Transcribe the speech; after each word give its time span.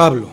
Pablo. 0.00 0.30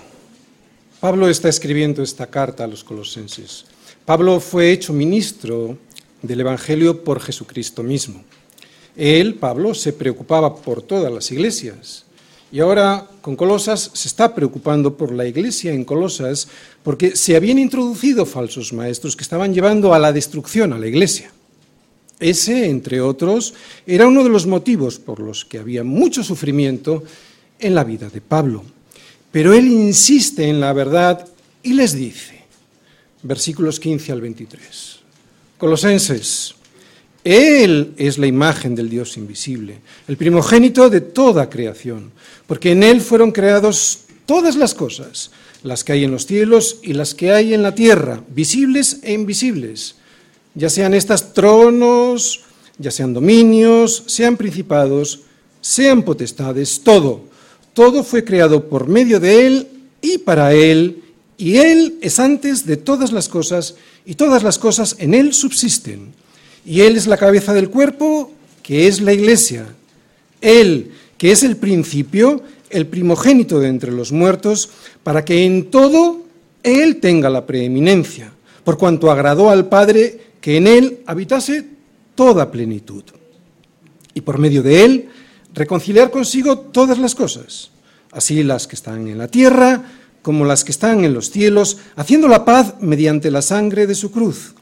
Pablo 1.02 1.27
está 1.27 1.50
escribiendo 1.50 2.02
esta 2.02 2.27
carta 2.27 2.63
a 2.63 2.68
los 2.68 2.86
colosenses. 2.86 3.65
Pablo 4.05 4.39
fue 4.39 4.71
hecho 4.71 4.93
ministro 4.93 5.77
del 6.21 6.39
Evangelio 6.39 7.04
por 7.04 7.20
Jesucristo 7.20 7.83
mismo. 7.83 8.23
Él, 8.95 9.36
Pablo, 9.36 9.73
se 9.73 9.91
preocupaba 9.91 10.55
por 10.55 10.83
todas 10.83 11.11
las 11.11 11.33
iglesias. 11.33 12.05
Y 12.50 12.61
ahora 12.61 13.10
con 13.21 13.36
Colosas 13.36 13.91
se 13.93 14.07
está 14.07 14.33
preocupando 14.33 14.96
por 14.96 15.11
la 15.11 15.25
iglesia 15.25 15.74
en 15.74 15.83
Colosas 15.83 16.47
porque 16.82 17.18
se 17.18 17.36
habían 17.36 17.60
introducido 17.60 18.25
falsos 18.25 18.71
maestros 18.71 19.18
que 19.18 19.24
estaban 19.24 19.54
llevando 19.54 19.93
a 19.93 19.99
la 19.99 20.13
destrucción 20.13 20.71
a 20.71 20.79
la 20.79 20.88
iglesia. 20.88 21.33
Ese, 22.21 22.69
entre 22.69 23.02
otros, 23.02 23.54
era 23.86 24.07
uno 24.07 24.24
de 24.24 24.29
los 24.29 24.47
motivos 24.47 24.97
por 24.97 25.19
los 25.19 25.43
que 25.43 25.60
había 25.60 25.83
mucho 25.83 26.24
sufrimiento 26.24 27.04
en 27.60 27.75
la 27.75 27.83
vida 27.83 28.10
de 28.10 28.21
Pablo. 28.21 28.63
Pero 29.37 29.54
él 29.54 29.68
insiste 29.68 30.50
en 30.50 30.59
la 30.59 30.73
verdad 30.73 31.27
y 31.61 31.73
les 31.73 31.93
dice, 31.93 32.41
versículos 33.22 33.80
15 33.80 34.11
al 34.11 34.19
23, 34.19 35.00
Colosenses, 35.59 36.55
Él 37.23 37.94
es 37.97 38.17
la 38.17 38.25
imagen 38.25 38.73
del 38.73 38.89
Dios 38.89 39.16
invisible, 39.16 39.80
el 40.08 40.17
primogénito 40.17 40.89
de 40.89 41.02
toda 41.02 41.52
creación, 41.52 42.11
porque 42.47 42.72
en 42.72 42.81
Él 42.81 43.00
fueron 43.00 43.31
creados 43.31 44.05
todas 44.25 44.55
las 44.55 44.73
cosas, 44.73 45.30
las 45.61 45.83
que 45.83 45.91
hay 45.91 46.05
en 46.05 46.11
los 46.13 46.25
cielos 46.25 46.80
y 46.81 46.93
las 46.93 47.13
que 47.13 47.31
hay 47.31 47.53
en 47.53 47.61
la 47.61 47.75
tierra, 47.75 48.23
visibles 48.30 49.02
e 49.03 49.13
invisibles, 49.13 49.97
ya 50.55 50.71
sean 50.71 50.95
estas 50.95 51.35
tronos, 51.35 52.41
ya 52.80 52.89
sean 52.89 53.13
dominios, 53.13 54.03
sean 54.08 54.35
principados, 54.35 55.19
sean 55.61 56.02
potestades, 56.02 56.81
todo 56.83 57.27
todo 57.78 58.03
fue 58.03 58.23
creado 58.23 58.70
por 58.70 58.88
medio 58.88 59.20
de 59.20 59.45
Él 59.45 59.67
y 60.02 60.17
para 60.17 60.52
Él, 60.52 61.03
y 61.38 61.58
Él 61.58 62.00
es 62.02 62.20
antes 62.20 62.66
de 62.66 62.75
todas 62.75 63.11
las 63.11 63.30
cosas, 63.30 63.75
y 64.03 64.16
todas 64.16 64.42
las 64.42 64.58
cosas 64.58 64.95
en 64.97 65.14
Él 65.14 65.31
subsisten. 65.31 66.11
Y 66.66 66.81
Él 66.81 66.95
es 66.98 67.05
la 67.05 67.17
cabeza 67.17 67.53
del 67.53 67.70
cuerpo, 67.70 68.31
que 68.64 68.88
es 68.88 69.00
la 69.00 69.14
iglesia. 69.14 69.67
Él, 70.42 70.89
que 71.20 71.31
es 71.31 71.44
el 71.44 71.55
principio, 71.55 72.42
el 72.72 72.88
primogénito 72.88 73.59
de 73.59 73.67
entre 73.67 73.92
los 73.92 74.11
muertos, 74.11 74.72
para 75.03 75.23
que 75.23 75.45
en 75.45 75.70
todo 75.70 76.23
Él 76.64 76.95
tenga 76.95 77.30
la 77.30 77.45
preeminencia, 77.45 78.31
por 78.64 78.80
cuanto 78.80 79.11
agradó 79.11 79.52
al 79.52 79.70
Padre 79.70 80.20
que 80.42 80.58
en 80.58 80.66
Él 80.66 81.02
habitase 81.05 81.64
toda 82.16 82.50
plenitud. 82.50 83.03
Y 84.16 84.22
por 84.22 84.39
medio 84.39 84.64
de 84.64 84.83
Él 84.83 85.09
reconciliar 85.58 86.11
consigo 86.11 86.58
todas 86.58 86.97
las 87.00 87.16
cosas, 87.16 87.72
así 88.11 88.44
las 88.44 88.67
que 88.67 88.75
están 88.75 89.08
en 89.08 89.17
la 89.17 89.27
tierra 89.27 89.83
como 90.22 90.44
las 90.44 90.66
que 90.66 90.72
están 90.72 91.05
en 91.05 91.14
los 91.14 91.31
cielos, 91.31 91.77
haciendo 91.95 92.27
la 92.27 92.44
paz 92.44 92.75
mediante 92.81 93.31
la 93.31 93.41
sangre 93.41 93.88
de 93.88 93.95
su 93.95 94.11
cruz. 94.11 94.55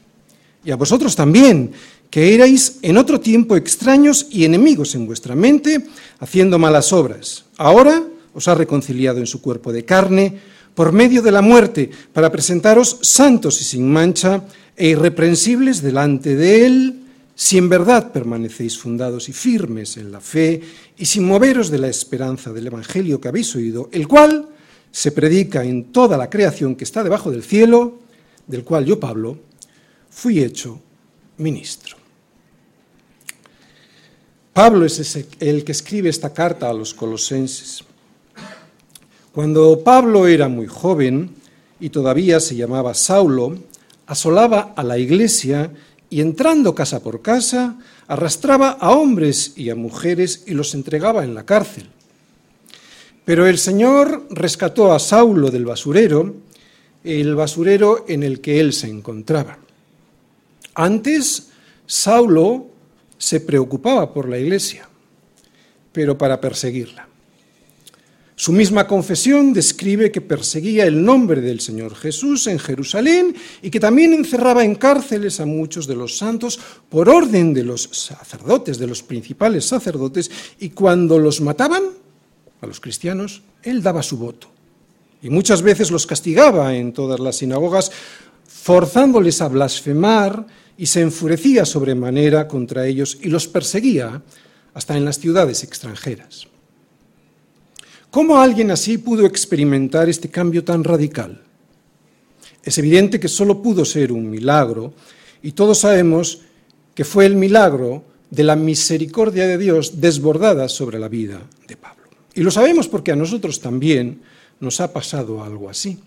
Y 0.64 0.70
a 0.70 0.76
vosotros 0.76 1.16
también, 1.16 1.72
que 2.08 2.36
erais 2.36 2.78
en 2.82 2.96
otro 2.96 3.18
tiempo 3.18 3.56
extraños 3.56 4.28
y 4.30 4.44
enemigos 4.44 4.94
en 4.94 5.06
vuestra 5.06 5.34
mente, 5.34 5.84
haciendo 6.20 6.60
malas 6.60 6.92
obras. 6.92 7.46
Ahora 7.56 8.00
os 8.32 8.46
ha 8.46 8.54
reconciliado 8.54 9.18
en 9.18 9.26
su 9.26 9.40
cuerpo 9.40 9.72
de 9.72 9.84
carne 9.84 10.38
por 10.76 10.92
medio 10.92 11.20
de 11.20 11.32
la 11.32 11.42
muerte, 11.42 11.90
para 12.12 12.30
presentaros 12.30 12.98
santos 13.02 13.60
y 13.60 13.64
sin 13.64 13.90
mancha 13.90 14.44
e 14.76 14.90
irreprensibles 14.90 15.82
delante 15.82 16.36
de 16.36 16.66
Él 16.66 17.05
si 17.38 17.58
en 17.58 17.68
verdad 17.68 18.12
permanecéis 18.12 18.78
fundados 18.78 19.28
y 19.28 19.34
firmes 19.34 19.98
en 19.98 20.10
la 20.10 20.22
fe 20.22 20.62
y 20.96 21.04
sin 21.04 21.26
moveros 21.26 21.70
de 21.70 21.78
la 21.78 21.88
esperanza 21.88 22.50
del 22.50 22.68
Evangelio 22.68 23.20
que 23.20 23.28
habéis 23.28 23.54
oído, 23.54 23.90
el 23.92 24.08
cual 24.08 24.48
se 24.90 25.12
predica 25.12 25.62
en 25.62 25.92
toda 25.92 26.16
la 26.16 26.30
creación 26.30 26.74
que 26.74 26.84
está 26.84 27.04
debajo 27.04 27.30
del 27.30 27.42
cielo, 27.42 27.98
del 28.46 28.64
cual 28.64 28.86
yo, 28.86 28.98
Pablo, 28.98 29.38
fui 30.08 30.42
hecho 30.42 30.80
ministro. 31.36 31.98
Pablo 34.54 34.86
es 34.86 35.26
el 35.38 35.62
que 35.62 35.72
escribe 35.72 36.08
esta 36.08 36.32
carta 36.32 36.70
a 36.70 36.72
los 36.72 36.94
colosenses. 36.94 37.84
Cuando 39.32 39.84
Pablo 39.84 40.26
era 40.26 40.48
muy 40.48 40.66
joven 40.66 41.34
y 41.80 41.90
todavía 41.90 42.40
se 42.40 42.56
llamaba 42.56 42.94
Saulo, 42.94 43.58
asolaba 44.06 44.72
a 44.74 44.82
la 44.82 44.96
iglesia 44.96 45.70
y 46.08 46.20
entrando 46.20 46.74
casa 46.74 47.02
por 47.02 47.22
casa, 47.22 47.78
arrastraba 48.06 48.70
a 48.70 48.90
hombres 48.90 49.54
y 49.56 49.70
a 49.70 49.74
mujeres 49.74 50.44
y 50.46 50.54
los 50.54 50.74
entregaba 50.74 51.24
en 51.24 51.34
la 51.34 51.44
cárcel. 51.44 51.88
Pero 53.24 53.46
el 53.46 53.58
Señor 53.58 54.26
rescató 54.30 54.92
a 54.92 55.00
Saulo 55.00 55.50
del 55.50 55.64
basurero, 55.64 56.36
el 57.02 57.34
basurero 57.34 58.04
en 58.08 58.22
el 58.22 58.40
que 58.40 58.60
él 58.60 58.72
se 58.72 58.88
encontraba. 58.88 59.58
Antes, 60.74 61.48
Saulo 61.86 62.68
se 63.18 63.40
preocupaba 63.40 64.12
por 64.12 64.28
la 64.28 64.38
iglesia, 64.38 64.88
pero 65.92 66.16
para 66.16 66.40
perseguirla. 66.40 67.08
Su 68.38 68.52
misma 68.52 68.86
confesión 68.86 69.54
describe 69.54 70.12
que 70.12 70.20
perseguía 70.20 70.84
el 70.84 71.02
nombre 71.02 71.40
del 71.40 71.60
Señor 71.60 71.94
Jesús 71.94 72.46
en 72.48 72.58
Jerusalén 72.58 73.34
y 73.62 73.70
que 73.70 73.80
también 73.80 74.12
encerraba 74.12 74.62
en 74.62 74.74
cárceles 74.74 75.40
a 75.40 75.46
muchos 75.46 75.86
de 75.86 75.96
los 75.96 76.18
santos 76.18 76.60
por 76.90 77.08
orden 77.08 77.54
de 77.54 77.64
los 77.64 77.88
sacerdotes, 77.92 78.76
de 78.76 78.88
los 78.88 79.02
principales 79.02 79.64
sacerdotes, 79.64 80.30
y 80.60 80.68
cuando 80.68 81.18
los 81.18 81.40
mataban, 81.40 81.84
a 82.60 82.66
los 82.66 82.78
cristianos, 82.78 83.42
él 83.62 83.82
daba 83.82 84.02
su 84.02 84.18
voto. 84.18 84.48
Y 85.22 85.30
muchas 85.30 85.62
veces 85.62 85.90
los 85.90 86.06
castigaba 86.06 86.76
en 86.76 86.92
todas 86.92 87.20
las 87.20 87.36
sinagogas, 87.36 87.90
forzándoles 88.46 89.40
a 89.40 89.48
blasfemar 89.48 90.46
y 90.76 90.86
se 90.86 91.00
enfurecía 91.00 91.64
sobremanera 91.64 92.48
contra 92.48 92.86
ellos 92.86 93.16
y 93.22 93.30
los 93.30 93.48
perseguía 93.48 94.20
hasta 94.74 94.94
en 94.94 95.06
las 95.06 95.18
ciudades 95.18 95.64
extranjeras. 95.64 96.48
¿Cómo 98.16 98.38
alguien 98.38 98.70
así 98.70 98.96
pudo 98.96 99.26
experimentar 99.26 100.08
este 100.08 100.30
cambio 100.30 100.64
tan 100.64 100.82
radical? 100.82 101.42
Es 102.62 102.78
evidente 102.78 103.20
que 103.20 103.28
solo 103.28 103.60
pudo 103.60 103.84
ser 103.84 104.10
un 104.10 104.30
milagro 104.30 104.94
y 105.42 105.52
todos 105.52 105.80
sabemos 105.80 106.40
que 106.94 107.04
fue 107.04 107.26
el 107.26 107.36
milagro 107.36 108.04
de 108.30 108.42
la 108.42 108.56
misericordia 108.56 109.46
de 109.46 109.58
Dios 109.58 110.00
desbordada 110.00 110.66
sobre 110.70 110.98
la 110.98 111.08
vida 111.08 111.42
de 111.68 111.76
Pablo. 111.76 112.04
Y 112.34 112.40
lo 112.40 112.50
sabemos 112.50 112.88
porque 112.88 113.12
a 113.12 113.16
nosotros 113.16 113.60
también 113.60 114.22
nos 114.60 114.80
ha 114.80 114.94
pasado 114.94 115.44
algo 115.44 115.68
así. 115.68 115.98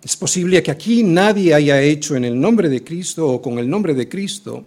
Es 0.00 0.16
posible 0.16 0.62
que 0.62 0.70
aquí 0.70 1.02
nadie 1.02 1.54
haya 1.54 1.82
hecho 1.82 2.14
en 2.14 2.24
el 2.24 2.40
nombre 2.40 2.68
de 2.68 2.84
Cristo 2.84 3.26
o 3.26 3.42
con 3.42 3.58
el 3.58 3.68
nombre 3.68 3.94
de 3.94 4.08
Cristo 4.08 4.64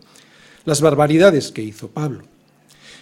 las 0.65 0.81
barbaridades 0.81 1.53
que 1.53 1.63
hizo 1.63 1.87
Pablo 1.87 2.25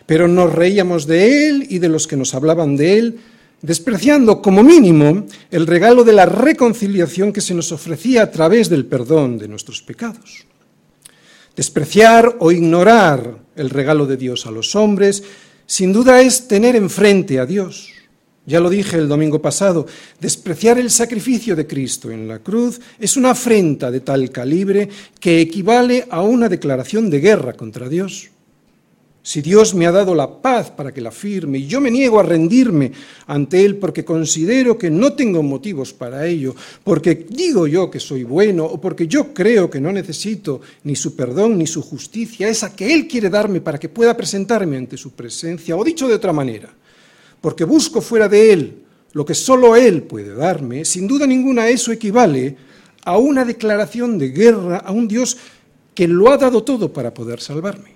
pero 0.05 0.27
nos 0.27 0.53
reíamos 0.53 1.07
de 1.07 1.47
él 1.47 1.67
y 1.69 1.79
de 1.79 1.89
los 1.89 2.07
que 2.07 2.17
nos 2.17 2.33
hablaban 2.35 2.75
de 2.75 2.97
él, 2.97 3.19
despreciando 3.61 4.41
como 4.41 4.63
mínimo 4.63 5.25
el 5.49 5.65
regalo 5.65 6.03
de 6.03 6.13
la 6.13 6.25
reconciliación 6.25 7.33
que 7.33 7.41
se 7.41 7.53
nos 7.53 7.71
ofrecía 7.71 8.23
a 8.23 8.31
través 8.31 8.69
del 8.69 8.85
perdón 8.85 9.37
de 9.37 9.47
nuestros 9.47 9.81
pecados. 9.81 10.45
Despreciar 11.55 12.35
o 12.39 12.51
ignorar 12.51 13.39
el 13.55 13.69
regalo 13.69 14.05
de 14.05 14.17
Dios 14.17 14.45
a 14.45 14.51
los 14.51 14.75
hombres, 14.75 15.23
sin 15.65 15.93
duda 15.93 16.21
es 16.21 16.47
tener 16.47 16.75
enfrente 16.75 17.39
a 17.39 17.45
Dios. 17.45 17.91
Ya 18.45 18.59
lo 18.59 18.69
dije 18.69 18.97
el 18.97 19.07
domingo 19.07 19.41
pasado, 19.41 19.87
despreciar 20.19 20.77
el 20.77 20.91
sacrificio 20.91 21.55
de 21.55 21.65
Cristo 21.65 22.11
en 22.11 22.27
la 22.27 22.39
cruz 22.39 22.79
es 22.99 23.17
una 23.17 23.31
afrenta 23.31 23.89
de 23.89 24.01
tal 24.01 24.29
calibre 24.29 24.87
que 25.19 25.41
equivale 25.41 26.05
a 26.11 26.21
una 26.21 26.47
declaración 26.47 27.09
de 27.09 27.21
guerra 27.21 27.53
contra 27.53 27.89
Dios. 27.89 28.29
Si 29.25 29.41
Dios 29.41 29.73
me 29.73 29.87
ha 29.87 29.91
dado 29.91 30.13
la 30.13 30.39
paz 30.39 30.69
para 30.69 30.93
que 30.93 31.01
la 31.01 31.09
firme 31.09 31.57
y 31.57 31.65
yo 31.65 31.81
me 31.81 31.89
niego 31.89 32.19
a 32.19 32.23
rendirme 32.23 32.91
ante 33.25 33.65
Él 33.65 33.77
porque 33.77 34.05
considero 34.05 34.77
que 34.77 34.91
no 34.91 35.13
tengo 35.13 35.41
motivos 35.41 35.93
para 35.93 36.27
ello, 36.27 36.55
porque 36.83 37.25
digo 37.27 37.65
yo 37.65 37.89
que 37.89 37.99
soy 37.99 38.23
bueno 38.23 38.65
o 38.65 38.79
porque 38.79 39.07
yo 39.07 39.33
creo 39.33 39.67
que 39.67 39.81
no 39.81 39.91
necesito 39.91 40.61
ni 40.83 40.95
su 40.95 41.15
perdón 41.15 41.57
ni 41.57 41.65
su 41.65 41.81
justicia, 41.81 42.47
esa 42.47 42.75
que 42.75 42.93
Él 42.93 43.07
quiere 43.07 43.31
darme 43.31 43.61
para 43.61 43.79
que 43.79 43.89
pueda 43.89 44.15
presentarme 44.15 44.77
ante 44.77 44.95
su 44.95 45.13
presencia, 45.13 45.75
o 45.75 45.83
dicho 45.83 46.07
de 46.07 46.13
otra 46.13 46.31
manera, 46.31 46.71
porque 47.41 47.63
busco 47.63 48.01
fuera 48.01 48.29
de 48.29 48.53
Él 48.53 48.83
lo 49.13 49.25
que 49.25 49.33
solo 49.33 49.75
Él 49.75 50.03
puede 50.03 50.35
darme, 50.35 50.85
sin 50.85 51.07
duda 51.07 51.25
ninguna 51.25 51.67
eso 51.67 51.91
equivale 51.91 52.57
a 53.03 53.17
una 53.17 53.43
declaración 53.43 54.19
de 54.19 54.29
guerra 54.29 54.77
a 54.77 54.91
un 54.91 55.07
Dios 55.07 55.35
que 55.95 56.07
lo 56.07 56.31
ha 56.31 56.37
dado 56.37 56.61
todo 56.61 56.93
para 56.93 57.11
poder 57.11 57.41
salvarme. 57.41 57.94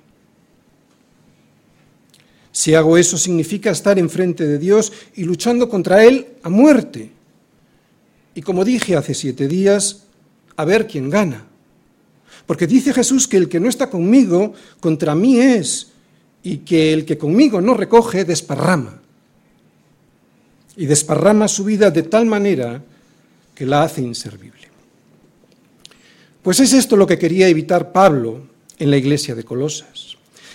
Si 2.60 2.76
hago 2.76 2.98
eso 2.98 3.18
significa 3.18 3.72
estar 3.72 3.98
enfrente 3.98 4.46
de 4.46 4.60
Dios 4.60 4.92
y 5.16 5.24
luchando 5.24 5.70
contra 5.70 6.04
Él 6.04 6.28
a 6.44 6.50
muerte. 6.50 7.10
Y 8.36 8.42
como 8.42 8.66
dije 8.66 8.98
hace 8.98 9.14
siete 9.14 9.48
días, 9.48 10.04
a 10.58 10.66
ver 10.66 10.86
quién 10.86 11.10
gana. 11.10 11.46
Porque 12.46 12.68
dice 12.68 12.94
Jesús 12.94 13.30
que 13.30 13.38
el 13.38 13.48
que 13.48 13.62
no 13.62 13.70
está 13.70 13.90
conmigo, 13.90 14.54
contra 14.82 15.16
mí 15.16 15.40
es, 15.40 15.92
y 16.44 16.58
que 16.58 16.92
el 16.92 17.06
que 17.06 17.18
conmigo 17.18 17.62
no 17.62 17.76
recoge, 17.76 18.26
desparrama. 18.26 19.00
y 20.76 20.86
desparrama 20.86 21.48
su 21.48 21.64
vida 21.64 21.92
de 21.92 22.04
tal 22.04 22.26
manera 22.26 22.84
que 23.56 23.66
la 23.66 23.84
hace 23.84 24.02
inservible. 24.02 24.68
Pues 26.44 26.60
es 26.60 26.74
esto 26.74 26.98
lo 26.98 27.08
que 27.08 27.18
quería 27.18 27.48
evitar 27.48 27.94
Pablo 27.94 28.42
en 28.78 28.92
la 28.92 28.98
iglesia 28.98 29.34
de 29.34 29.46
Colosas, 29.46 30.09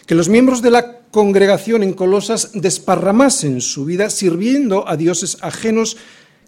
que 0.07 0.15
los 0.15 0.29
miembros 0.29 0.63
de 0.63 0.71
la 0.71 0.99
congregación 1.11 1.83
en 1.83 1.95
Colosas 1.95 2.51
desparramasen 2.55 3.61
su 3.61 3.85
vida 3.85 4.11
sirviendo 4.11 4.89
a 4.89 4.97
dioses 4.97 5.39
ajenos 5.41 5.97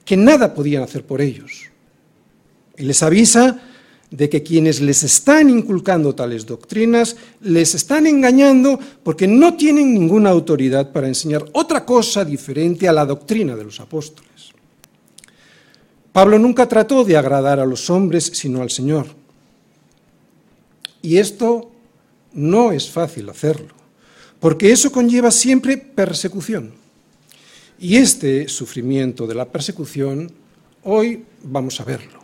que 0.04 0.16
nada 0.16 0.54
podían 0.54 0.82
hacer 0.82 1.04
por 1.04 1.20
ellos. 1.20 1.70
Y 2.76 2.84
les 2.84 3.02
avisa 3.02 3.62
de 4.10 4.28
que 4.28 4.42
quienes 4.42 4.80
les 4.80 5.02
están 5.02 5.50
inculcando 5.50 6.14
tales 6.14 6.46
doctrinas 6.46 7.16
les 7.40 7.74
están 7.74 8.06
engañando 8.06 8.78
porque 9.02 9.26
no 9.26 9.56
tienen 9.56 9.94
ninguna 9.94 10.30
autoridad 10.30 10.92
para 10.92 11.08
enseñar 11.08 11.44
otra 11.52 11.84
cosa 11.84 12.24
diferente 12.24 12.88
a 12.88 12.92
la 12.92 13.04
doctrina 13.04 13.56
de 13.56 13.64
los 13.64 13.80
apóstoles. 13.80 14.52
Pablo 16.12 16.38
nunca 16.38 16.68
trató 16.68 17.04
de 17.04 17.16
agradar 17.16 17.60
a 17.60 17.66
los 17.66 17.90
hombres 17.90 18.30
sino 18.32 18.62
al 18.62 18.70
Señor. 18.70 19.06
Y 21.02 21.18
esto 21.18 21.72
no 22.36 22.70
es 22.70 22.88
fácil 22.88 23.28
hacerlo, 23.28 23.74
porque 24.38 24.70
eso 24.70 24.92
conlleva 24.92 25.30
siempre 25.30 25.76
persecución. 25.76 26.72
Y 27.78 27.96
este 27.96 28.48
sufrimiento 28.48 29.26
de 29.26 29.34
la 29.34 29.46
persecución, 29.46 30.30
hoy 30.84 31.24
vamos 31.42 31.80
a 31.80 31.84
verlo. 31.84 32.20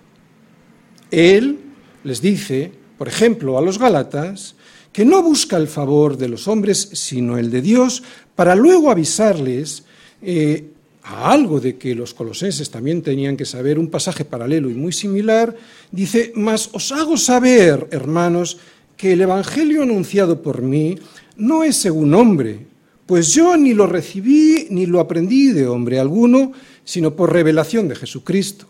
Él 1.11 1.59
les 2.05 2.23
dice, 2.23 2.73
por 2.97 3.09
ejemplo, 3.09 3.59
a 3.59 3.63
los 3.63 3.79
Gálatas, 3.79 4.55
que 4.93 5.05
no 5.05 5.23
busca 5.23 5.57
el 5.57 5.69
favor 5.69 6.17
de 6.17 6.29
los 6.29 6.47
hombres, 6.49 6.91
sino 6.93 7.39
el 7.39 7.51
de 7.51 7.63
Dios, 7.63 8.03
para 8.35 8.55
luego 8.55 8.91
avisarles 8.91 9.85
eh, 10.21 10.69
a 11.03 11.33
algo 11.33 11.61
de 11.61 11.77
que 11.77 11.95
los 11.95 12.15
colosenses 12.15 12.71
también 12.71 13.03
tenían 13.03 13.37
que 13.37 13.45
saber, 13.45 13.79
un 13.79 13.91
pasaje 13.91 14.25
paralelo 14.25 14.71
y 14.71 14.75
muy 14.75 14.93
similar, 14.93 15.55
dice, 15.91 16.33
mas 16.37 16.71
os 16.73 16.93
hago 16.93 17.17
saber, 17.17 17.89
hermanos, 17.91 18.59
que 19.03 19.15
el 19.15 19.21
Evangelio 19.21 19.83
anunciado 19.83 20.43
por 20.43 20.63
mí 20.63 20.97
no 21.37 21.65
es 21.65 21.75
según 21.75 22.15
hombre, 22.15 22.69
pues 23.05 23.35
yo 23.35 23.57
ni 23.57 23.75
lo 23.75 23.89
recibí 23.89 24.69
ni 24.71 24.87
lo 24.87 25.01
aprendí 25.01 25.51
de 25.51 25.67
hombre 25.67 25.99
alguno, 25.99 26.53
sino 26.85 27.17
por 27.17 27.33
revelación 27.33 27.89
de 27.89 27.97
Jesucristo. 27.97 28.69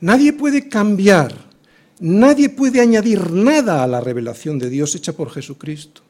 Nadie 0.00 0.32
puede 0.32 0.70
cambiar 0.70 1.50
Nadie 2.00 2.48
puede 2.48 2.80
añadir 2.80 3.30
nada 3.30 3.82
a 3.82 3.86
la 3.86 4.00
revelación 4.00 4.58
de 4.58 4.70
Dios 4.70 4.94
hecha 4.94 5.12
por 5.12 5.28
Jesucristo. 5.28 6.00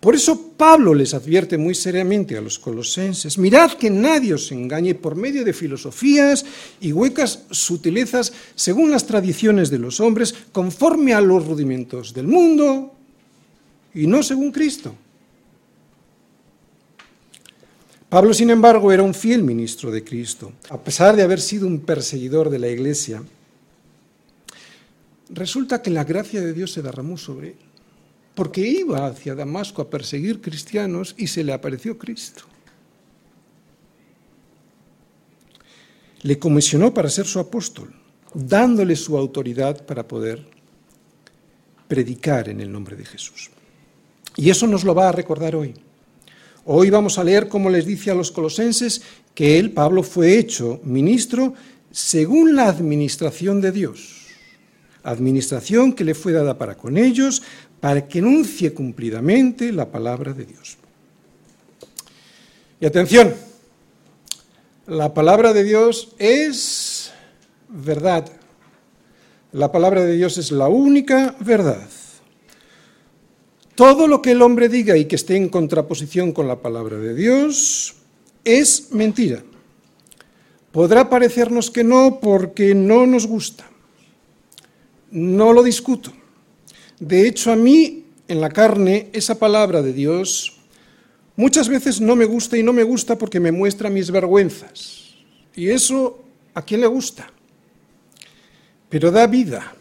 Por 0.00 0.14
eso 0.14 0.52
Pablo 0.56 0.94
les 0.94 1.12
advierte 1.12 1.58
muy 1.58 1.74
seriamente 1.74 2.36
a 2.36 2.40
los 2.40 2.58
colosenses, 2.58 3.36
mirad 3.36 3.72
que 3.72 3.90
nadie 3.90 4.34
os 4.34 4.52
engañe 4.52 4.94
por 4.94 5.16
medio 5.16 5.44
de 5.44 5.52
filosofías 5.52 6.44
y 6.80 6.92
huecas 6.92 7.42
sutilezas 7.50 8.32
según 8.54 8.92
las 8.92 9.06
tradiciones 9.06 9.70
de 9.70 9.78
los 9.78 9.98
hombres, 9.98 10.34
conforme 10.52 11.14
a 11.14 11.20
los 11.20 11.46
rudimentos 11.46 12.14
del 12.14 12.28
mundo 12.28 12.94
y 13.92 14.06
no 14.06 14.22
según 14.22 14.52
Cristo. 14.52 14.94
Pablo, 18.08 18.32
sin 18.32 18.50
embargo, 18.50 18.92
era 18.92 19.02
un 19.02 19.12
fiel 19.12 19.42
ministro 19.42 19.90
de 19.90 20.02
Cristo. 20.02 20.52
A 20.70 20.78
pesar 20.78 21.14
de 21.14 21.22
haber 21.22 21.40
sido 21.40 21.66
un 21.66 21.80
perseguidor 21.80 22.48
de 22.48 22.58
la 22.58 22.68
iglesia, 22.68 23.22
resulta 25.28 25.82
que 25.82 25.90
la 25.90 26.04
gracia 26.04 26.40
de 26.40 26.54
Dios 26.54 26.72
se 26.72 26.82
derramó 26.82 27.18
sobre 27.18 27.48
él, 27.48 27.67
porque 28.38 28.60
iba 28.60 29.04
hacia 29.04 29.34
Damasco 29.34 29.82
a 29.82 29.90
perseguir 29.90 30.40
cristianos 30.40 31.12
y 31.18 31.26
se 31.26 31.42
le 31.42 31.52
apareció 31.52 31.98
Cristo. 31.98 32.44
Le 36.22 36.38
comisionó 36.38 36.94
para 36.94 37.10
ser 37.10 37.26
su 37.26 37.40
apóstol, 37.40 37.92
dándole 38.32 38.94
su 38.94 39.18
autoridad 39.18 39.84
para 39.84 40.06
poder 40.06 40.46
predicar 41.88 42.48
en 42.48 42.60
el 42.60 42.70
nombre 42.70 42.94
de 42.94 43.06
Jesús. 43.06 43.50
Y 44.36 44.50
eso 44.50 44.68
nos 44.68 44.84
lo 44.84 44.94
va 44.94 45.08
a 45.08 45.12
recordar 45.12 45.56
hoy. 45.56 45.74
Hoy 46.64 46.90
vamos 46.90 47.18
a 47.18 47.24
leer 47.24 47.48
cómo 47.48 47.68
les 47.68 47.86
dice 47.86 48.12
a 48.12 48.14
los 48.14 48.30
colosenses 48.30 49.02
que 49.34 49.58
él, 49.58 49.72
Pablo, 49.72 50.04
fue 50.04 50.38
hecho 50.38 50.78
ministro 50.84 51.54
según 51.90 52.54
la 52.54 52.68
administración 52.68 53.60
de 53.60 53.72
Dios 53.72 54.17
administración 55.10 55.92
que 55.92 56.04
le 56.04 56.14
fue 56.14 56.32
dada 56.32 56.58
para 56.58 56.76
con 56.76 56.96
ellos, 56.96 57.42
para 57.80 58.06
que 58.06 58.18
enuncie 58.18 58.74
cumplidamente 58.74 59.72
la 59.72 59.90
palabra 59.90 60.32
de 60.32 60.44
Dios. 60.44 60.76
Y 62.80 62.86
atención, 62.86 63.34
la 64.86 65.14
palabra 65.14 65.52
de 65.52 65.64
Dios 65.64 66.14
es 66.18 67.10
verdad. 67.68 68.30
La 69.52 69.72
palabra 69.72 70.04
de 70.04 70.14
Dios 70.14 70.38
es 70.38 70.52
la 70.52 70.68
única 70.68 71.34
verdad. 71.40 71.88
Todo 73.74 74.06
lo 74.08 74.20
que 74.20 74.32
el 74.32 74.42
hombre 74.42 74.68
diga 74.68 74.96
y 74.96 75.06
que 75.06 75.16
esté 75.16 75.36
en 75.36 75.48
contraposición 75.48 76.32
con 76.32 76.48
la 76.48 76.60
palabra 76.60 76.98
de 76.98 77.14
Dios 77.14 77.94
es 78.44 78.92
mentira. 78.92 79.42
Podrá 80.72 81.08
parecernos 81.08 81.70
que 81.70 81.84
no 81.84 82.18
porque 82.20 82.74
no 82.74 83.06
nos 83.06 83.26
gusta 83.26 83.64
no 85.10 85.52
lo 85.52 85.62
discuto. 85.62 86.12
De 87.00 87.26
hecho, 87.26 87.52
a 87.52 87.56
mí, 87.56 88.04
en 88.26 88.40
la 88.40 88.50
carne, 88.50 89.08
esa 89.12 89.38
palabra 89.38 89.82
de 89.82 89.92
Dios 89.92 90.58
muchas 91.36 91.68
veces 91.68 92.00
no 92.00 92.16
me 92.16 92.24
gusta 92.24 92.58
y 92.58 92.62
no 92.62 92.72
me 92.72 92.82
gusta 92.82 93.16
porque 93.16 93.40
me 93.40 93.52
muestra 93.52 93.90
mis 93.90 94.10
vergüenzas. 94.10 95.14
Y 95.54 95.70
eso, 95.70 96.24
¿a 96.54 96.62
quién 96.62 96.80
le 96.80 96.86
gusta? 96.86 97.30
Pero 98.88 99.10
da 99.10 99.26
vida. 99.26 99.74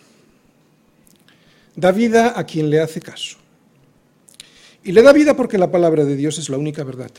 Da 1.76 1.92
vida 1.92 2.34
a 2.36 2.44
quien 2.46 2.70
le 2.70 2.80
hace 2.80 3.02
caso. 3.02 3.38
Y 4.84 4.92
le 4.92 5.02
da 5.02 5.12
vida 5.14 5.36
porque 5.36 5.58
la 5.58 5.72
palabra 5.72 6.06
de 6.06 6.16
Dios 6.16 6.38
es 6.38 6.50
la 6.50 6.58
única 6.58 6.84
verdad. 6.84 7.12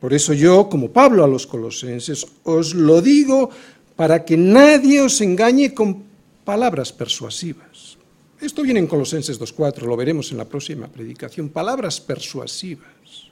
Por 0.00 0.12
eso 0.12 0.32
yo, 0.32 0.68
como 0.68 0.90
Pablo 0.90 1.24
a 1.24 1.28
los 1.28 1.46
colosenses, 1.46 2.26
os 2.44 2.74
lo 2.74 3.00
digo 3.00 3.50
para 3.96 4.24
que 4.24 4.36
nadie 4.36 5.00
os 5.00 5.20
engañe 5.20 5.72
con 5.72 6.04
palabras 6.46 6.92
persuasivas. 6.92 7.98
Esto 8.40 8.62
viene 8.62 8.78
en 8.78 8.86
Colosenses 8.86 9.40
2.4, 9.40 9.82
lo 9.82 9.96
veremos 9.96 10.30
en 10.30 10.38
la 10.38 10.44
próxima 10.44 10.86
predicación. 10.86 11.48
Palabras 11.48 12.00
persuasivas. 12.00 12.86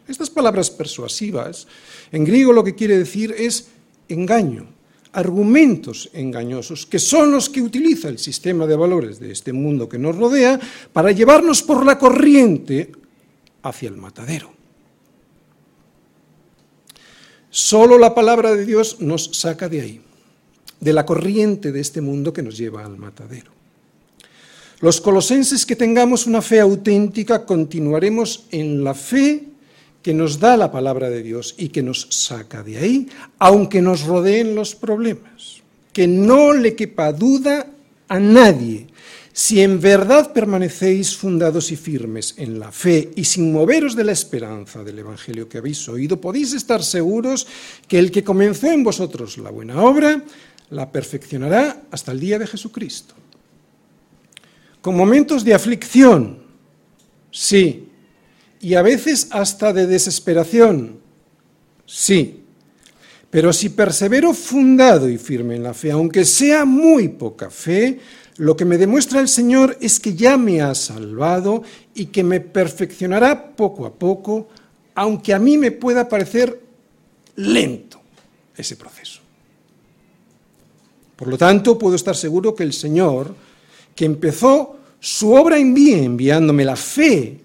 Estas 0.09 0.29
palabras 0.29 0.69
persuasivas, 0.69 1.67
en 2.11 2.25
griego 2.25 2.53
lo 2.53 2.65
que 2.65 2.75
quiere 2.75 2.99
decir 2.99 3.33
es 3.39 3.69
engaño, 4.09 4.67
argumentos 5.13 6.11
engañosos, 6.13 6.87
que 6.87 6.99
son 6.99 7.31
los 7.31 7.49
que 7.49 7.63
utiliza 7.63 8.09
el 8.09 8.19
sistema 8.19 8.67
de 8.67 8.77
valores 8.77 9.21
de 9.21 9.31
este 9.31 9.53
mundo 9.53 9.89
que 9.89 9.99
nos 9.99 10.17
rodea 10.17 10.59
para 10.93 11.13
llevarnos 11.13 11.63
por 11.63 11.87
la 11.87 11.97
corriente 11.97 12.91
hacia 13.63 13.89
el 13.89 13.97
matadero. 13.97 14.53
Solo 17.49 17.97
la 17.97 18.13
palabra 18.13 18.57
de 18.57 18.67
Dios 18.67 19.01
nos 19.01 19.31
saca 19.39 19.69
de 19.69 19.81
ahí 19.81 20.01
de 20.85 20.93
la 20.93 21.07
corriente 21.07 21.73
de 21.73 21.81
este 21.81 22.03
mundo 22.03 22.33
que 22.33 22.43
nos 22.43 22.59
lleva 22.59 22.85
al 22.85 22.99
matadero. 22.99 23.51
Los 24.81 25.01
colosenses 25.01 25.65
que 25.65 25.77
tengamos 25.77 26.27
una 26.27 26.43
fe 26.43 26.61
auténtica 26.61 27.47
continuaremos 27.47 28.45
en 28.51 28.85
la 28.85 28.93
fe 28.93 29.45
que 30.03 30.13
nos 30.13 30.39
da 30.39 30.59
la 30.59 30.71
palabra 30.71 31.09
de 31.09 31.23
Dios 31.23 31.55
y 31.57 31.71
que 31.71 31.83
nos 31.83 32.07
saca 32.11 32.63
de 32.63 32.77
ahí, 32.77 33.09
aunque 33.39 33.81
nos 33.81 34.03
rodeen 34.03 34.55
los 34.55 34.75
problemas. 34.75 35.63
Que 35.95 36.07
no 36.07 36.53
le 36.53 36.77
quepa 36.77 37.13
duda 37.13 37.67
a 38.09 38.21
nadie. 38.21 38.89
Si 39.33 39.63
en 39.63 39.81
verdad 39.81 40.33
permanecéis 40.33 41.17
fundados 41.17 41.73
y 41.73 41.77
firmes 41.77 42.35
en 42.37 42.61
la 42.61 42.71
fe 42.71 43.11
y 43.17 43.25
sin 43.25 43.53
moveros 43.53 43.97
de 43.97 44.05
la 44.05 44.13
esperanza 44.13 44.85
del 44.85 44.99
Evangelio 44.99 45.49
que 45.49 45.59
habéis 45.59 45.89
oído, 45.89 46.21
podéis 46.21 46.53
estar 46.53 46.85
seguros 46.85 47.47
que 47.89 47.99
el 47.99 48.11
que 48.11 48.23
comenzó 48.23 48.71
en 48.71 48.85
vosotros 48.85 49.39
la 49.39 49.51
buena 49.51 49.83
obra, 49.83 50.23
la 50.71 50.91
perfeccionará 50.91 51.83
hasta 51.91 52.13
el 52.13 52.21
día 52.21 52.39
de 52.39 52.47
Jesucristo. 52.47 53.15
Con 54.81 54.97
momentos 54.97 55.45
de 55.45 55.55
aflicción, 55.55 56.43
sí, 57.31 57.89
y 58.61 58.75
a 58.75 58.83
veces 58.83 59.29
hasta 59.31 59.73
de 59.73 59.87
desesperación, 59.87 60.99
sí. 61.87 62.41
Pero 63.31 63.53
si 63.53 63.71
persevero 63.71 64.33
fundado 64.33 65.09
y 65.09 65.19
firme 65.19 65.57
en 65.57 65.63
la 65.63 65.75
fe, 65.75 65.91
aunque 65.91 66.25
sea 66.25 66.65
muy 66.65 67.09
poca 67.09 67.51
fe, 67.51 67.99
lo 68.37 68.57
que 68.57 68.65
me 68.65 68.79
demuestra 68.79 69.21
el 69.21 69.29
Señor 69.29 69.77
es 69.81 70.01
que 70.01 70.15
ya 70.15 70.37
me 70.37 70.61
ha 70.61 70.75
salvado 70.75 71.63
y 71.95 72.07
que 72.07 72.25
me 72.25 72.41
perfeccionará 72.41 73.55
poco 73.55 73.87
a 73.87 73.95
poco, 73.95 74.49
aunque 74.95 75.35
a 75.35 75.39
mí 75.39 75.59
me 75.59 75.71
pueda 75.71 76.09
parecer 76.09 76.61
lento 77.37 78.01
ese 78.57 78.77
proceso. 78.77 79.24
Por 81.17 81.29
lo 81.29 81.39
tanto, 81.39 81.79
puedo 81.79 81.97
estar 81.97 82.17
seguro 82.17 82.55
que 82.55 82.65
el 82.65 82.73
Señor, 82.73 83.35
que 83.95 84.05
empezó 84.05 84.77
su 85.01 85.33
obra 85.33 85.59
en 85.59 85.73
mí 85.73 85.93
enviándome 85.93 86.65
la 86.65 86.77
fe 86.77 87.41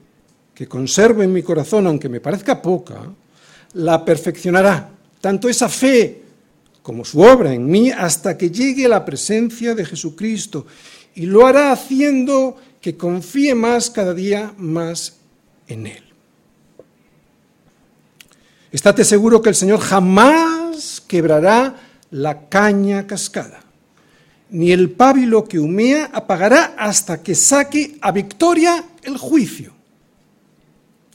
que 0.55 0.67
conservo 0.67 1.23
en 1.23 1.31
mi 1.31 1.43
corazón, 1.43 1.87
aunque 1.87 2.09
me 2.09 2.19
parezca 2.19 2.61
poca, 2.61 3.01
la 3.73 4.03
perfeccionará 4.03 4.89
tanto 5.21 5.49
esa 5.49 5.69
fe 5.69 6.23
como 6.81 7.05
su 7.05 7.21
obra 7.21 7.53
en 7.53 7.65
mí, 7.65 7.91
hasta 7.91 8.37
que 8.37 8.49
llegue 8.49 8.87
la 8.87 9.05
presencia 9.05 9.75
de 9.75 9.85
Jesucristo. 9.85 10.65
Y 11.15 11.25
lo 11.25 11.45
hará 11.45 11.71
haciendo 11.71 12.57
que 12.81 12.97
confíe 12.97 13.53
más 13.53 13.89
cada 13.89 14.13
día 14.13 14.53
más 14.57 15.17
en 15.67 15.87
Él. 15.87 16.03
Estate 18.71 19.03
seguro 19.03 19.41
que 19.41 19.49
el 19.49 19.55
Señor 19.55 19.79
jamás 19.79 21.01
quebrará 21.07 21.75
la 22.11 22.49
caña 22.49 23.05
cascada, 23.05 23.61
ni 24.49 24.71
el 24.71 24.91
pábilo 24.91 25.43
que 25.43 25.59
humea 25.59 26.09
apagará 26.13 26.75
hasta 26.77 27.21
que 27.21 27.35
saque 27.35 27.97
a 28.01 28.11
victoria 28.11 28.83
el 29.03 29.17
juicio. 29.17 29.73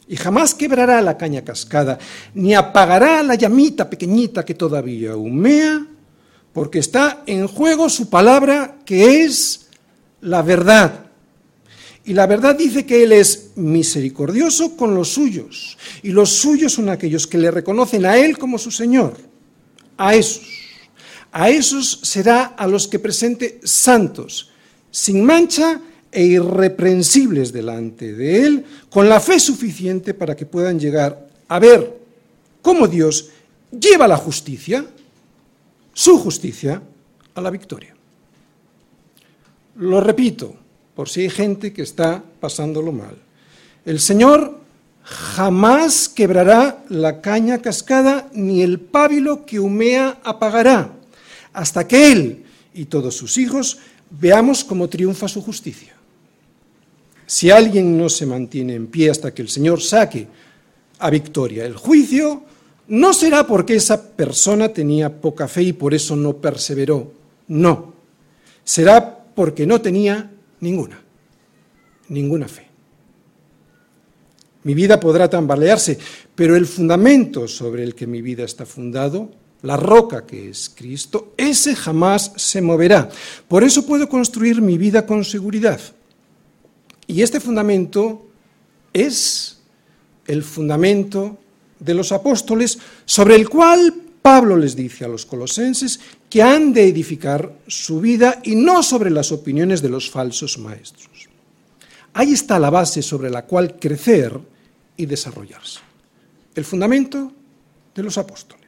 Y 0.07 0.17
jamás 0.17 0.55
quebrará 0.55 1.01
la 1.01 1.17
caña 1.17 1.43
cascada, 1.43 1.99
ni 2.35 2.55
apagará 2.55 3.23
la 3.23 3.35
llamita 3.35 3.89
pequeñita 3.89 4.45
que 4.45 4.55
todavía 4.55 5.17
humea, 5.17 5.87
porque 6.53 6.79
está 6.79 7.23
en 7.27 7.49
juego 7.49 7.89
su 7.89 8.11
palabra 8.11 8.77
que 8.85 9.25
es 9.25 9.69
la 10.21 10.43
verdad. 10.43 11.07
Y 12.05 12.13
la 12.13 12.27
verdad 12.27 12.55
dice 12.55 12.85
que 12.85 13.03
Él 13.03 13.13
es 13.13 13.53
misericordioso 13.57 14.77
con 14.77 14.95
los 14.95 15.09
suyos, 15.09 15.79
y 16.03 16.11
los 16.11 16.31
suyos 16.31 16.75
son 16.75 16.91
aquellos 16.91 17.27
que 17.27 17.39
le 17.39 17.51
reconocen 17.51 18.05
a 18.05 18.19
Él 18.19 18.37
como 18.37 18.59
su 18.59 18.71
Señor. 18.71 19.17
A 19.97 20.15
esos, 20.15 20.64
a 21.37 21.51
esos 21.51 21.99
será 22.05 22.55
a 22.57 22.69
los 22.69 22.87
que 22.87 23.01
presente 23.01 23.59
santos, 23.65 24.51
sin 24.93 25.25
mancha 25.25 25.81
e 26.13 26.23
irreprensibles 26.23 27.53
delante 27.53 28.15
de 28.15 28.47
Él, 28.47 28.65
con 28.89 29.09
la 29.09 29.19
fe 29.19 29.41
suficiente 29.41 30.15
para 30.15 30.37
que 30.37 30.47
puedan 30.47 30.79
llegar 30.79 31.29
a 31.49 31.59
ver 31.59 31.99
cómo 32.63 32.87
Dios 32.87 33.31
lleva 33.73 34.07
la 34.07 34.17
justicia, 34.17 34.87
su 35.93 36.21
justicia, 36.21 36.81
a 37.35 37.41
la 37.41 37.51
victoria. 37.51 37.97
Lo 39.75 40.01
repito, 40.01 40.55
por 40.95 41.09
si 41.09 41.23
hay 41.23 41.31
gente 41.31 41.73
que 41.73 41.83
está 41.83 42.23
pasándolo 42.39 42.93
mal. 42.93 43.19
El 43.85 43.99
Señor 43.99 44.61
jamás 45.03 46.09
quebrará 46.09 46.85
la 46.89 47.21
caña 47.21 47.61
cascada, 47.61 48.31
ni 48.33 48.63
el 48.63 48.79
pábilo 48.79 49.45
que 49.45 49.59
humea 49.59 50.21
apagará, 50.23 50.93
hasta 51.55 51.89
que 51.89 52.13
Él 52.13 52.45
y 52.75 52.85
todos 52.85 53.17
sus 53.17 53.39
hijos 53.39 53.79
veamos 54.11 54.63
cómo 54.63 54.89
triunfa 54.89 55.27
su 55.29 55.41
justicia. 55.41 55.95
Si 57.27 57.51
alguien 57.51 57.97
no 57.97 58.11
se 58.11 58.27
mantiene 58.27 58.75
en 58.75 58.89
pie 58.89 59.09
hasta 59.09 59.33
que 59.33 59.41
el 59.41 59.49
Señor 59.49 59.81
saque 59.81 60.27
a 60.99 61.09
victoria 61.09 61.65
el 61.65 61.77
juicio, 61.77 62.43
no 62.89 63.15
será 63.15 63.47
porque 63.47 63.77
esa 63.77 64.11
persona 64.11 64.69
tenía 64.69 65.21
poca 65.21 65.49
fe 65.49 65.63
y 65.63 65.73
por 65.73 65.95
eso 65.95 66.15
no 66.15 66.37
perseveró. 66.37 67.11
No. 67.49 67.95
Será 68.63 69.25
porque 69.35 69.67
no 69.67 69.81
tenía 69.81 70.31
Ninguna. 70.65 70.99
Ninguna 72.09 72.49
fe. 72.49 72.67
Mi 74.63 74.73
vida 74.73 74.99
podrá 74.99 75.29
tambalearse, 75.29 75.99
pero 76.35 76.57
el 76.57 76.65
fundamento 76.65 77.47
sobre 77.47 77.83
el 77.83 77.95
que 77.95 78.07
mi 78.07 78.23
vida 78.23 78.45
está 78.45 78.65
fundado, 78.65 79.31
la 79.65 79.77
roca 79.79 80.27
que 80.27 80.51
es 80.51 80.71
Cristo, 80.75 81.33
ese 81.37 81.75
jamás 81.75 82.33
se 82.37 82.61
moverá. 82.61 83.09
Por 83.49 83.65
eso 83.65 83.87
puedo 83.87 84.09
construir 84.09 84.61
mi 84.61 84.77
vida 84.77 85.07
con 85.07 85.25
seguridad. 85.25 85.81
Y 87.07 87.23
este 87.23 87.41
fundamento 87.41 88.27
es 88.93 89.59
el 90.27 90.43
fundamento 90.43 91.39
de 91.81 91.95
los 91.95 92.13
apóstoles 92.13 92.79
sobre 93.07 93.37
el 93.37 93.49
cual 93.49 93.95
Pablo 94.21 94.57
les 94.57 94.77
dice 94.77 95.07
a 95.07 95.09
los 95.09 95.25
colosenses 95.25 95.99
que 96.29 96.43
han 96.43 96.75
de 96.75 96.87
edificar 96.87 97.51
su 97.67 98.01
vida 98.01 98.41
y 98.45 98.57
no 98.57 98.83
sobre 98.83 99.11
las 99.11 99.33
opiniones 99.33 99.81
de 99.81 99.89
los 99.89 100.11
falsos 100.11 100.59
maestros. 100.59 101.29
Ahí 102.13 102.35
está 102.35 102.59
la 102.59 102.71
base 102.71 103.03
sobre 103.03 103.31
la 103.31 103.47
cual 103.47 103.77
crecer 103.79 104.39
y 104.97 105.07
desarrollarse. 105.07 105.81
El 106.55 106.65
fundamento 106.65 107.33
de 107.95 108.03
los 108.03 108.19
apóstoles. 108.19 108.64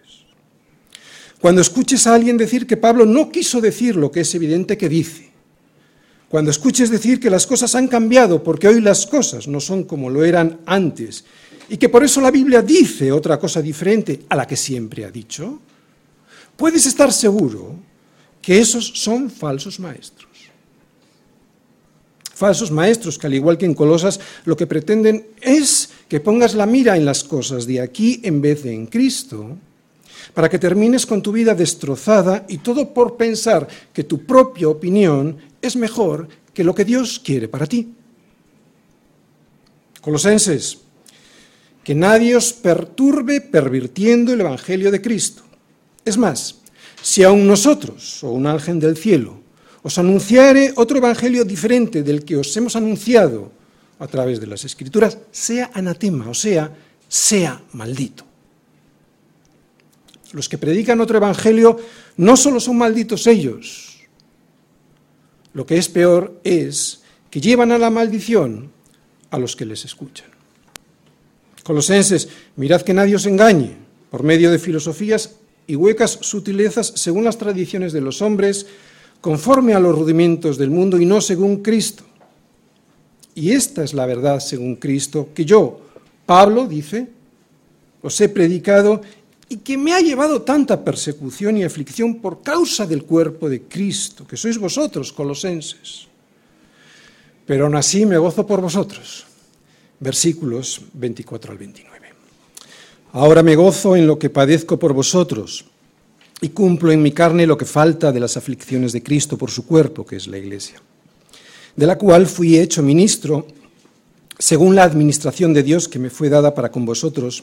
Cuando 1.40 1.60
escuches 1.60 2.06
a 2.06 2.14
alguien 2.14 2.36
decir 2.36 2.66
que 2.66 2.76
Pablo 2.76 3.04
no 3.04 3.30
quiso 3.30 3.60
decir 3.60 3.96
lo 3.96 4.10
que 4.10 4.20
es 4.20 4.34
evidente 4.34 4.78
que 4.78 4.88
dice, 4.88 5.30
cuando 6.28 6.50
escuches 6.50 6.90
decir 6.90 7.20
que 7.20 7.30
las 7.30 7.46
cosas 7.46 7.74
han 7.74 7.88
cambiado 7.88 8.42
porque 8.42 8.68
hoy 8.68 8.80
las 8.80 9.06
cosas 9.06 9.46
no 9.46 9.60
son 9.60 9.84
como 9.84 10.10
lo 10.10 10.24
eran 10.24 10.60
antes 10.66 11.24
y 11.68 11.76
que 11.76 11.88
por 11.88 12.04
eso 12.04 12.20
la 12.20 12.30
Biblia 12.30 12.62
dice 12.62 13.12
otra 13.12 13.38
cosa 13.38 13.62
diferente 13.62 14.22
a 14.28 14.36
la 14.36 14.46
que 14.46 14.56
siempre 14.56 15.04
ha 15.04 15.10
dicho, 15.10 15.60
puedes 16.56 16.86
estar 16.86 17.12
seguro 17.12 17.76
que 18.42 18.58
esos 18.58 18.86
son 18.94 19.30
falsos 19.30 19.78
maestros. 19.78 20.30
Falsos 22.34 22.70
maestros 22.70 23.18
que 23.18 23.26
al 23.26 23.34
igual 23.34 23.56
que 23.56 23.64
en 23.64 23.74
Colosas 23.74 24.20
lo 24.44 24.56
que 24.56 24.66
pretenden 24.66 25.26
es 25.40 25.90
que 26.08 26.20
pongas 26.20 26.54
la 26.54 26.66
mira 26.66 26.96
en 26.96 27.04
las 27.04 27.24
cosas 27.24 27.66
de 27.66 27.80
aquí 27.80 28.20
en 28.24 28.42
vez 28.42 28.62
de 28.62 28.74
en 28.74 28.86
Cristo, 28.86 29.56
para 30.34 30.48
que 30.48 30.58
termines 30.58 31.06
con 31.06 31.22
tu 31.22 31.32
vida 31.32 31.54
destrozada 31.54 32.44
y 32.48 32.58
todo 32.58 32.92
por 32.92 33.16
pensar 33.16 33.66
que 33.92 34.04
tu 34.04 34.24
propia 34.24 34.68
opinión 34.68 35.36
es 35.60 35.76
mejor 35.76 36.28
que 36.52 36.64
lo 36.64 36.74
que 36.74 36.84
Dios 36.84 37.20
quiere 37.22 37.48
para 37.48 37.66
ti. 37.66 37.92
Colosenses 40.00 40.78
que 41.86 41.94
nadie 41.94 42.34
os 42.34 42.52
perturbe 42.52 43.40
pervirtiendo 43.40 44.32
el 44.32 44.40
Evangelio 44.40 44.90
de 44.90 45.00
Cristo. 45.00 45.42
Es 46.04 46.18
más, 46.18 46.56
si 47.00 47.22
aun 47.22 47.46
nosotros, 47.46 48.24
o 48.24 48.34
un 48.34 48.48
ángel 48.48 48.80
del 48.80 48.96
cielo, 48.96 49.38
os 49.86 49.94
anunciare 49.98 50.74
otro 50.74 50.98
Evangelio 50.98 51.44
diferente 51.44 52.02
del 52.02 52.24
que 52.24 52.34
os 52.34 52.50
hemos 52.56 52.74
anunciado 52.74 53.52
a 54.00 54.06
través 54.08 54.40
de 54.40 54.48
las 54.48 54.64
Escrituras, 54.64 55.16
sea 55.30 55.70
anatema, 55.74 56.28
o 56.28 56.34
sea, 56.34 56.74
sea 57.06 57.62
maldito. 57.72 58.26
Los 60.32 60.48
que 60.48 60.58
predican 60.58 61.00
otro 61.00 61.18
Evangelio 61.18 61.78
no 62.16 62.36
solo 62.36 62.60
son 62.60 62.78
malditos 62.78 63.26
ellos, 63.26 63.96
lo 65.56 65.64
que 65.64 65.78
es 65.78 65.88
peor 65.88 66.38
es 66.44 67.02
que 67.30 67.40
llevan 67.40 67.72
a 67.72 67.78
la 67.78 67.88
maldición 67.88 68.70
a 69.30 69.38
los 69.38 69.56
que 69.56 69.64
les 69.64 69.84
escuchan. 69.84 70.28
Colosenses, 71.62 72.28
mirad 72.56 72.82
que 72.82 72.92
nadie 72.92 73.16
os 73.16 73.26
engañe 73.26 73.76
por 74.10 74.22
medio 74.22 74.50
de 74.50 74.58
filosofías 74.58 75.36
y 75.66 75.74
huecas 75.74 76.18
sutilezas 76.20 76.92
según 76.96 77.24
las 77.24 77.38
tradiciones 77.38 77.92
de 77.92 78.00
los 78.00 78.22
hombres, 78.22 78.66
conforme 79.20 79.74
a 79.74 79.80
los 79.80 79.98
rudimentos 79.98 80.58
del 80.58 80.70
mundo 80.70 81.00
y 81.00 81.06
no 81.06 81.20
según 81.20 81.62
Cristo. 81.62 82.04
Y 83.34 83.52
esta 83.52 83.82
es 83.82 83.94
la 83.94 84.06
verdad 84.06 84.40
según 84.40 84.76
Cristo, 84.76 85.30
que 85.34 85.44
yo, 85.44 85.80
Pablo, 86.24 86.66
dice, 86.66 87.08
os 88.02 88.20
he 88.20 88.28
predicado 88.28 89.00
y 89.48 89.58
que 89.58 89.78
me 89.78 89.92
ha 89.92 90.00
llevado 90.00 90.42
tanta 90.42 90.82
persecución 90.82 91.56
y 91.56 91.64
aflicción 91.64 92.16
por 92.16 92.42
causa 92.42 92.86
del 92.86 93.04
cuerpo 93.04 93.48
de 93.48 93.62
Cristo, 93.62 94.26
que 94.26 94.36
sois 94.36 94.58
vosotros, 94.58 95.12
colosenses. 95.12 96.08
Pero 97.46 97.66
aún 97.66 97.76
así 97.76 98.06
me 98.06 98.18
gozo 98.18 98.46
por 98.46 98.60
vosotros 98.60 99.26
versículos 100.00 100.80
24 100.92 101.52
al 101.52 101.58
29. 101.58 101.96
Ahora 103.12 103.42
me 103.42 103.56
gozo 103.56 103.96
en 103.96 104.06
lo 104.06 104.18
que 104.18 104.30
padezco 104.30 104.78
por 104.78 104.92
vosotros 104.92 105.64
y 106.40 106.50
cumplo 106.50 106.92
en 106.92 107.02
mi 107.02 107.12
carne 107.12 107.46
lo 107.46 107.56
que 107.56 107.64
falta 107.64 108.12
de 108.12 108.20
las 108.20 108.36
aflicciones 108.36 108.92
de 108.92 109.02
Cristo 109.02 109.38
por 109.38 109.50
su 109.50 109.66
cuerpo, 109.66 110.04
que 110.04 110.16
es 110.16 110.26
la 110.26 110.36
Iglesia, 110.36 110.82
de 111.74 111.86
la 111.86 111.96
cual 111.96 112.26
fui 112.26 112.58
hecho 112.58 112.82
ministro 112.82 113.46
según 114.38 114.74
la 114.74 114.84
administración 114.84 115.54
de 115.54 115.62
Dios 115.62 115.88
que 115.88 115.98
me 115.98 116.10
fue 116.10 116.28
dada 116.28 116.54
para 116.54 116.70
con 116.70 116.84
vosotros, 116.84 117.42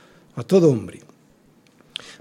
a 0.35 0.43
todo 0.43 0.69
hombre, 0.69 1.01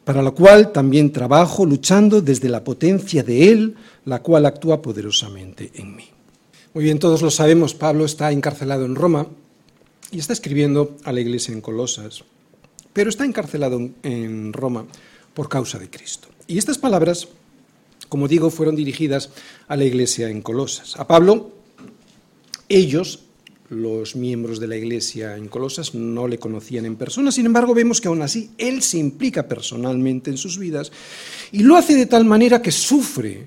para 0.05 0.23
lo 0.23 0.35
cual 0.35 0.73
también 0.73 1.13
trabajo 1.13 1.65
luchando 1.65 2.21
desde 2.21 2.49
la 2.49 2.65
potencia 2.65 3.23
de 3.23 3.51
Él, 3.51 3.75
la 4.05 4.23
cual 4.23 4.47
actúa 4.47 4.83
poderosamente 4.83 5.71
en 5.75 5.97
mí. 5.97 6.05
Muy 6.75 6.85
bien, 6.85 6.99
todos 6.99 7.23
lo 7.23 7.31
sabemos, 7.31 7.75
Pablo 7.75 8.05
está 8.05 8.31
encarcelado 8.33 8.85
en 8.85 8.95
Roma 8.95 9.27
y 10.11 10.19
está 10.19 10.33
escribiendo 10.33 10.97
a 11.05 11.13
la 11.13 11.21
iglesia 11.21 11.53
en 11.53 11.61
Colosas. 11.61 12.25
pero 12.93 13.11
está 13.11 13.25
encarcelado 13.25 13.81
en 14.03 14.53
Roma 14.53 14.87
por 15.35 15.49
causa 15.49 15.79
de 15.79 15.89
Cristo. 15.89 16.29
Y 16.47 16.59
estas 16.59 16.79
palabras, 16.79 17.29
como 18.09 18.27
digo, 18.27 18.51
fueron 18.51 18.75
dirigidas 18.77 19.31
a 19.69 19.77
la 19.77 19.85
iglesia 19.85 20.29
en 20.29 20.43
Colosas. 20.43 20.99
A 20.99 21.07
Pablo, 21.07 21.53
ellos, 22.69 23.21
los 23.71 24.17
miembros 24.17 24.61
de 24.61 24.67
la 24.67 24.77
iglesia 24.77 25.37
en 25.37 25.49
Colosas, 25.49 25.95
no 25.95 26.29
le 26.29 26.39
conocían 26.39 26.85
en 26.85 26.97
persona, 26.97 27.33
sin 27.33 27.47
embargo 27.47 27.73
vemos 27.73 28.01
que 28.01 28.09
aún 28.09 28.21
así 28.21 28.51
él 28.59 28.83
se 28.83 28.99
implica 28.99 29.49
personalmente 29.49 30.31
en 30.31 30.37
sus 30.37 30.59
vidas 30.59 30.93
y 31.53 31.63
lo 31.63 31.77
hace 31.77 31.95
de 31.95 32.07
tal 32.07 32.25
manera 32.25 32.61
que 32.61 32.73
sufre 32.73 33.47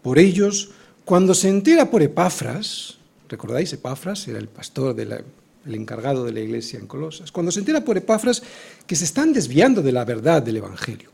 por 0.00 0.18
ellos 0.18 0.70
cuando 1.04 1.34
se 1.34 1.48
entera 1.48 1.90
por 1.90 2.02
Epafras, 2.02 2.98
¿recordáis? 3.28 3.72
Epafras 3.72 4.26
era 4.28 4.38
el 4.38 4.48
pastor 4.48 4.94
de 4.94 5.06
la 5.06 5.22
el 5.66 5.74
encargado 5.74 6.24
de 6.24 6.32
la 6.32 6.40
iglesia 6.40 6.78
en 6.78 6.86
Colosas, 6.86 7.30
cuando 7.30 7.52
se 7.52 7.60
entera 7.60 7.84
por 7.84 7.96
Epafras 7.96 8.42
que 8.86 8.96
se 8.96 9.04
están 9.04 9.32
desviando 9.32 9.82
de 9.82 9.92
la 9.92 10.04
verdad 10.04 10.42
del 10.42 10.56
Evangelio. 10.56 11.10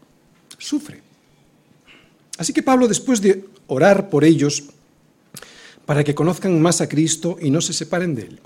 Sufre. 0.56 1.02
Así 2.38 2.52
que 2.52 2.62
Pablo, 2.62 2.88
después 2.88 3.20
de 3.20 3.44
orar 3.66 4.08
por 4.08 4.25
ellos 4.25 4.64
para 5.88 6.04
que 6.04 6.14
conozcan 6.14 6.61
más 6.61 6.83
a 6.83 6.87
Cristo 6.87 7.38
y 7.40 7.49
no 7.49 7.62
se 7.62 7.73
separen 7.73 8.14
de 8.14 8.25
Él, 8.25 8.40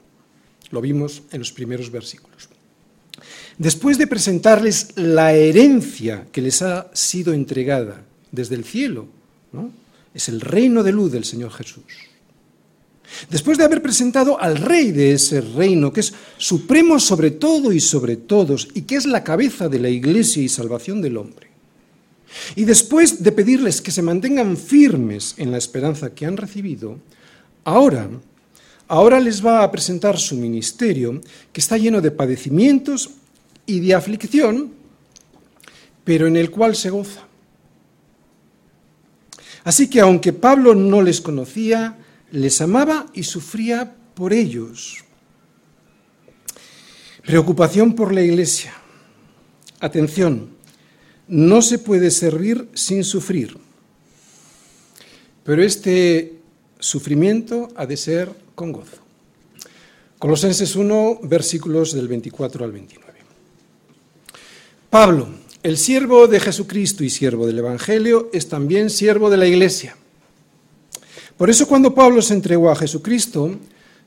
lo 0.71 0.81
vimos 0.81 1.25
en 1.33 1.41
los 1.41 1.51
primeros 1.51 1.91
versículos. 1.91 2.49
Después 3.59 3.99
de 3.99 4.07
presentarles 4.07 4.91
la 4.95 5.33
herencia 5.33 6.29
que 6.31 6.41
les 6.41 6.63
ha 6.63 6.89
sido 6.93 7.33
entregada 7.33 8.05
desde 8.31 8.55
el 8.55 8.63
cielo, 8.63 9.09
¿no? 9.51 9.73
es 10.15 10.29
el 10.29 10.41
reino 10.41 10.85
de 10.85 10.93
luz 10.93 11.11
del 11.11 11.25
Señor 11.25 11.51
Jesús 11.51 11.83
Después 13.29 13.59
de 13.59 13.65
haber 13.65 13.83
presentado 13.83 14.41
al 14.41 14.57
rey 14.57 14.93
de 14.93 15.13
ese 15.13 15.41
reino, 15.41 15.93
que 15.93 16.01
es 16.01 16.15
supremo 16.39 17.01
sobre 17.01 17.33
todo 17.33 17.73
y 17.73 17.81
sobre 17.81 18.17
todos, 18.17 18.69
y 18.73 18.83
que 18.83 18.95
es 18.95 19.05
la 19.05 19.25
cabeza 19.25 19.69
de 19.69 19.81
la 19.81 19.89
iglesia 19.89 20.45
y 20.45 20.49
salvación 20.49 21.03
del 21.03 21.17
hombre. 21.17 21.49
Y 22.55 22.67
después 22.67 23.21
de 23.21 23.33
pedirles 23.33 23.83
que 23.83 23.91
se 23.91 24.01
mantengan 24.01 24.57
firmes 24.57 25.35
en 25.39 25.51
la 25.51 25.59
esperanza 25.59 26.15
que 26.15 26.25
han 26.25 26.37
recibido, 26.37 27.01
ahora, 27.65 28.09
ahora 28.89 29.21
les 29.21 29.45
va 29.45 29.63
a 29.63 29.71
presentar 29.71 30.19
su 30.19 30.37
ministerio, 30.37 31.21
que 31.53 31.61
está 31.61 31.77
lleno 31.79 32.01
de 32.01 32.11
padecimientos 32.11 33.11
y 33.67 33.81
de 33.81 33.95
aflicción, 33.95 34.73
pero 36.05 36.27
en 36.27 36.37
el 36.37 36.51
cual 36.51 36.77
se 36.77 36.91
goza. 36.91 37.27
Así 39.65 39.89
que 39.89 40.01
aunque 40.01 40.33
Pablo 40.33 40.75
no 40.75 41.03
les 41.03 41.21
conocía, 41.21 41.99
les 42.33 42.61
amaba 42.61 43.07
y 43.15 43.23
sufría 43.23 43.95
por 44.15 44.33
ellos. 44.33 45.05
Preocupación 47.25 47.95
por 47.95 48.13
la 48.13 48.23
iglesia. 48.23 48.75
Atención, 49.79 50.51
no 51.29 51.63
se 51.63 51.79
puede 51.79 52.11
servir 52.11 52.69
sin 52.75 53.05
sufrir, 53.05 53.57
pero 55.45 55.63
este 55.63 56.42
sufrimiento 56.83 57.69
ha 57.77 57.87
de 57.87 57.97
ser 57.97 58.29
con 58.55 58.73
gozo. 58.73 58.99
Colosenses 60.19 60.77
1, 60.77 61.21
versículos 61.23 61.95
del 61.95 62.09
24 62.09 62.65
al 62.65 62.73
29. 62.73 63.13
Pablo, 64.91 65.29
el 65.63 65.79
siervo 65.79 66.29
de 66.29 66.39
Jesucristo 66.39 67.03
y 67.03 67.11
siervo 67.11 67.47
del 67.47 67.59
Evangelio, 67.59 68.29
es 68.33 68.49
también 68.49 68.91
siervo 68.91 69.31
de 69.31 69.37
la 69.39 69.47
iglesia 69.47 69.97
por 71.43 71.51
eso 71.51 71.67
cuando 71.67 71.93
Pablo 71.93 72.23
se 72.23 72.35
entregó 72.35 72.71
a 72.71 72.77
Jesucristo, 72.77 73.59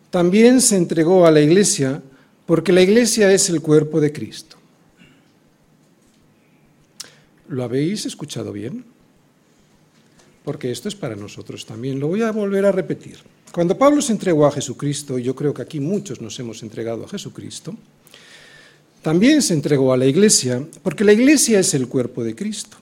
también 0.10 0.62
se 0.62 0.78
entregó 0.78 1.26
a 1.26 1.32
la 1.32 1.42
iglesia, 1.42 2.02
porque 2.46 2.72
la 2.72 2.82
iglesia 2.82 3.30
es 3.34 3.50
el 3.50 3.60
cuerpo 3.60 4.00
de 4.00 4.14
Cristo. 4.14 4.56
¿Lo 7.50 7.66
habéis 7.66 8.06
escuchado 8.06 8.54
bien? 8.54 8.86
Porque 10.46 10.72
esto 10.72 10.88
es 10.88 10.96
para 10.96 11.16
nosotros 11.16 11.66
también. 11.66 12.00
Lo 12.00 12.08
voy 12.08 12.22
a 12.22 12.32
volver 12.32 12.66
a 12.66 12.72
repetir. 12.72 13.18
Cuando 13.52 13.78
Pablo 13.78 14.02
se 14.02 14.14
entregó 14.14 14.46
a 14.46 14.52
Jesucristo, 14.52 15.18
y 15.18 15.24
yo 15.24 15.36
creo 15.36 15.54
que 15.54 15.64
aquí 15.64 15.80
muchos 15.80 16.22
nos 16.22 16.40
hemos 16.40 16.62
entregado 16.62 17.04
a 17.04 17.10
Jesucristo, 17.10 17.76
también 19.02 19.42
se 19.42 19.54
entregó 19.54 19.92
a 19.92 19.98
la 19.98 20.06
iglesia, 20.06 20.66
porque 20.84 21.04
la 21.04 21.14
iglesia 21.14 21.60
es 21.60 21.74
el 21.74 21.88
cuerpo 21.88 22.24
de 22.24 22.36
Cristo. 22.36 22.78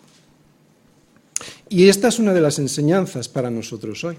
Y 1.70 1.88
esta 1.88 2.10
es 2.10 2.20
una 2.20 2.34
de 2.34 2.42
las 2.42 2.60
enseñanzas 2.60 3.28
para 3.28 3.50
nosotros 3.50 4.04
hoy 4.04 4.18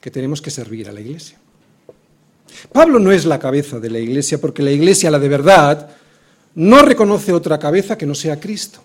que 0.00 0.10
tenemos 0.10 0.42
que 0.42 0.50
servir 0.50 0.88
a 0.88 0.92
la 0.92 1.00
iglesia. 1.00 1.38
Pablo 2.72 2.98
no 2.98 3.12
es 3.12 3.24
la 3.24 3.38
cabeza 3.38 3.80
de 3.80 3.90
la 3.90 3.98
iglesia 3.98 4.40
porque 4.40 4.62
la 4.62 4.70
iglesia, 4.70 5.10
la 5.10 5.18
de 5.18 5.28
verdad, 5.28 5.90
no 6.54 6.82
reconoce 6.82 7.32
otra 7.32 7.58
cabeza 7.58 7.96
que 7.96 8.06
no 8.06 8.14
sea 8.14 8.38
Cristo. 8.40 8.80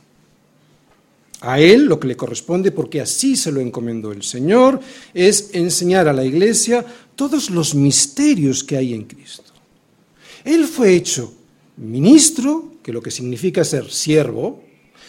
A 1.41 1.59
él 1.59 1.85
lo 1.85 1.99
que 1.99 2.07
le 2.07 2.17
corresponde, 2.17 2.71
porque 2.71 2.99
así 2.99 3.35
se 3.35 3.51
lo 3.51 3.61
encomendó 3.61 4.11
el 4.11 4.23
Señor, 4.23 4.79
es 5.13 5.51
enseñar 5.53 6.07
a 6.07 6.13
la 6.13 6.25
iglesia 6.25 6.85
todos 7.15 7.49
los 7.49 7.73
misterios 7.75 8.63
que 8.63 8.75
hay 8.77 8.93
en 8.93 9.03
Cristo. 9.03 9.53
Él 10.43 10.65
fue 10.65 10.95
hecho 10.95 11.33
ministro, 11.77 12.73
que 12.83 12.91
lo 12.91 13.01
que 13.01 13.11
significa 13.11 13.63
ser 13.63 13.89
siervo, 13.89 14.63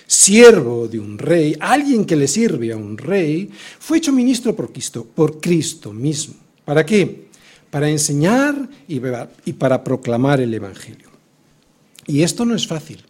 siervo 0.06 0.86
de 0.86 1.00
un 1.00 1.18
rey, 1.18 1.56
alguien 1.58 2.04
que 2.04 2.16
le 2.16 2.28
sirve 2.28 2.72
a 2.72 2.76
un 2.76 2.96
rey, 2.96 3.50
fue 3.78 3.98
hecho 3.98 4.12
ministro 4.12 4.54
por 4.54 4.72
Cristo, 4.72 5.04
por 5.04 5.40
Cristo 5.40 5.92
mismo. 5.92 6.34
¿Para 6.64 6.86
qué? 6.86 7.28
Para 7.70 7.88
enseñar 7.88 8.68
y 8.86 9.52
para 9.52 9.84
proclamar 9.84 10.40
el 10.40 10.54
Evangelio. 10.54 11.10
Y 12.06 12.22
esto 12.22 12.44
no 12.44 12.54
es 12.54 12.66
fácil. 12.66 13.02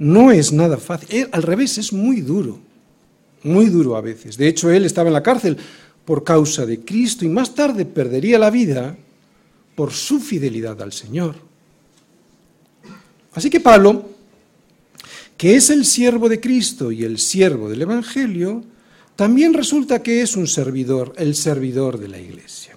No 0.00 0.32
es 0.32 0.52
nada 0.52 0.78
fácil. 0.78 1.28
Al 1.30 1.44
revés, 1.44 1.78
es 1.78 1.92
muy 1.92 2.20
duro. 2.20 2.58
Muy 3.44 3.66
duro 3.66 3.96
a 3.96 4.00
veces. 4.00 4.36
De 4.36 4.48
hecho, 4.48 4.68
él 4.68 4.84
estaba 4.84 5.08
en 5.08 5.14
la 5.14 5.22
cárcel 5.22 5.56
por 6.04 6.24
causa 6.24 6.66
de 6.66 6.80
Cristo 6.80 7.24
y 7.24 7.28
más 7.28 7.54
tarde 7.54 7.84
perdería 7.84 8.36
la 8.36 8.50
vida 8.50 8.96
por 9.76 9.92
su 9.92 10.18
fidelidad 10.18 10.82
al 10.82 10.92
Señor. 10.92 11.36
Así 13.32 13.48
que 13.48 13.60
Pablo 13.60 14.10
que 15.40 15.56
es 15.56 15.70
el 15.70 15.86
siervo 15.86 16.28
de 16.28 16.38
Cristo 16.38 16.92
y 16.92 17.02
el 17.02 17.18
siervo 17.18 17.70
del 17.70 17.80
Evangelio, 17.80 18.62
también 19.16 19.54
resulta 19.54 20.02
que 20.02 20.20
es 20.20 20.36
un 20.36 20.46
servidor, 20.46 21.14
el 21.16 21.34
servidor 21.34 21.98
de 21.98 22.08
la 22.08 22.20
Iglesia. 22.20 22.76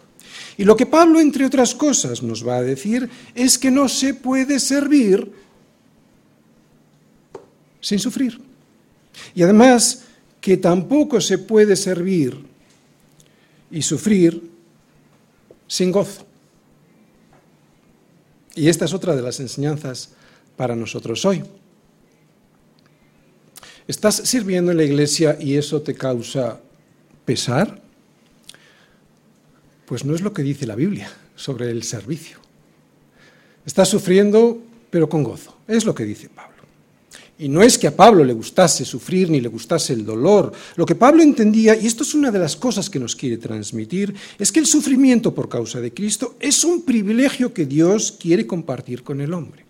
Y 0.55 0.63
lo 0.63 0.77
que 0.77 0.85
Pablo, 0.85 1.19
entre 1.19 1.45
otras 1.45 1.75
cosas, 1.75 2.23
nos 2.23 2.47
va 2.47 2.55
a 2.55 2.61
decir 2.61 3.09
es 3.35 3.57
que 3.57 3.69
no 3.69 3.89
se 3.89 4.13
puede 4.13 4.61
servir 4.61 5.29
sin 7.83 7.99
sufrir. 7.99 8.39
Y 9.35 9.43
además 9.43 10.05
que 10.41 10.57
tampoco 10.57 11.21
se 11.21 11.37
puede 11.37 11.75
servir 11.75 12.43
y 13.69 13.81
sufrir 13.81 14.49
sin 15.67 15.91
gozo. 15.91 16.25
Y 18.55 18.69
esta 18.69 18.85
es 18.85 18.93
otra 18.93 19.15
de 19.15 19.21
las 19.21 19.39
enseñanzas 19.39 20.11
para 20.55 20.75
nosotros 20.75 21.25
hoy. 21.25 21.43
¿Estás 23.87 24.15
sirviendo 24.15 24.71
en 24.71 24.77
la 24.77 24.83
iglesia 24.83 25.37
y 25.39 25.55
eso 25.57 25.81
te 25.81 25.93
causa 25.93 26.61
pesar? 27.25 27.81
Pues 29.85 30.05
no 30.05 30.15
es 30.15 30.21
lo 30.21 30.33
que 30.33 30.41
dice 30.41 30.65
la 30.65 30.75
Biblia 30.75 31.11
sobre 31.35 31.69
el 31.69 31.83
servicio. 31.83 32.37
Estás 33.65 33.89
sufriendo, 33.89 34.61
pero 34.89 35.09
con 35.09 35.23
gozo. 35.23 35.57
Es 35.67 35.83
lo 35.83 35.93
que 35.93 36.05
dice 36.05 36.29
Pablo. 36.29 36.52
Y 37.39 37.49
no 37.49 37.63
es 37.63 37.77
que 37.77 37.87
a 37.87 37.95
Pablo 37.95 38.23
le 38.23 38.33
gustase 38.33 38.85
sufrir 38.85 39.29
ni 39.29 39.41
le 39.41 39.49
gustase 39.49 39.93
el 39.93 40.05
dolor. 40.05 40.51
Lo 40.75 40.85
que 40.85 40.95
Pablo 40.95 41.23
entendía, 41.23 41.75
y 41.75 41.87
esto 41.87 42.03
es 42.03 42.13
una 42.13 42.29
de 42.29 42.39
las 42.39 42.55
cosas 42.55 42.89
que 42.89 42.99
nos 42.99 43.15
quiere 43.15 43.37
transmitir, 43.37 44.13
es 44.37 44.51
que 44.51 44.59
el 44.59 44.67
sufrimiento 44.67 45.33
por 45.33 45.49
causa 45.49 45.81
de 45.81 45.93
Cristo 45.93 46.35
es 46.39 46.63
un 46.63 46.83
privilegio 46.83 47.53
que 47.53 47.65
Dios 47.65 48.11
quiere 48.11 48.45
compartir 48.45 49.03
con 49.03 49.19
el 49.19 49.33
hombre. 49.33 49.65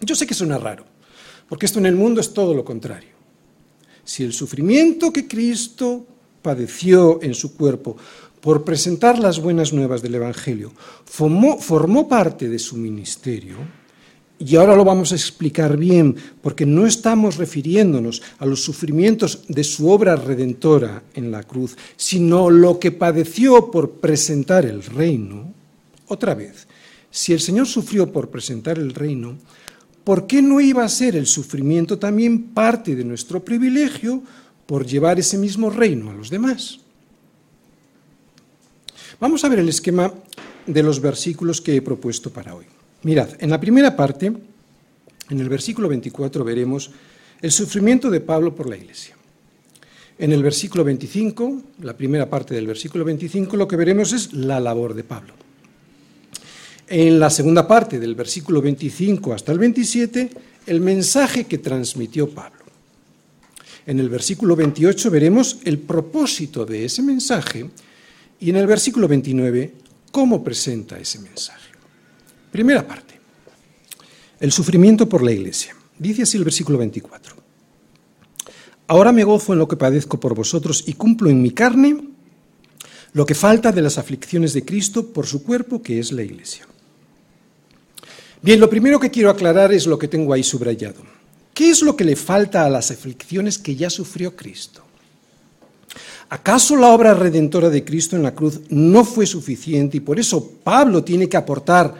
Yo 0.00 0.14
sé 0.14 0.26
que 0.26 0.34
suena 0.34 0.58
raro, 0.58 0.84
porque 1.48 1.66
esto 1.66 1.78
en 1.78 1.86
el 1.86 1.96
mundo 1.96 2.20
es 2.20 2.32
todo 2.32 2.54
lo 2.54 2.64
contrario. 2.64 3.10
Si 4.04 4.22
el 4.22 4.32
sufrimiento 4.32 5.12
que 5.12 5.26
Cristo 5.26 6.06
padeció 6.42 7.22
en 7.22 7.34
su 7.34 7.54
cuerpo 7.54 7.96
por 8.40 8.64
presentar 8.64 9.18
las 9.18 9.40
buenas 9.40 9.72
nuevas 9.72 10.02
del 10.02 10.14
Evangelio 10.14 10.72
formó, 11.04 12.08
parte 12.08 12.48
de 12.48 12.58
su 12.58 12.76
ministerio, 12.76 13.56
y 14.42 14.56
ahora 14.56 14.74
lo 14.74 14.86
vamos 14.86 15.12
a 15.12 15.16
explicar 15.16 15.76
bien, 15.76 16.16
porque 16.40 16.64
no 16.64 16.86
estamos 16.86 17.36
refiriéndonos 17.36 18.22
a 18.38 18.46
los 18.46 18.64
sufrimientos 18.64 19.44
de 19.48 19.62
su 19.62 19.90
obra 19.90 20.16
redentora 20.16 21.02
en 21.12 21.30
la 21.30 21.42
cruz, 21.42 21.76
sino 21.96 22.48
lo 22.48 22.78
que 22.78 22.90
padeció 22.90 23.70
por 23.70 24.00
presentar 24.00 24.64
el 24.64 24.82
reino. 24.82 25.52
Otra 26.08 26.34
vez, 26.34 26.66
si 27.10 27.34
el 27.34 27.40
Señor 27.40 27.66
sufrió 27.66 28.10
por 28.10 28.30
presentar 28.30 28.78
el 28.78 28.94
reino, 28.94 29.36
¿por 30.04 30.26
qué 30.26 30.40
no 30.40 30.58
iba 30.58 30.84
a 30.84 30.88
ser 30.88 31.16
el 31.16 31.26
sufrimiento 31.26 31.98
también 31.98 32.54
parte 32.54 32.96
de 32.96 33.04
nuestro 33.04 33.44
privilegio 33.44 34.22
por 34.64 34.86
llevar 34.86 35.18
ese 35.18 35.36
mismo 35.36 35.68
reino 35.68 36.10
a 36.10 36.14
los 36.14 36.30
demás? 36.30 36.80
Vamos 39.20 39.44
a 39.44 39.50
ver 39.50 39.58
el 39.58 39.68
esquema 39.68 40.14
de 40.66 40.82
los 40.82 40.98
versículos 40.98 41.60
que 41.60 41.76
he 41.76 41.82
propuesto 41.82 42.30
para 42.30 42.54
hoy. 42.54 42.64
Mirad, 43.02 43.30
en 43.38 43.50
la 43.50 43.60
primera 43.60 43.96
parte 43.96 44.32
En 45.30 45.40
el 45.40 45.48
versículo 45.48 45.88
24 45.88 46.44
veremos 46.44 46.90
el 47.40 47.52
sufrimiento 47.52 48.10
de 48.10 48.20
Pablo 48.20 48.54
por 48.54 48.68
la 48.68 48.76
iglesia. 48.76 49.16
En 50.18 50.32
el 50.32 50.42
versículo 50.42 50.84
25, 50.84 51.62
la 51.82 51.96
primera 51.96 52.28
parte 52.28 52.54
del 52.54 52.66
versículo 52.66 53.04
25, 53.04 53.56
lo 53.56 53.66
que 53.66 53.76
veremos 53.76 54.12
es 54.12 54.32
la 54.34 54.60
labor 54.60 54.92
de 54.92 55.04
Pablo. 55.04 55.32
En 56.88 57.18
la 57.20 57.30
segunda 57.30 57.66
parte 57.66 57.98
del 57.98 58.16
versículo 58.16 58.60
25 58.60 59.32
hasta 59.32 59.52
el 59.52 59.60
27, 59.60 60.30
el 60.66 60.80
mensaje 60.80 61.44
que 61.44 61.58
transmitió 61.58 62.28
Pablo. 62.28 62.64
En 63.86 63.98
el 63.98 64.08
versículo 64.08 64.56
28 64.56 65.10
veremos 65.10 65.58
el 65.64 65.78
propósito 65.78 66.66
de 66.66 66.84
ese 66.84 67.02
mensaje 67.02 67.70
y 68.40 68.50
en 68.50 68.56
el 68.56 68.66
versículo 68.66 69.08
29 69.08 69.72
cómo 70.10 70.44
presenta 70.44 70.98
ese 70.98 71.20
mensaje. 71.20 71.69
Primera 72.50 72.86
parte, 72.86 73.18
el 74.40 74.52
sufrimiento 74.52 75.08
por 75.08 75.22
la 75.22 75.32
iglesia. 75.32 75.74
Dice 75.98 76.22
así 76.22 76.36
el 76.36 76.44
versículo 76.44 76.78
24. 76.78 77.36
Ahora 78.88 79.12
me 79.12 79.24
gozo 79.24 79.52
en 79.52 79.58
lo 79.58 79.68
que 79.68 79.76
padezco 79.76 80.18
por 80.18 80.34
vosotros 80.34 80.82
y 80.86 80.94
cumplo 80.94 81.30
en 81.30 81.40
mi 81.40 81.52
carne 81.52 82.10
lo 83.12 83.26
que 83.26 83.34
falta 83.34 83.72
de 83.72 83.82
las 83.82 83.98
aflicciones 83.98 84.52
de 84.52 84.64
Cristo 84.64 85.12
por 85.12 85.26
su 85.26 85.42
cuerpo, 85.42 85.82
que 85.82 85.98
es 85.98 86.12
la 86.12 86.22
iglesia. 86.22 86.66
Bien, 88.42 88.60
lo 88.60 88.70
primero 88.70 88.98
que 88.98 89.10
quiero 89.10 89.30
aclarar 89.30 89.72
es 89.72 89.86
lo 89.86 89.98
que 89.98 90.08
tengo 90.08 90.32
ahí 90.32 90.42
subrayado. 90.42 91.02
¿Qué 91.52 91.70
es 91.70 91.82
lo 91.82 91.96
que 91.96 92.04
le 92.04 92.16
falta 92.16 92.64
a 92.64 92.70
las 92.70 92.90
aflicciones 92.90 93.58
que 93.58 93.76
ya 93.76 93.90
sufrió 93.90 94.34
Cristo? 94.34 94.82
¿Acaso 96.30 96.76
la 96.76 96.88
obra 96.88 97.12
redentora 97.12 97.68
de 97.68 97.84
Cristo 97.84 98.14
en 98.14 98.22
la 98.22 98.34
cruz 98.34 98.60
no 98.70 99.04
fue 99.04 99.26
suficiente 99.26 99.96
y 99.96 100.00
por 100.00 100.18
eso 100.20 100.52
Pablo 100.62 101.02
tiene 101.02 101.28
que 101.28 101.36
aportar 101.36 101.92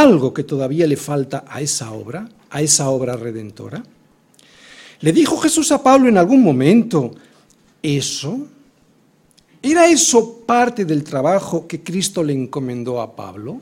algo 0.00 0.32
que 0.32 0.44
todavía 0.44 0.86
le 0.86 0.96
falta 0.96 1.44
a 1.46 1.60
esa 1.60 1.92
obra, 1.92 2.28
a 2.50 2.62
esa 2.62 2.88
obra 2.88 3.16
redentora? 3.16 3.82
¿Le 5.00 5.12
dijo 5.12 5.36
Jesús 5.36 5.70
a 5.72 5.82
Pablo 5.82 6.08
en 6.08 6.16
algún 6.16 6.42
momento 6.42 7.14
eso? 7.82 8.46
¿Era 9.60 9.86
eso 9.86 10.44
parte 10.46 10.84
del 10.84 11.04
trabajo 11.04 11.66
que 11.66 11.82
Cristo 11.82 12.22
le 12.22 12.32
encomendó 12.32 13.00
a 13.00 13.14
Pablo? 13.14 13.60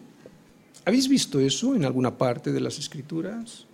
¿Habéis 0.84 1.08
visto 1.08 1.40
eso 1.40 1.74
en 1.74 1.84
alguna 1.84 2.16
parte 2.16 2.52
de 2.52 2.60
las 2.60 2.78
Escrituras? 2.78 3.66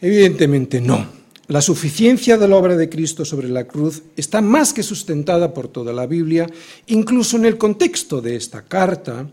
Evidentemente 0.00 0.80
no. 0.80 1.24
La 1.46 1.60
suficiencia 1.60 2.38
de 2.38 2.48
la 2.48 2.56
obra 2.56 2.76
de 2.76 2.88
Cristo 2.88 3.24
sobre 3.24 3.48
la 3.48 3.64
cruz 3.64 4.02
está 4.16 4.40
más 4.40 4.72
que 4.72 4.82
sustentada 4.82 5.52
por 5.52 5.68
toda 5.68 5.92
la 5.92 6.06
Biblia, 6.06 6.46
incluso 6.86 7.36
en 7.36 7.44
el 7.44 7.58
contexto 7.58 8.22
de 8.22 8.36
esta 8.36 8.62
carta, 8.62 9.26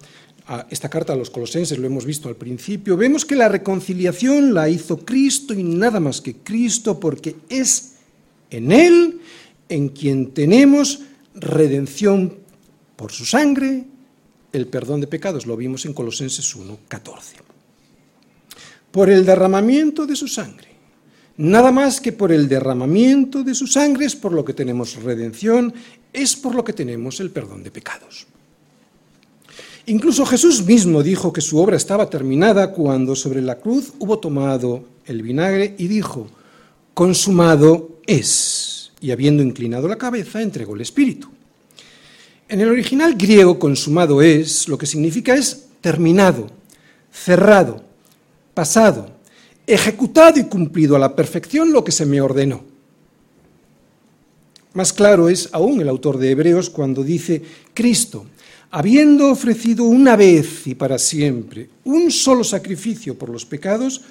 esta 0.69 0.89
carta 0.89 1.13
a 1.13 1.15
los 1.15 1.29
colosenses, 1.29 1.77
lo 1.77 1.87
hemos 1.87 2.05
visto 2.05 2.27
al 2.27 2.35
principio, 2.35 2.97
vemos 2.97 3.25
que 3.25 3.35
la 3.35 3.47
reconciliación 3.47 4.53
la 4.53 4.69
hizo 4.69 4.99
Cristo 5.05 5.53
y 5.53 5.63
nada 5.63 5.99
más 5.99 6.21
que 6.21 6.37
Cristo, 6.37 6.99
porque 6.99 7.35
es 7.49 7.93
en 8.49 8.71
Él 8.71 9.21
en 9.69 9.89
quien 9.89 10.31
tenemos 10.31 10.99
redención 11.33 12.37
por 12.95 13.11
su 13.11 13.25
sangre, 13.25 13.85
el 14.51 14.67
perdón 14.67 15.01
de 15.01 15.07
pecados, 15.07 15.45
lo 15.45 15.55
vimos 15.55 15.85
en 15.85 15.93
Colosenses 15.93 16.53
1, 16.55 16.79
14. 16.87 17.37
Por 18.91 19.09
el 19.09 19.25
derramamiento 19.25 20.05
de 20.05 20.15
su 20.15 20.27
sangre. 20.27 20.67
Nada 21.37 21.71
más 21.71 22.01
que 22.01 22.11
por 22.11 22.31
el 22.31 22.49
derramamiento 22.49 23.43
de 23.43 23.55
su 23.55 23.65
sangre 23.65 24.05
es 24.05 24.15
por 24.15 24.33
lo 24.33 24.43
que 24.43 24.53
tenemos 24.53 25.01
redención, 25.01 25.73
es 26.11 26.35
por 26.35 26.53
lo 26.53 26.63
que 26.63 26.73
tenemos 26.73 27.19
el 27.21 27.31
perdón 27.31 27.63
de 27.63 27.71
pecados. 27.71 28.27
Incluso 29.91 30.25
Jesús 30.25 30.65
mismo 30.65 31.03
dijo 31.03 31.33
que 31.33 31.41
su 31.41 31.57
obra 31.57 31.75
estaba 31.75 32.09
terminada 32.09 32.71
cuando 32.71 33.13
sobre 33.13 33.41
la 33.41 33.57
cruz 33.57 33.91
hubo 33.99 34.19
tomado 34.19 34.85
el 35.05 35.21
vinagre 35.21 35.75
y 35.77 35.89
dijo, 35.89 36.29
consumado 36.93 37.99
es. 38.07 38.93
Y 39.01 39.11
habiendo 39.11 39.43
inclinado 39.43 39.89
la 39.89 39.97
cabeza, 39.97 40.41
entregó 40.41 40.75
el 40.75 40.81
Espíritu. 40.81 41.27
En 42.47 42.61
el 42.61 42.69
original 42.69 43.15
griego, 43.15 43.59
consumado 43.59 44.21
es, 44.21 44.69
lo 44.69 44.77
que 44.77 44.85
significa 44.85 45.35
es 45.35 45.65
terminado, 45.81 46.47
cerrado, 47.11 47.83
pasado, 48.53 49.11
ejecutado 49.67 50.39
y 50.39 50.45
cumplido 50.45 50.95
a 50.95 50.99
la 50.99 51.17
perfección 51.17 51.73
lo 51.73 51.83
que 51.83 51.91
se 51.91 52.05
me 52.05 52.21
ordenó. 52.21 52.63
Más 54.71 54.93
claro 54.93 55.27
es 55.27 55.49
aún 55.51 55.81
el 55.81 55.89
autor 55.89 56.17
de 56.17 56.31
Hebreos 56.31 56.69
cuando 56.69 57.03
dice, 57.03 57.41
Cristo, 57.73 58.25
habiendo 58.71 59.29
ofrecido 59.29 59.83
una 59.83 60.15
vez 60.15 60.65
y 60.65 60.75
para 60.75 60.97
siempre 60.97 61.69
un 61.83 62.09
solo 62.09 62.43
sacrificio 62.43 63.17
por 63.17 63.29
los 63.29 63.45
pecados, 63.45 64.01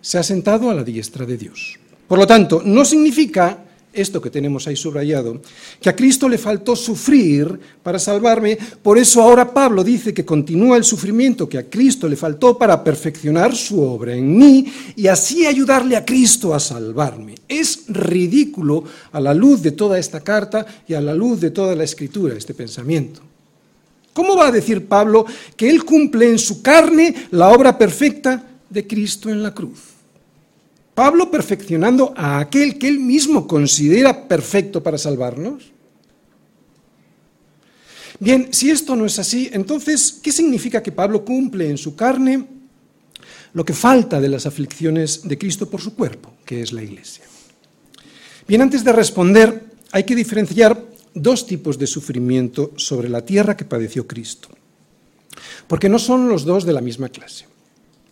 se 0.00 0.18
ha 0.18 0.22
sentado 0.22 0.70
a 0.70 0.74
la 0.74 0.84
diestra 0.84 1.26
de 1.26 1.36
Dios. 1.36 1.78
Por 2.06 2.18
lo 2.18 2.26
tanto, 2.26 2.62
no 2.64 2.84
significa 2.84 3.64
esto 3.94 4.20
que 4.20 4.30
tenemos 4.30 4.66
ahí 4.66 4.76
subrayado, 4.76 5.40
que 5.80 5.88
a 5.88 5.96
Cristo 5.96 6.28
le 6.28 6.36
faltó 6.36 6.74
sufrir 6.74 7.58
para 7.82 7.98
salvarme, 7.98 8.58
por 8.82 8.98
eso 8.98 9.22
ahora 9.22 9.54
Pablo 9.54 9.84
dice 9.84 10.12
que 10.12 10.24
continúa 10.24 10.76
el 10.76 10.84
sufrimiento 10.84 11.48
que 11.48 11.58
a 11.58 11.70
Cristo 11.70 12.08
le 12.08 12.16
faltó 12.16 12.58
para 12.58 12.82
perfeccionar 12.82 13.54
su 13.54 13.80
obra 13.80 14.14
en 14.14 14.36
mí 14.36 14.66
y 14.96 15.06
así 15.06 15.46
ayudarle 15.46 15.96
a 15.96 16.04
Cristo 16.04 16.54
a 16.54 16.60
salvarme. 16.60 17.36
Es 17.48 17.84
ridículo 17.88 18.84
a 19.12 19.20
la 19.20 19.32
luz 19.32 19.62
de 19.62 19.70
toda 19.70 19.98
esta 19.98 20.20
carta 20.20 20.66
y 20.88 20.94
a 20.94 21.00
la 21.00 21.14
luz 21.14 21.40
de 21.40 21.50
toda 21.50 21.76
la 21.76 21.84
escritura 21.84 22.34
este 22.34 22.52
pensamiento. 22.52 23.33
¿Cómo 24.14 24.36
va 24.36 24.46
a 24.46 24.52
decir 24.52 24.86
Pablo 24.86 25.26
que 25.56 25.68
él 25.68 25.84
cumple 25.84 26.30
en 26.30 26.38
su 26.38 26.62
carne 26.62 27.26
la 27.32 27.48
obra 27.48 27.76
perfecta 27.76 28.42
de 28.70 28.86
Cristo 28.86 29.28
en 29.28 29.42
la 29.42 29.52
cruz? 29.52 29.80
Pablo 30.94 31.30
perfeccionando 31.30 32.14
a 32.16 32.38
aquel 32.38 32.78
que 32.78 32.86
él 32.86 33.00
mismo 33.00 33.48
considera 33.48 34.28
perfecto 34.28 34.80
para 34.80 34.96
salvarnos. 34.96 35.64
Bien, 38.20 38.48
si 38.52 38.70
esto 38.70 38.94
no 38.94 39.04
es 39.04 39.18
así, 39.18 39.50
entonces, 39.52 40.20
¿qué 40.22 40.30
significa 40.30 40.80
que 40.80 40.92
Pablo 40.92 41.24
cumple 41.24 41.68
en 41.68 41.76
su 41.76 41.96
carne 41.96 42.46
lo 43.52 43.64
que 43.64 43.72
falta 43.72 44.20
de 44.20 44.28
las 44.28 44.46
aflicciones 44.46 45.26
de 45.26 45.36
Cristo 45.36 45.68
por 45.68 45.80
su 45.80 45.96
cuerpo, 45.96 46.34
que 46.44 46.62
es 46.62 46.72
la 46.72 46.84
iglesia? 46.84 47.24
Bien, 48.46 48.62
antes 48.62 48.84
de 48.84 48.92
responder, 48.92 49.64
hay 49.90 50.04
que 50.04 50.14
diferenciar 50.14 50.93
dos 51.14 51.46
tipos 51.46 51.78
de 51.78 51.86
sufrimiento 51.86 52.72
sobre 52.76 53.08
la 53.08 53.24
tierra 53.24 53.56
que 53.56 53.64
padeció 53.64 54.06
Cristo, 54.06 54.48
porque 55.66 55.88
no 55.88 55.98
son 55.98 56.28
los 56.28 56.44
dos 56.44 56.64
de 56.64 56.72
la 56.72 56.80
misma 56.80 57.08
clase. 57.08 57.46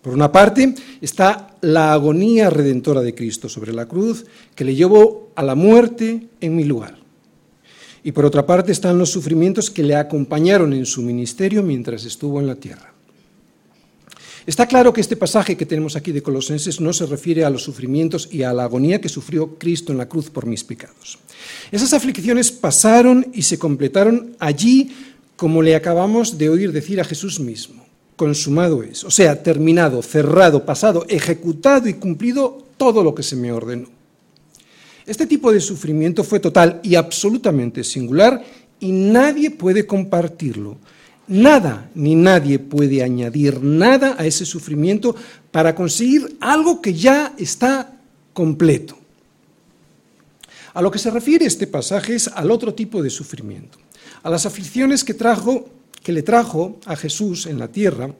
Por 0.03 0.15
una 0.15 0.33
parte 0.33 0.75
está 1.01 1.57
la 1.61 1.93
agonía 1.93 2.51
redentora 2.51 3.03
de 3.03 3.15
Cristo 3.15 3.49
sobre 3.49 3.73
la 3.73 3.87
cruz, 3.87 4.27
que 4.55 4.65
le 4.65 4.75
llevó 4.75 5.31
a 5.37 5.43
la 5.43 5.55
muerte 5.55 6.29
en 6.41 6.57
mi 6.57 6.65
lugar. 6.65 6.99
Y 8.03 8.11
por 8.11 8.25
otra 8.25 8.45
parte 8.45 8.73
están 8.73 8.99
los 8.99 9.11
sufrimientos 9.11 9.71
que 9.71 9.85
le 9.85 9.95
acompañaron 9.95 10.73
en 10.73 10.87
su 10.87 11.03
ministerio 11.03 11.63
mientras 11.63 12.05
estuvo 12.05 12.41
en 12.41 12.49
la 12.49 12.57
tierra. 12.57 12.92
Está 14.45 14.67
claro 14.67 14.93
que 14.93 15.01
este 15.01 15.17
pasaje 15.17 15.57
que 15.57 15.67
tenemos 15.67 15.95
aquí 15.95 16.11
de 16.11 16.23
Colosenses 16.23 16.81
no 16.81 16.93
se 16.93 17.07
refiere 17.07 17.45
a 17.45 17.51
los 17.51 17.63
sufrimientos 17.63 18.29
y 18.31 18.43
a 18.43 18.53
la 18.53 18.65
agonía 18.65 19.01
que 19.01 19.09
sufrió 19.09 19.57
Cristo 19.57 19.93
en 19.93 19.99
la 19.99 20.09
cruz 20.09 20.31
por 20.31 20.47
mis 20.47 20.65
pecados. 20.65 21.19
Esas 21.71 21.93
aflicciones 21.93 22.51
pasaron 22.51 23.27
y 23.33 23.43
se 23.43 23.59
completaron 23.59 24.37
allí, 24.41 24.91
como 25.37 25.63
le 25.63 25.77
acabamos 25.77 26.39
de 26.39 26.49
oír 26.49 26.73
decir 26.73 27.01
a 27.01 27.05
Jesús 27.05 27.39
mismo. 27.39 27.87
Consumado 28.17 28.83
es, 28.83 29.05
o 29.05 29.11
sea, 29.11 29.43
terminado, 29.43 30.03
cerrado, 30.03 30.67
pasado, 30.67 31.07
ejecutado 31.09 31.89
y 31.89 31.95
cumplido 31.95 32.67
todo 32.77 33.03
lo 33.03 33.15
que 33.15 33.23
se 33.23 33.37
me 33.37 33.53
ordenó. 33.53 33.89
Este 35.07 35.27
tipo 35.27 35.53
de 35.53 35.61
sufrimiento 35.61 36.23
fue 36.23 36.41
total 36.41 36.81
y 36.83 36.95
absolutamente 36.95 37.83
singular 37.83 38.45
y 38.79 38.93
nadie 38.93 39.51
puede 39.51 39.87
compartirlo. 39.87 40.79
Nada 41.29 41.91
ni 41.95 42.15
nadie 42.15 42.59
puede 42.59 43.03
añadir 43.03 43.63
nada 43.63 44.17
a 44.19 44.27
ese 44.27 44.45
sufrimiento 44.45 45.15
para 45.51 45.75
conseguir 45.75 46.37
algo 46.41 46.83
que 46.83 46.95
ya 46.95 47.35
está 47.39 47.97
completo. 48.33 48.99
A 50.75 50.83
lo 50.83 50.91
que 50.91 50.99
se 50.99 51.11
refiere 51.11 51.47
este 51.47 51.67
pasaje 51.67 52.15
es 52.15 52.29
al 52.29 52.51
otro 52.51 52.75
tipo 52.75 53.03
de 53.03 53.11
sufrimiento, 53.11 53.79
a 54.23 54.31
las 54.31 54.47
aflicciones 54.47 55.05
que, 55.05 55.15
trajo, 55.15 55.69
que 56.03 56.13
le 56.13 56.23
trajo 56.23 56.79
a 56.87 56.97
Jesús 56.97 57.47
en 57.47 57.59
la 57.59 57.69
tierra 57.69 58.15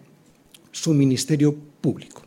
su 0.71 0.95
ministerio 0.95 1.57
público. 1.81 2.23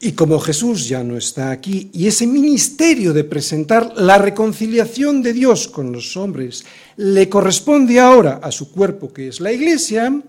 Y 0.00 0.12
como 0.12 0.38
Jesús 0.38 0.88
ya 0.88 1.02
no 1.02 1.16
está 1.16 1.50
aquí, 1.50 1.90
y 1.92 2.06
ese 2.06 2.26
ministerio 2.26 3.12
de 3.12 3.24
presentar 3.24 3.94
la 3.96 4.16
reconciliación 4.16 5.22
de 5.22 5.32
Dios 5.32 5.66
con 5.66 5.90
los 5.90 6.16
hombres 6.16 6.64
le 6.96 7.28
corresponde 7.28 7.98
ahora 7.98 8.38
a 8.40 8.52
su 8.52 8.70
cuerpo, 8.70 9.12
que 9.12 9.26
es 9.26 9.40
la 9.40 9.52
iglesia, 9.52 10.22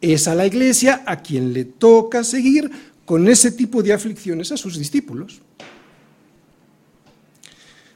es 0.00 0.26
a 0.26 0.34
la 0.34 0.46
iglesia 0.46 1.02
a 1.04 1.20
quien 1.20 1.52
le 1.52 1.66
toca 1.66 2.24
seguir 2.24 2.70
con 3.04 3.28
ese 3.28 3.52
tipo 3.52 3.82
de 3.82 3.92
aflicciones 3.92 4.52
a 4.52 4.56
sus 4.56 4.78
discípulos. 4.78 5.42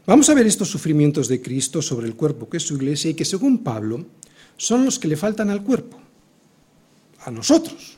Vamos 0.07 0.29
a 0.29 0.35
ver 0.35 0.47
estos 0.47 0.69
sufrimientos 0.69 1.29
de 1.29 1.41
Cristo 1.41 1.81
sobre 1.81 2.07
el 2.07 2.17
cuerpo, 2.17 2.51
que 2.51 2.59
es 2.59 2.63
su 2.65 2.75
iglesia, 2.75 3.11
y 3.11 3.15
que 3.15 3.25
según 3.25 3.65
Pablo 3.65 4.05
son 4.59 4.85
los 4.85 4.99
que 4.99 5.09
le 5.09 5.17
faltan 5.17 5.49
al 5.49 5.63
cuerpo, 5.63 5.99
a 7.21 7.31
nosotros 7.31 7.94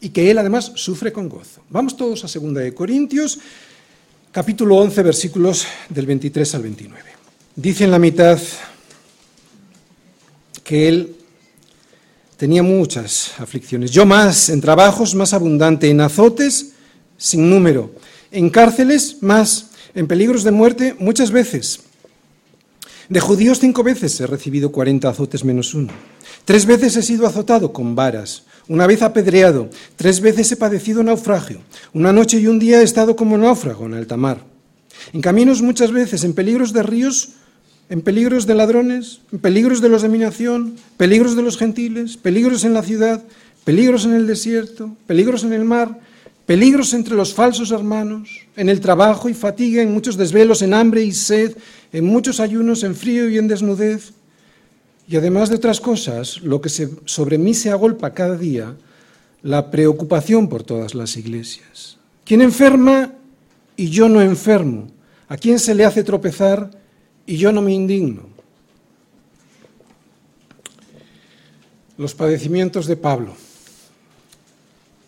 y 0.00 0.10
que 0.10 0.30
él 0.30 0.38
además 0.38 0.72
sufre 0.74 1.12
con 1.12 1.28
gozo. 1.28 1.62
Vamos 1.70 1.96
todos 1.96 2.24
a 2.24 2.40
2 2.40 2.54
de 2.54 2.74
Corintios, 2.74 3.38
capítulo 4.30 4.76
11, 4.76 5.02
versículos 5.02 5.66
del 5.88 6.06
23 6.06 6.54
al 6.54 6.62
29. 6.62 7.02
Dice 7.56 7.84
en 7.84 7.90
la 7.90 7.98
mitad 7.98 8.38
que 10.62 10.88
él 10.88 11.16
tenía 12.36 12.62
muchas 12.62 13.32
aflicciones. 13.40 13.90
Yo 13.90 14.06
más, 14.06 14.48
en 14.48 14.60
trabajos 14.60 15.14
más 15.14 15.34
abundante, 15.34 15.90
en 15.90 16.00
azotes 16.00 16.72
sin 17.16 17.50
número, 17.50 17.92
en 18.30 18.48
cárceles 18.50 19.16
más, 19.22 19.70
en 19.94 20.06
peligros 20.06 20.44
de 20.44 20.52
muerte 20.52 20.94
muchas 21.00 21.32
veces. 21.32 21.80
De 23.08 23.20
judíos 23.20 23.58
cinco 23.58 23.82
veces 23.82 24.20
he 24.20 24.26
recibido 24.26 24.70
cuarenta 24.70 25.08
azotes 25.08 25.42
menos 25.42 25.74
uno. 25.74 25.92
Tres 26.44 26.66
veces 26.66 26.94
he 26.96 27.02
sido 27.02 27.26
azotado 27.26 27.72
con 27.72 27.96
varas, 27.96 28.44
una 28.68 28.86
vez 28.86 29.02
apedreado, 29.02 29.70
tres 29.96 30.20
veces 30.20 30.52
he 30.52 30.56
padecido 30.56 31.02
naufragio, 31.02 31.60
una 31.92 32.12
noche 32.12 32.38
y 32.38 32.46
un 32.46 32.58
día 32.58 32.80
he 32.80 32.84
estado 32.84 33.16
como 33.16 33.38
náufrago 33.38 33.86
en 33.86 33.94
alta 33.94 34.16
mar. 34.16 34.44
En 35.12 35.20
caminos 35.20 35.62
muchas 35.62 35.90
veces, 35.90 36.24
en 36.24 36.34
peligros 36.34 36.72
de 36.72 36.82
ríos, 36.82 37.30
en 37.88 38.02
peligros 38.02 38.46
de 38.46 38.54
ladrones, 38.54 39.20
en 39.32 39.38
peligros 39.38 39.80
de 39.80 39.88
los 39.88 40.02
de 40.02 40.08
nación, 40.08 40.76
peligros 40.96 41.34
de 41.34 41.42
los 41.42 41.56
gentiles, 41.56 42.16
peligros 42.16 42.64
en 42.64 42.74
la 42.74 42.82
ciudad, 42.82 43.24
peligros 43.64 44.04
en 44.04 44.12
el 44.12 44.26
desierto, 44.26 44.94
peligros 45.06 45.44
en 45.44 45.54
el 45.54 45.64
mar, 45.64 45.98
peligros 46.44 46.92
entre 46.92 47.14
los 47.14 47.32
falsos 47.32 47.70
hermanos, 47.70 48.40
en 48.56 48.68
el 48.68 48.80
trabajo 48.80 49.28
y 49.28 49.34
fatiga, 49.34 49.82
en 49.82 49.92
muchos 49.92 50.16
desvelos, 50.16 50.60
en 50.62 50.74
hambre 50.74 51.02
y 51.02 51.12
sed, 51.12 51.56
en 51.92 52.04
muchos 52.04 52.40
ayunos, 52.40 52.82
en 52.82 52.94
frío 52.94 53.28
y 53.28 53.38
en 53.38 53.48
desnudez. 53.48 54.12
Y 55.08 55.16
además 55.16 55.48
de 55.48 55.56
otras 55.56 55.80
cosas, 55.80 56.42
lo 56.42 56.60
que 56.60 56.68
sobre 56.68 57.38
mí 57.38 57.54
se 57.54 57.70
agolpa 57.70 58.12
cada 58.12 58.36
día, 58.36 58.76
la 59.42 59.70
preocupación 59.70 60.50
por 60.50 60.64
todas 60.64 60.94
las 60.94 61.16
iglesias. 61.16 61.96
¿Quién 62.26 62.42
enferma 62.42 63.14
y 63.74 63.88
yo 63.88 64.10
no 64.10 64.20
enfermo? 64.20 64.88
¿A 65.28 65.38
quién 65.38 65.58
se 65.58 65.74
le 65.74 65.86
hace 65.86 66.04
tropezar 66.04 66.70
y 67.24 67.38
yo 67.38 67.52
no 67.52 67.62
me 67.62 67.72
indigno? 67.72 68.24
Los 71.96 72.14
padecimientos 72.14 72.86
de 72.86 72.96
Pablo. 72.96 73.34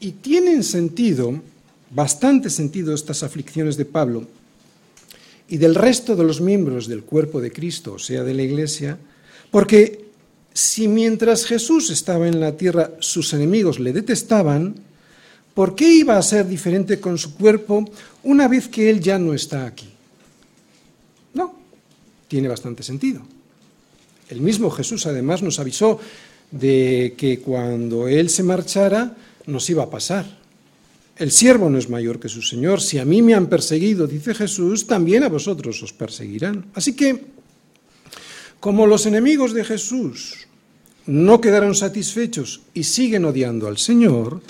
Y 0.00 0.12
tienen 0.12 0.64
sentido, 0.64 1.42
bastante 1.90 2.48
sentido 2.48 2.94
estas 2.94 3.22
aflicciones 3.22 3.76
de 3.76 3.84
Pablo 3.84 4.26
y 5.46 5.58
del 5.58 5.74
resto 5.74 6.16
de 6.16 6.24
los 6.24 6.40
miembros 6.40 6.88
del 6.88 7.02
cuerpo 7.02 7.42
de 7.42 7.52
Cristo, 7.52 7.94
o 7.94 7.98
sea, 7.98 8.24
de 8.24 8.32
la 8.32 8.42
Iglesia, 8.42 8.96
porque 9.50 10.04
si 10.52 10.88
mientras 10.88 11.44
Jesús 11.44 11.90
estaba 11.90 12.28
en 12.28 12.40
la 12.40 12.56
tierra 12.56 12.92
sus 13.00 13.32
enemigos 13.32 13.78
le 13.78 13.92
detestaban, 13.92 14.74
¿por 15.54 15.74
qué 15.74 15.92
iba 15.92 16.16
a 16.16 16.22
ser 16.22 16.46
diferente 16.46 17.00
con 17.00 17.18
su 17.18 17.34
cuerpo 17.34 17.84
una 18.22 18.48
vez 18.48 18.68
que 18.68 18.90
Él 18.90 19.00
ya 19.00 19.18
no 19.18 19.34
está 19.34 19.66
aquí? 19.66 19.88
No, 21.34 21.54
tiene 22.28 22.48
bastante 22.48 22.82
sentido. 22.82 23.22
El 24.28 24.40
mismo 24.40 24.70
Jesús 24.70 25.06
además 25.06 25.42
nos 25.42 25.58
avisó 25.58 25.98
de 26.50 27.14
que 27.16 27.40
cuando 27.40 28.08
Él 28.08 28.30
se 28.30 28.42
marchara, 28.42 29.16
nos 29.46 29.68
iba 29.70 29.84
a 29.84 29.90
pasar. 29.90 30.40
El 31.16 31.30
siervo 31.30 31.68
no 31.68 31.78
es 31.78 31.90
mayor 31.90 32.18
que 32.18 32.28
su 32.28 32.40
Señor. 32.40 32.80
Si 32.80 32.98
a 32.98 33.04
mí 33.04 33.20
me 33.22 33.34
han 33.34 33.48
perseguido, 33.48 34.06
dice 34.06 34.34
Jesús, 34.34 34.86
también 34.86 35.22
a 35.22 35.28
vosotros 35.28 35.82
os 35.82 35.92
perseguirán. 35.92 36.66
Así 36.74 36.96
que, 36.96 37.26
como 38.60 38.86
los 38.86 39.06
enemigos 39.06 39.54
de 39.54 39.64
Jesús 39.64 40.46
no 41.06 41.40
quedaron 41.40 41.74
satisfechos 41.74 42.60
y 42.74 42.84
siguen 42.84 43.24
odiando 43.24 43.66
al 43.66 43.78
Señor, 43.78 44.40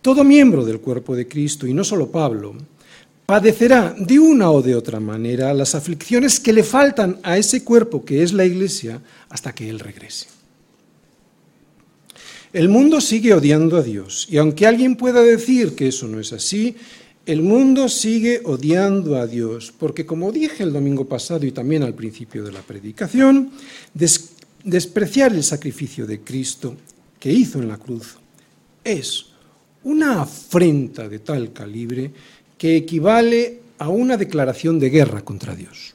todo 0.00 0.24
miembro 0.24 0.64
del 0.64 0.80
cuerpo 0.80 1.14
de 1.14 1.28
Cristo, 1.28 1.66
y 1.66 1.74
no 1.74 1.84
solo 1.84 2.10
Pablo, 2.10 2.56
padecerá 3.26 3.94
de 3.96 4.18
una 4.18 4.50
o 4.50 4.62
de 4.62 4.74
otra 4.74 4.98
manera 4.98 5.54
las 5.54 5.74
aflicciones 5.74 6.40
que 6.40 6.52
le 6.52 6.64
faltan 6.64 7.20
a 7.22 7.38
ese 7.38 7.62
cuerpo 7.62 8.04
que 8.04 8.22
es 8.22 8.32
la 8.32 8.44
Iglesia 8.44 9.00
hasta 9.28 9.54
que 9.54 9.68
Él 9.68 9.78
regrese. 9.78 10.26
El 12.52 12.68
mundo 12.68 13.00
sigue 13.00 13.32
odiando 13.32 13.78
a 13.78 13.82
Dios. 13.82 14.26
Y 14.30 14.36
aunque 14.36 14.66
alguien 14.66 14.96
pueda 14.96 15.22
decir 15.22 15.74
que 15.74 15.88
eso 15.88 16.06
no 16.08 16.20
es 16.20 16.32
así, 16.32 16.76
el 17.24 17.42
mundo 17.42 17.88
sigue 17.88 18.40
odiando 18.44 19.16
a 19.16 19.26
Dios, 19.26 19.72
porque 19.78 20.04
como 20.04 20.32
dije 20.32 20.62
el 20.62 20.72
domingo 20.72 21.06
pasado 21.06 21.46
y 21.46 21.52
también 21.52 21.82
al 21.82 21.94
principio 21.94 22.42
de 22.42 22.52
la 22.52 22.62
predicación, 22.62 23.52
despreciar 24.64 25.32
el 25.32 25.44
sacrificio 25.44 26.06
de 26.06 26.20
Cristo 26.20 26.76
que 27.20 27.32
hizo 27.32 27.60
en 27.60 27.68
la 27.68 27.76
cruz 27.78 28.16
es 28.82 29.26
una 29.84 30.22
afrenta 30.22 31.08
de 31.08 31.20
tal 31.20 31.52
calibre 31.52 32.10
que 32.58 32.76
equivale 32.76 33.60
a 33.78 33.88
una 33.88 34.16
declaración 34.16 34.78
de 34.78 34.90
guerra 34.90 35.24
contra 35.24 35.54
Dios. 35.54 35.94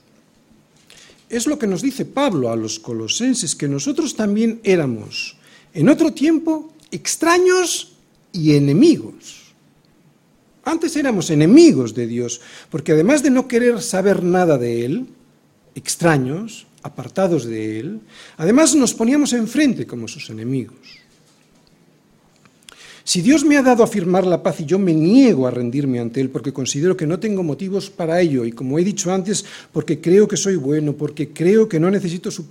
Es 1.29 1.47
lo 1.47 1.59
que 1.59 1.67
nos 1.67 1.81
dice 1.81 2.05
Pablo 2.05 2.51
a 2.51 2.55
los 2.55 2.79
colosenses, 2.79 3.55
que 3.55 3.67
nosotros 3.67 4.15
también 4.15 4.61
éramos 4.63 5.35
en 5.73 5.89
otro 5.89 6.13
tiempo, 6.13 6.73
extraños 6.91 7.93
y 8.31 8.55
enemigos. 8.55 9.46
Antes 10.67 10.97
éramos 10.97 11.30
enemigos 11.30 11.95
de 11.95 12.08
Dios, 12.08 12.41
porque 12.69 12.91
además 12.91 13.23
de 13.23 13.32
no 13.32 13.47
querer 13.47 13.82
saber 13.82 14.21
nada 14.21 14.58
de 14.58 14.84
Él, 14.84 15.08
extraños, 15.75 16.67
apartados 16.84 17.45
de 17.45 17.80
Él, 17.80 18.01
además 18.36 18.75
nos 18.75 18.93
poníamos 18.93 19.32
enfrente 19.32 19.88
como 19.88 20.10
sus 20.10 20.30
enemigos. 20.30 20.75
Si 23.06 23.21
Dios 23.21 23.45
me 23.45 23.56
ha 23.56 23.63
dado 23.63 23.84
a 23.84 23.88
firmar 23.88 24.27
la 24.27 24.43
paz 24.43 24.60
y 24.60 24.65
yo 24.65 24.77
me 24.77 24.93
niego 24.93 25.47
a 25.47 25.51
rendirme 25.51 26.01
ante 26.01 26.19
Él 26.19 26.30
porque 26.30 26.51
considero 26.51 26.97
que 26.97 27.08
no 27.08 27.17
tengo 27.17 27.41
motivos 27.41 27.89
para 27.89 28.19
ello 28.19 28.43
y 28.43 28.51
como 28.51 28.77
he 28.77 28.84
dicho 28.84 29.13
antes, 29.13 29.45
porque 29.71 30.01
creo 30.01 30.27
que 30.27 30.36
soy 30.36 30.58
bueno, 30.58 30.91
porque 30.91 31.30
creo 31.30 31.69
que 31.69 31.80
no 31.80 31.89
necesito 31.89 32.30
su, 32.30 32.45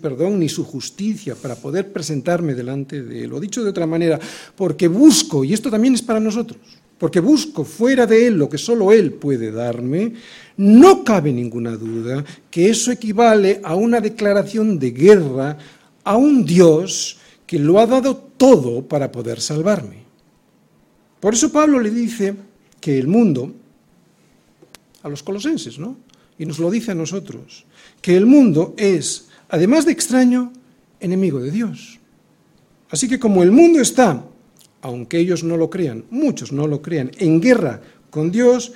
perdón 0.00 0.40
ni 0.40 0.48
su 0.48 0.64
justicia 0.64 1.36
para 1.36 1.54
poder 1.54 1.92
presentarme 1.92 2.56
delante 2.56 3.04
de 3.04 3.22
Él, 3.22 3.32
o 3.32 3.38
dicho 3.38 3.62
de 3.62 3.70
otra 3.70 3.86
manera, 3.86 4.18
porque 4.56 4.88
busco, 4.88 5.44
y 5.44 5.54
esto 5.54 5.70
también 5.70 5.94
es 5.94 6.02
para 6.02 6.18
nosotros, 6.18 6.58
porque 7.02 7.18
busco 7.18 7.64
fuera 7.64 8.06
de 8.06 8.28
Él 8.28 8.38
lo 8.38 8.48
que 8.48 8.58
solo 8.58 8.92
Él 8.92 9.14
puede 9.14 9.50
darme, 9.50 10.12
no 10.58 11.02
cabe 11.02 11.32
ninguna 11.32 11.72
duda 11.72 12.24
que 12.48 12.70
eso 12.70 12.92
equivale 12.92 13.60
a 13.64 13.74
una 13.74 14.00
declaración 14.00 14.78
de 14.78 14.92
guerra 14.92 15.58
a 16.04 16.16
un 16.16 16.44
Dios 16.44 17.18
que 17.44 17.58
lo 17.58 17.80
ha 17.80 17.88
dado 17.88 18.14
todo 18.36 18.86
para 18.86 19.10
poder 19.10 19.40
salvarme. 19.40 20.04
Por 21.18 21.34
eso 21.34 21.50
Pablo 21.50 21.80
le 21.80 21.90
dice 21.90 22.36
que 22.80 22.96
el 23.00 23.08
mundo, 23.08 23.52
a 25.02 25.08
los 25.08 25.24
colosenses, 25.24 25.80
¿no? 25.80 25.96
Y 26.38 26.46
nos 26.46 26.60
lo 26.60 26.70
dice 26.70 26.92
a 26.92 26.94
nosotros, 26.94 27.64
que 28.00 28.16
el 28.16 28.26
mundo 28.26 28.74
es, 28.76 29.26
además 29.48 29.86
de 29.86 29.90
extraño, 29.90 30.52
enemigo 31.00 31.40
de 31.40 31.50
Dios. 31.50 31.98
Así 32.90 33.08
que 33.08 33.18
como 33.18 33.42
el 33.42 33.50
mundo 33.50 33.80
está, 33.80 34.24
aunque 34.82 35.18
ellos 35.18 35.42
no 35.42 35.56
lo 35.56 35.70
crean, 35.70 36.04
muchos 36.10 36.52
no 36.52 36.66
lo 36.66 36.82
crean, 36.82 37.10
en 37.18 37.40
guerra 37.40 37.80
con 38.10 38.30
Dios, 38.30 38.72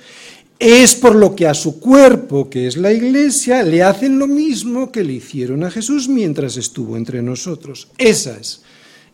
es 0.59 0.95
por 0.95 1.13
lo 1.15 1.35
que 1.35 1.47
a 1.47 1.53
su 1.53 1.79
cuerpo, 1.79 2.49
que 2.49 2.65
es 2.65 2.77
la 2.77 2.91
iglesia, 2.91 3.61
le 3.61 3.83
hacen 3.83 4.17
lo 4.17 4.27
mismo 4.27 4.91
que 4.91 5.03
le 5.03 5.13
hicieron 5.13 5.63
a 5.63 5.69
Jesús 5.69 6.09
mientras 6.09 6.57
estuvo 6.57 6.97
entre 6.97 7.21
nosotros. 7.21 7.89
Esa 7.99 8.37
es 8.37 8.63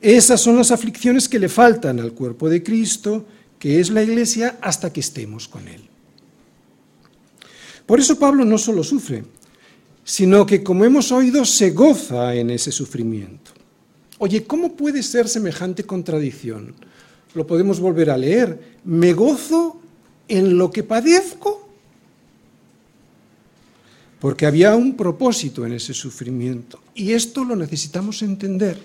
esas 0.04 0.42
son 0.42 0.58
las 0.58 0.70
aflicciones 0.70 1.30
que 1.30 1.40
le 1.40 1.48
faltan 1.48 2.02
al 2.02 2.12
cuerpo 2.12 2.50
de 2.50 2.62
Cristo, 2.62 3.26
que 3.58 3.80
es 3.80 3.90
la 3.90 4.04
iglesia, 4.04 4.58
hasta 4.60 4.92
que 4.92 5.00
estemos 5.00 5.48
con 5.48 5.66
Él. 5.70 5.80
Por 7.86 8.02
eso 8.02 8.20
Pablo 8.20 8.44
no 8.44 8.58
solo 8.58 8.84
sufre, 8.84 9.24
sino 10.04 10.46
que, 10.46 10.62
como 10.62 10.84
hemos 10.84 11.10
oído, 11.14 11.46
se 11.46 11.70
goza 11.70 12.36
en 12.36 12.50
ese 12.50 12.70
sufrimiento. 12.70 13.53
Oye, 14.20 14.44
¿cómo 14.46 14.74
puede 14.74 15.04
ser 15.04 15.28
semejante 15.28 15.84
contradicción? 15.84 16.74
Lo 17.34 17.48
podemos 17.48 17.80
volver 17.80 18.10
a 18.10 18.18
leer. 18.18 18.78
¿Me 18.84 19.14
gozo 19.14 19.80
en 20.28 20.58
lo 20.58 20.72
que 20.72 20.84
padezco? 20.84 21.70
Porque 24.20 24.46
había 24.46 24.76
un 24.76 24.96
propósito 24.96 25.66
en 25.66 25.74
ese 25.74 25.94
sufrimiento. 25.94 26.80
Y 26.96 27.12
esto 27.12 27.44
lo 27.44 27.56
necesitamos 27.56 28.22
entender 28.22 28.78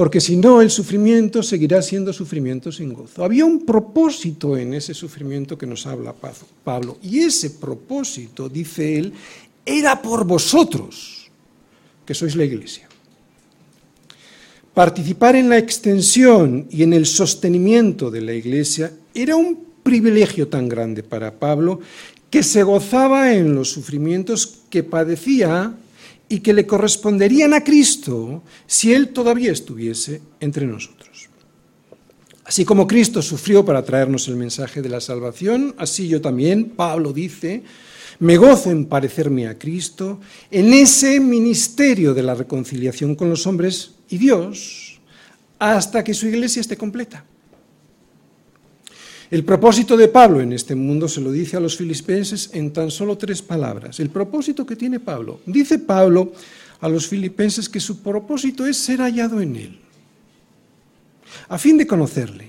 porque 0.00 0.20
si 0.20 0.36
no 0.36 0.62
el 0.62 0.70
sufrimiento 0.70 1.42
seguirá 1.42 1.82
siendo 1.82 2.12
sufrimiento 2.12 2.72
sin 2.72 2.94
gozo. 2.94 3.24
Había 3.24 3.44
un 3.44 3.66
propósito 3.66 4.56
en 4.56 4.74
ese 4.74 4.94
sufrimiento 4.94 5.58
que 5.58 5.66
nos 5.66 5.86
habla 5.86 6.14
Pablo, 6.64 6.98
y 7.02 7.20
ese 7.20 7.50
propósito, 7.50 8.48
dice 8.48 8.98
él, 8.98 9.12
era 9.66 10.00
por 10.00 10.24
vosotros, 10.24 11.28
que 12.06 12.14
sois 12.14 12.34
la 12.34 12.44
iglesia. 12.44 12.88
Participar 14.80 15.36
en 15.36 15.50
la 15.50 15.58
extensión 15.58 16.66
y 16.70 16.84
en 16.84 16.94
el 16.94 17.04
sostenimiento 17.04 18.10
de 18.10 18.22
la 18.22 18.32
iglesia 18.32 18.90
era 19.12 19.36
un 19.36 19.62
privilegio 19.82 20.48
tan 20.48 20.70
grande 20.70 21.02
para 21.02 21.38
Pablo 21.38 21.80
que 22.30 22.42
se 22.42 22.62
gozaba 22.62 23.34
en 23.34 23.54
los 23.54 23.70
sufrimientos 23.70 24.62
que 24.70 24.82
padecía 24.82 25.74
y 26.30 26.40
que 26.40 26.54
le 26.54 26.66
corresponderían 26.66 27.52
a 27.52 27.62
Cristo 27.62 28.42
si 28.66 28.94
Él 28.94 29.10
todavía 29.10 29.52
estuviese 29.52 30.22
entre 30.40 30.64
nosotros. 30.64 31.28
Así 32.46 32.64
como 32.64 32.86
Cristo 32.86 33.20
sufrió 33.20 33.62
para 33.66 33.84
traernos 33.84 34.28
el 34.28 34.36
mensaje 34.36 34.80
de 34.80 34.88
la 34.88 35.02
salvación, 35.02 35.74
así 35.76 36.08
yo 36.08 36.22
también, 36.22 36.70
Pablo 36.70 37.12
dice, 37.12 37.64
me 38.20 38.36
gozo 38.36 38.70
en 38.70 38.84
parecerme 38.84 39.48
a 39.48 39.58
Cristo, 39.58 40.20
en 40.50 40.72
ese 40.72 41.20
ministerio 41.20 42.14
de 42.14 42.22
la 42.22 42.34
reconciliación 42.34 43.14
con 43.14 43.30
los 43.30 43.46
hombres 43.46 43.92
y 44.08 44.18
Dios, 44.18 45.00
hasta 45.58 46.04
que 46.04 46.14
su 46.14 46.28
iglesia 46.28 46.60
esté 46.60 46.76
completa. 46.76 47.24
El 49.30 49.44
propósito 49.44 49.96
de 49.96 50.08
Pablo 50.08 50.40
en 50.40 50.52
este 50.52 50.74
mundo 50.74 51.08
se 51.08 51.20
lo 51.20 51.30
dice 51.30 51.56
a 51.56 51.60
los 51.60 51.76
filipenses 51.76 52.50
en 52.52 52.72
tan 52.72 52.90
solo 52.90 53.16
tres 53.16 53.40
palabras. 53.40 54.00
El 54.00 54.10
propósito 54.10 54.66
que 54.66 54.74
tiene 54.74 54.98
Pablo. 54.98 55.40
Dice 55.46 55.78
Pablo 55.78 56.32
a 56.80 56.88
los 56.88 57.06
filipenses 57.06 57.68
que 57.68 57.80
su 57.80 58.02
propósito 58.02 58.66
es 58.66 58.76
ser 58.76 59.00
hallado 59.00 59.40
en 59.40 59.56
él, 59.56 59.78
a 61.48 61.58
fin 61.58 61.78
de 61.78 61.86
conocerle, 61.86 62.48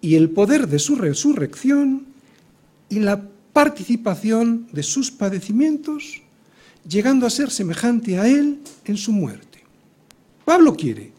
y 0.00 0.14
el 0.14 0.30
poder 0.30 0.68
de 0.68 0.78
su 0.78 0.96
resurrección 0.96 2.06
y 2.88 3.00
la 3.00 3.20
participación 3.58 4.68
de 4.70 4.84
sus 4.84 5.10
padecimientos, 5.10 6.22
llegando 6.88 7.26
a 7.26 7.30
ser 7.30 7.50
semejante 7.50 8.16
a 8.16 8.28
él 8.28 8.60
en 8.84 8.96
su 8.96 9.10
muerte. 9.10 9.64
Pablo 10.44 10.76
quiere 10.76 11.10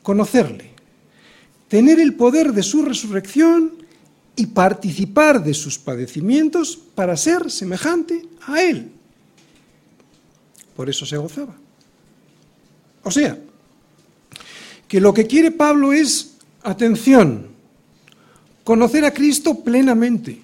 conocerle, 0.00 0.70
tener 1.66 1.98
el 1.98 2.14
poder 2.14 2.52
de 2.52 2.62
su 2.62 2.84
resurrección 2.84 3.72
y 4.36 4.46
participar 4.46 5.42
de 5.42 5.54
sus 5.54 5.76
padecimientos 5.76 6.76
para 6.76 7.16
ser 7.16 7.50
semejante 7.50 8.28
a 8.46 8.62
Él. 8.62 8.92
Por 10.76 10.88
eso 10.88 11.04
se 11.04 11.16
gozaba. 11.16 11.56
O 13.02 13.10
sea, 13.10 13.36
que 14.86 15.00
lo 15.00 15.12
que 15.12 15.26
quiere 15.26 15.50
Pablo 15.50 15.92
es, 15.92 16.36
atención, 16.62 17.48
conocer 18.62 19.04
a 19.04 19.12
Cristo 19.12 19.64
plenamente. 19.64 20.42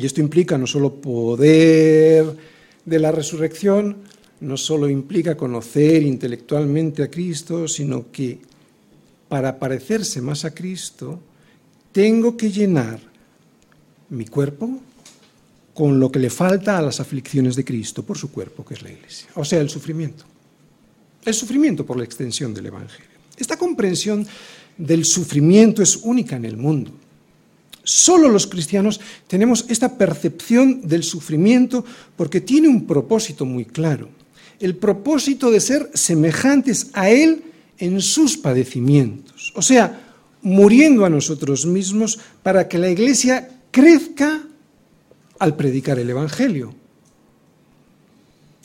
Y 0.00 0.06
esto 0.06 0.20
implica 0.20 0.56
no 0.56 0.66
solo 0.66 0.94
poder 0.94 2.24
de 2.84 2.98
la 2.98 3.12
resurrección, 3.12 3.98
no 4.40 4.56
solo 4.56 4.88
implica 4.88 5.36
conocer 5.36 6.02
intelectualmente 6.02 7.02
a 7.02 7.10
Cristo, 7.10 7.68
sino 7.68 8.10
que 8.10 8.38
para 9.28 9.58
parecerse 9.58 10.22
más 10.22 10.46
a 10.46 10.54
Cristo, 10.54 11.20
tengo 11.92 12.36
que 12.36 12.50
llenar 12.50 12.98
mi 14.08 14.24
cuerpo 14.24 14.80
con 15.74 16.00
lo 16.00 16.10
que 16.10 16.18
le 16.18 16.30
falta 16.30 16.78
a 16.78 16.82
las 16.82 16.98
aflicciones 16.98 17.54
de 17.54 17.64
Cristo 17.64 18.02
por 18.02 18.16
su 18.16 18.32
cuerpo, 18.32 18.64
que 18.64 18.74
es 18.74 18.82
la 18.82 18.90
Iglesia. 18.90 19.28
O 19.34 19.44
sea, 19.44 19.60
el 19.60 19.68
sufrimiento. 19.68 20.24
El 21.24 21.34
sufrimiento 21.34 21.84
por 21.84 21.98
la 21.98 22.04
extensión 22.04 22.54
del 22.54 22.66
Evangelio. 22.66 23.06
Esta 23.36 23.58
comprensión 23.58 24.26
del 24.78 25.04
sufrimiento 25.04 25.82
es 25.82 25.96
única 25.96 26.36
en 26.36 26.46
el 26.46 26.56
mundo. 26.56 26.92
Solo 27.90 28.28
los 28.28 28.46
cristianos 28.46 29.00
tenemos 29.26 29.64
esta 29.68 29.98
percepción 29.98 30.86
del 30.86 31.02
sufrimiento 31.02 31.84
porque 32.16 32.40
tiene 32.40 32.68
un 32.68 32.86
propósito 32.86 33.44
muy 33.44 33.64
claro. 33.64 34.08
El 34.60 34.76
propósito 34.76 35.50
de 35.50 35.58
ser 35.58 35.90
semejantes 35.92 36.90
a 36.92 37.10
Él 37.10 37.42
en 37.78 38.00
sus 38.00 38.36
padecimientos, 38.36 39.52
o 39.56 39.62
sea, 39.62 40.14
muriendo 40.40 41.04
a 41.04 41.10
nosotros 41.10 41.66
mismos 41.66 42.20
para 42.44 42.68
que 42.68 42.78
la 42.78 42.90
iglesia 42.90 43.58
crezca 43.72 44.40
al 45.40 45.56
predicar 45.56 45.98
el 45.98 46.10
Evangelio. 46.10 46.72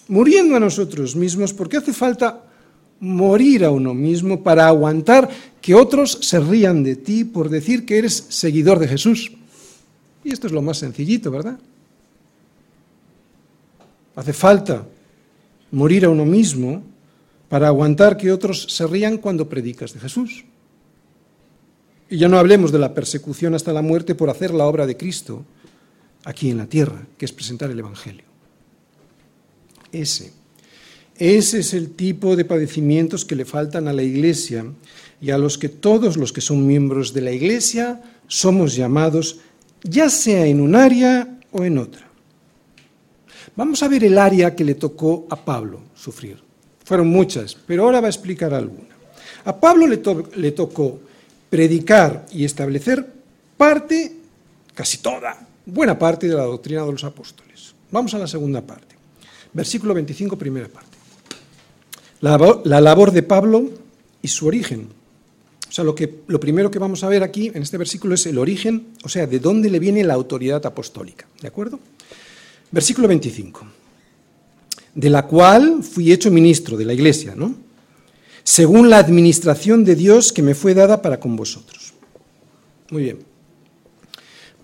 Muriendo 0.07 0.55
a 0.55 0.59
nosotros 0.59 1.15
mismos 1.15 1.51
porque 1.51 1.77
hace 1.77 1.93
falta 1.93 2.43
morir 2.99 3.65
a 3.65 3.71
uno 3.71 3.93
mismo 3.93 4.43
para 4.43 4.67
aguantar 4.67 5.29
que 5.61 5.75
otros 5.75 6.19
se 6.21 6.39
rían 6.39 6.83
de 6.83 6.95
ti 6.95 7.23
por 7.23 7.49
decir 7.49 7.85
que 7.85 7.97
eres 7.97 8.25
seguidor 8.29 8.79
de 8.79 8.87
Jesús. 8.87 9.31
Y 10.23 10.31
esto 10.31 10.47
es 10.47 10.53
lo 10.53 10.61
más 10.61 10.77
sencillito, 10.77 11.29
¿verdad? 11.31 11.59
Hace 14.15 14.33
falta 14.33 14.87
morir 15.71 16.05
a 16.05 16.09
uno 16.09 16.25
mismo 16.25 16.83
para 17.49 17.67
aguantar 17.67 18.17
que 18.17 18.31
otros 18.31 18.67
se 18.69 18.87
rían 18.87 19.17
cuando 19.17 19.49
predicas 19.49 19.93
de 19.93 19.99
Jesús. 19.99 20.45
Y 22.09 22.17
ya 22.17 22.27
no 22.27 22.37
hablemos 22.37 22.71
de 22.71 22.79
la 22.79 22.93
persecución 22.93 23.55
hasta 23.55 23.73
la 23.73 23.81
muerte 23.81 24.15
por 24.15 24.29
hacer 24.29 24.53
la 24.53 24.65
obra 24.65 24.85
de 24.85 24.97
Cristo 24.97 25.43
aquí 26.23 26.49
en 26.49 26.57
la 26.57 26.65
tierra, 26.65 27.05
que 27.17 27.25
es 27.25 27.31
presentar 27.31 27.69
el 27.69 27.79
Evangelio. 27.79 28.25
Ese, 29.91 30.31
ese 31.17 31.59
es 31.59 31.73
el 31.73 31.91
tipo 31.91 32.35
de 32.35 32.45
padecimientos 32.45 33.23
que 33.23 33.35
le 33.35 33.45
faltan 33.45 33.87
a 33.87 33.93
la 33.93 34.03
Iglesia 34.03 34.65
y 35.21 35.31
a 35.31 35.37
los 35.37 35.57
que 35.57 35.69
todos 35.69 36.17
los 36.17 36.33
que 36.33 36.41
son 36.41 36.67
miembros 36.67 37.13
de 37.13 37.21
la 37.21 37.31
Iglesia 37.31 38.01
somos 38.27 38.75
llamados, 38.75 39.39
ya 39.83 40.09
sea 40.09 40.45
en 40.45 40.59
un 40.59 40.75
área 40.75 41.39
o 41.51 41.63
en 41.63 41.77
otra. 41.77 42.05
Vamos 43.55 43.81
a 43.81 43.87
ver 43.87 44.03
el 44.03 44.17
área 44.17 44.53
que 44.53 44.65
le 44.65 44.75
tocó 44.75 45.25
a 45.29 45.37
Pablo 45.37 45.79
sufrir. 45.95 46.37
Fueron 46.83 47.07
muchas, 47.07 47.55
pero 47.55 47.83
ahora 47.83 48.01
va 48.01 48.07
a 48.07 48.09
explicar 48.09 48.53
alguna. 48.53 48.89
A 49.45 49.55
Pablo 49.57 49.87
le, 49.87 50.51
tocó 50.51 50.99
predicar 51.49 52.25
y 52.31 52.43
establecer 52.43 53.07
parte, 53.55 54.11
casi 54.73 54.97
toda, 54.97 55.47
buena 55.65 55.97
parte 55.97 56.27
de 56.27 56.35
la 56.35 56.43
doctrina 56.43 56.83
de 56.83 56.91
los 56.91 57.03
apóstoles. 57.03 57.73
Vamos 57.91 58.13
a 58.13 58.17
la 58.17 58.27
segunda 58.27 58.61
parte. 58.61 58.95
Versículo 59.53 59.93
25, 59.93 60.37
primera 60.37 60.67
parte. 60.67 60.94
La, 62.21 62.61
la 62.63 62.81
labor 62.81 63.11
de 63.11 63.23
Pablo 63.23 63.69
y 64.21 64.27
su 64.27 64.47
origen. 64.47 64.89
O 65.67 65.71
sea, 65.71 65.83
lo, 65.83 65.93
que, 65.93 66.21
lo 66.27 66.39
primero 66.39 66.71
que 66.71 66.79
vamos 66.79 67.03
a 67.03 67.09
ver 67.09 67.23
aquí 67.23 67.51
en 67.53 67.61
este 67.61 67.77
versículo 67.77 68.15
es 68.15 68.25
el 68.25 68.37
origen, 68.37 68.87
o 69.03 69.09
sea, 69.09 69.27
de 69.27 69.39
dónde 69.39 69.69
le 69.69 69.79
viene 69.79 70.03
la 70.03 70.13
autoridad 70.13 70.65
apostólica. 70.65 71.27
¿De 71.41 71.47
acuerdo? 71.47 71.79
Versículo 72.71 73.07
25 73.07 73.67
de 74.95 75.09
la 75.09 75.27
cual 75.27 75.83
fui 75.83 76.11
hecho 76.11 76.31
ministro 76.31 76.77
de 76.77 76.85
la 76.85 76.93
iglesia, 76.93 77.35
¿no? 77.35 77.53
Según 78.43 78.89
la 78.89 78.97
administración 78.97 79.83
de 79.83 79.95
Dios 79.95 80.31
que 80.31 80.41
me 80.41 80.55
fue 80.55 80.73
dada 80.73 81.01
para 81.01 81.19
con 81.19 81.35
vosotros. 81.35 81.93
Muy 82.89 83.03
bien. 83.03 83.19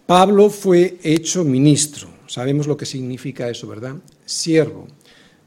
Pablo 0.05 0.49
fue 0.49 0.97
hecho 1.03 1.43
ministro. 1.43 2.09
Sabemos 2.27 2.65
lo 2.67 2.77
que 2.77 2.85
significa 2.85 3.49
eso, 3.49 3.67
¿verdad? 3.67 3.95
Siervo, 4.25 4.87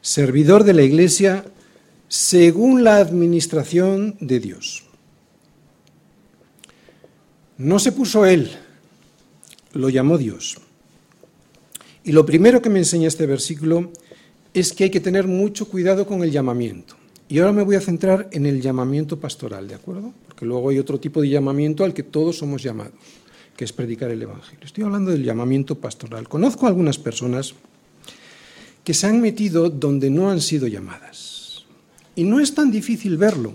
servidor 0.03 0.65
de 0.65 0.75
la 0.75 0.83
iglesia 0.83 1.45
según 2.15 2.85
la 2.85 2.99
administración 2.99 4.17
de 4.21 4.39
Dios. 4.39 4.85
No 7.59 7.81
se 7.81 7.91
puso 7.91 8.25
él, 8.25 8.53
lo 9.73 9.89
llamó 9.89 10.17
Dios. 10.17 10.59
Y 12.05 12.13
lo 12.13 12.25
primero 12.25 12.63
que 12.63 12.71
me 12.71 12.79
enseña 12.79 13.09
este 13.09 13.27
versículo 13.27 13.91
es 14.53 14.73
que 14.73 14.85
hay 14.85 14.91
que 14.91 15.01
tener 15.01 15.27
mucho 15.27 15.67
cuidado 15.67 16.07
con 16.07 16.23
el 16.23 16.31
llamamiento. 16.31 16.95
Y 17.29 17.41
ahora 17.41 17.51
me 17.51 17.65
voy 17.65 17.75
a 17.75 17.81
centrar 17.81 18.29
en 18.31 18.47
el 18.47 18.61
llamamiento 18.63 19.19
pastoral, 19.19 19.67
¿de 19.67 19.75
acuerdo? 19.75 20.15
Porque 20.29 20.47
luego 20.47 20.71
hay 20.71 20.79
otro 20.79 21.01
tipo 21.01 21.21
de 21.21 21.31
llamamiento 21.31 21.83
al 21.83 21.95
que 21.95 22.05
todos 22.05 22.39
somos 22.39 22.63
llamados, 22.63 22.95
que 23.57 23.65
es 23.65 23.73
predicar 23.73 24.13
el 24.13 24.23
Evangelio. 24.23 24.61
Estoy 24.65 24.85
hablando 24.85 25.11
del 25.11 25.25
llamamiento 25.25 25.75
pastoral. 25.75 26.29
Conozco 26.29 26.67
a 26.67 26.69
algunas 26.69 26.97
personas 26.97 27.55
que 28.85 28.95
se 28.95 29.09
han 29.09 29.21
metido 29.21 29.69
donde 29.69 30.11
no 30.11 30.31
han 30.31 30.41
sido 30.41 30.69
llamadas. 30.69 31.44
Y 32.17 32.25
no 32.25 32.41
es 32.41 32.55
tan 32.55 32.71
difícil 32.71 33.17
verlo. 33.17 33.53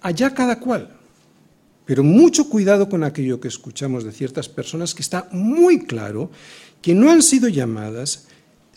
Allá 0.00 0.32
cada 0.34 0.60
cual. 0.60 0.96
Pero 1.84 2.04
mucho 2.04 2.48
cuidado 2.48 2.88
con 2.88 3.02
aquello 3.02 3.40
que 3.40 3.48
escuchamos 3.48 4.04
de 4.04 4.12
ciertas 4.12 4.48
personas 4.48 4.94
que 4.94 5.02
está 5.02 5.28
muy 5.32 5.86
claro 5.86 6.30
que 6.82 6.94
no 6.94 7.10
han 7.10 7.22
sido 7.22 7.48
llamadas 7.48 8.28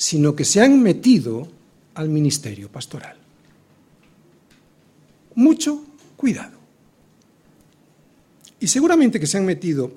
sino 0.02 0.36
que 0.36 0.46
se 0.46 0.60
han 0.62 0.82
metido 0.82 1.48
al 1.94 2.10
ministerio 2.10 2.72
pastoral. 2.72 3.18
Mucho 5.36 5.86
cuidado. 6.18 6.58
Y 8.60 8.68
seguramente 8.68 9.20
que 9.20 9.28
se 9.28 9.38
han 9.38 9.46
metido 9.46 9.92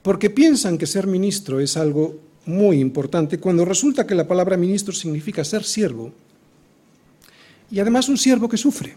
porque 0.00 0.30
piensan 0.30 0.78
que 0.78 0.86
ser 0.86 1.06
ministro 1.06 1.60
es 1.60 1.76
algo 1.76 2.18
muy 2.46 2.80
importante, 2.80 3.38
cuando 3.38 3.64
resulta 3.64 4.06
que 4.06 4.14
la 4.14 4.28
palabra 4.28 4.56
ministro 4.56 4.94
significa 4.94 5.44
ser 5.44 5.64
siervo, 5.64 6.12
y 7.74 7.80
además 7.80 8.08
un 8.08 8.16
siervo 8.16 8.48
que 8.48 8.56
sufre. 8.56 8.94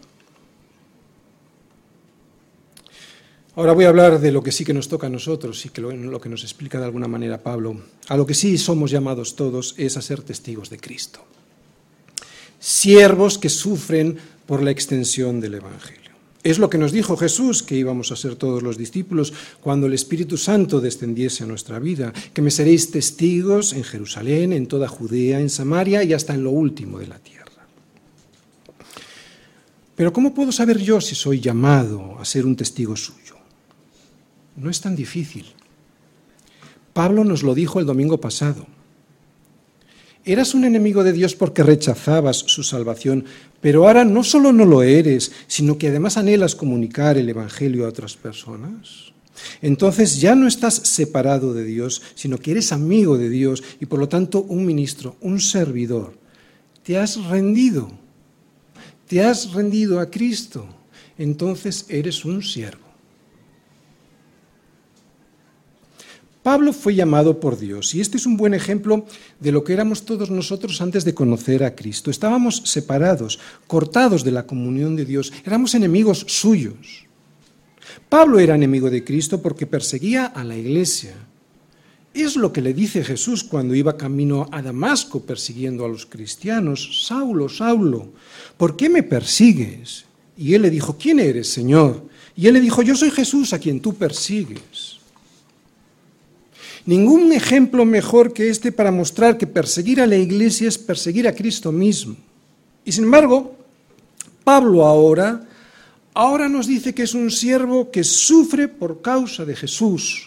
Ahora 3.55 3.73
voy 3.73 3.85
a 3.85 3.89
hablar 3.89 4.19
de 4.19 4.31
lo 4.31 4.43
que 4.43 4.51
sí 4.51 4.63
que 4.63 4.73
nos 4.73 4.87
toca 4.87 5.07
a 5.07 5.09
nosotros 5.09 5.65
y 5.65 5.69
que 5.69 5.81
lo, 5.81 6.21
que 6.21 6.29
nos 6.29 6.43
explica 6.43 6.77
de 6.77 6.85
alguna 6.85 7.07
manera 7.07 7.41
Pablo. 7.41 7.81
A 8.07 8.15
lo 8.15 8.27
que 8.27 8.35
sí 8.35 8.55
somos 8.59 8.91
llamados 8.91 9.35
todos 9.35 9.73
es 9.77 9.97
a 9.97 10.03
ser 10.03 10.21
testigos 10.21 10.69
de 10.69 10.77
Cristo. 10.77 11.25
Siervos 12.59 13.39
que 13.39 13.49
sufren 13.49 14.15
por 14.45 14.61
la 14.61 14.69
extensión 14.69 15.39
del 15.39 15.55
Evangelio. 15.55 16.11
Es 16.43 16.59
lo 16.59 16.69
que 16.69 16.77
nos 16.77 16.91
dijo 16.91 17.17
Jesús 17.17 17.63
que 17.63 17.75
íbamos 17.75 18.11
a 18.11 18.15
ser 18.15 18.35
todos 18.35 18.61
los 18.61 18.77
discípulos 18.77 19.33
cuando 19.59 19.87
el 19.87 19.93
Espíritu 19.95 20.37
Santo 20.37 20.81
descendiese 20.81 21.43
a 21.43 21.47
nuestra 21.47 21.79
vida, 21.79 22.13
que 22.31 22.43
me 22.43 22.51
seréis 22.51 22.91
testigos 22.91 23.73
en 23.73 23.83
Jerusalén, 23.83 24.53
en 24.53 24.67
toda 24.67 24.87
Judea, 24.87 25.39
en 25.39 25.49
Samaria 25.49 26.03
y 26.03 26.13
hasta 26.13 26.35
en 26.35 26.43
lo 26.43 26.51
último 26.51 26.99
de 26.99 27.07
la 27.07 27.17
tierra. 27.17 27.46
Pero 29.97 30.13
¿cómo 30.13 30.35
puedo 30.35 30.51
saber 30.51 30.77
yo 30.77 31.01
si 31.01 31.15
soy 31.15 31.39
llamado 31.39 32.19
a 32.19 32.23
ser 32.23 32.45
un 32.45 32.55
testigo 32.55 32.95
suyo? 32.95 33.35
No 34.55 34.69
es 34.69 34.79
tan 34.79 34.95
difícil. 34.95 35.47
Pablo 36.93 37.23
nos 37.23 37.41
lo 37.41 37.55
dijo 37.55 37.79
el 37.79 37.87
domingo 37.87 38.21
pasado. 38.21 38.67
Eras 40.23 40.53
un 40.53 40.65
enemigo 40.65 41.03
de 41.03 41.13
Dios 41.13 41.33
porque 41.33 41.63
rechazabas 41.63 42.37
su 42.37 42.61
salvación, 42.61 43.25
pero 43.59 43.87
ahora 43.87 44.05
no 44.05 44.23
solo 44.23 44.53
no 44.53 44.65
lo 44.65 44.83
eres, 44.83 45.31
sino 45.47 45.79
que 45.79 45.87
además 45.87 46.17
anhelas 46.17 46.53
comunicar 46.53 47.17
el 47.17 47.29
Evangelio 47.29 47.85
a 47.85 47.89
otras 47.89 48.15
personas. 48.17 49.13
Entonces 49.63 50.21
ya 50.21 50.35
no 50.35 50.47
estás 50.47 50.75
separado 50.75 51.55
de 51.55 51.63
Dios, 51.63 52.03
sino 52.13 52.37
que 52.37 52.51
eres 52.51 52.71
amigo 52.71 53.17
de 53.17 53.29
Dios 53.29 53.63
y 53.79 53.87
por 53.87 53.97
lo 53.97 54.07
tanto 54.07 54.43
un 54.43 54.63
ministro, 54.63 55.15
un 55.21 55.39
servidor. 55.39 56.13
Te 56.83 56.99
has 56.99 57.17
rendido, 57.25 57.91
te 59.07 59.23
has 59.23 59.53
rendido 59.53 59.99
a 59.99 60.09
Cristo, 60.09 60.67
entonces 61.17 61.85
eres 61.89 62.25
un 62.25 62.43
siervo. 62.43 62.87
Pablo 66.43 66.71
fue 66.71 66.95
llamado 66.95 67.41
por 67.41 67.59
Dios 67.59 67.93
y 67.93 67.99
este 67.99 68.15
es 68.15 68.25
un 68.25 68.37
buen 68.37 68.53
ejemplo 68.53 69.05
de 69.41 69.51
lo 69.51 69.65
que 69.65 69.73
éramos 69.73 70.05
todos 70.05 70.31
nosotros 70.31 70.79
antes 70.79 71.03
de 71.03 71.13
conocer 71.13 71.61
a 71.61 71.75
Cristo. 71.75 72.09
Estábamos 72.09 72.61
separados, 72.63 73.37
cortados 73.67 74.23
de 74.23 74.31
la 74.31 74.47
comunión 74.47 74.95
de 74.95 75.03
Dios, 75.03 75.33
éramos 75.45 75.75
enemigos 75.75 76.23
suyos. 76.29 77.05
Pablo 78.07 78.39
era 78.39 78.55
enemigo 78.55 78.89
de 78.89 79.03
Cristo 79.03 79.41
porque 79.41 79.67
perseguía 79.67 80.25
a 80.25 80.45
la 80.45 80.55
iglesia. 80.55 81.15
Es 82.17 82.35
lo 82.35 82.51
que 82.51 82.61
le 82.61 82.73
dice 82.73 83.03
Jesús 83.03 83.43
cuando 83.43 83.75
iba 83.75 83.95
camino 83.95 84.49
a 84.51 84.63
Damasco 84.63 85.21
persiguiendo 85.21 85.85
a 85.85 85.87
los 85.87 86.07
cristianos. 86.07 87.05
Saulo, 87.05 87.47
Saulo, 87.47 88.09
¿por 88.57 88.75
qué 88.75 88.89
me 88.89 89.03
persigues? 89.03 90.05
Y 90.35 90.55
él 90.55 90.63
le 90.63 90.71
dijo, 90.71 90.97
¿quién 90.97 91.19
eres, 91.19 91.47
Señor? 91.47 92.09
Y 92.35 92.47
él 92.47 92.55
le 92.55 92.61
dijo, 92.61 92.81
yo 92.81 92.95
soy 92.95 93.11
Jesús 93.11 93.53
a 93.53 93.59
quien 93.59 93.79
tú 93.81 93.93
persigues. 93.93 94.97
Ningún 96.87 97.31
ejemplo 97.33 97.85
mejor 97.85 98.33
que 98.33 98.49
este 98.49 98.71
para 98.71 98.91
mostrar 98.91 99.37
que 99.37 99.45
perseguir 99.45 100.01
a 100.01 100.07
la 100.07 100.17
iglesia 100.17 100.67
es 100.67 100.79
perseguir 100.79 101.27
a 101.27 101.35
Cristo 101.35 101.71
mismo. 101.71 102.15
Y 102.83 102.93
sin 102.93 103.03
embargo, 103.03 103.55
Pablo 104.43 104.87
ahora, 104.87 105.47
ahora 106.15 106.49
nos 106.49 106.65
dice 106.65 106.95
que 106.95 107.03
es 107.03 107.13
un 107.13 107.29
siervo 107.29 107.91
que 107.91 108.03
sufre 108.03 108.67
por 108.67 109.03
causa 109.03 109.45
de 109.45 109.55
Jesús. 109.55 110.26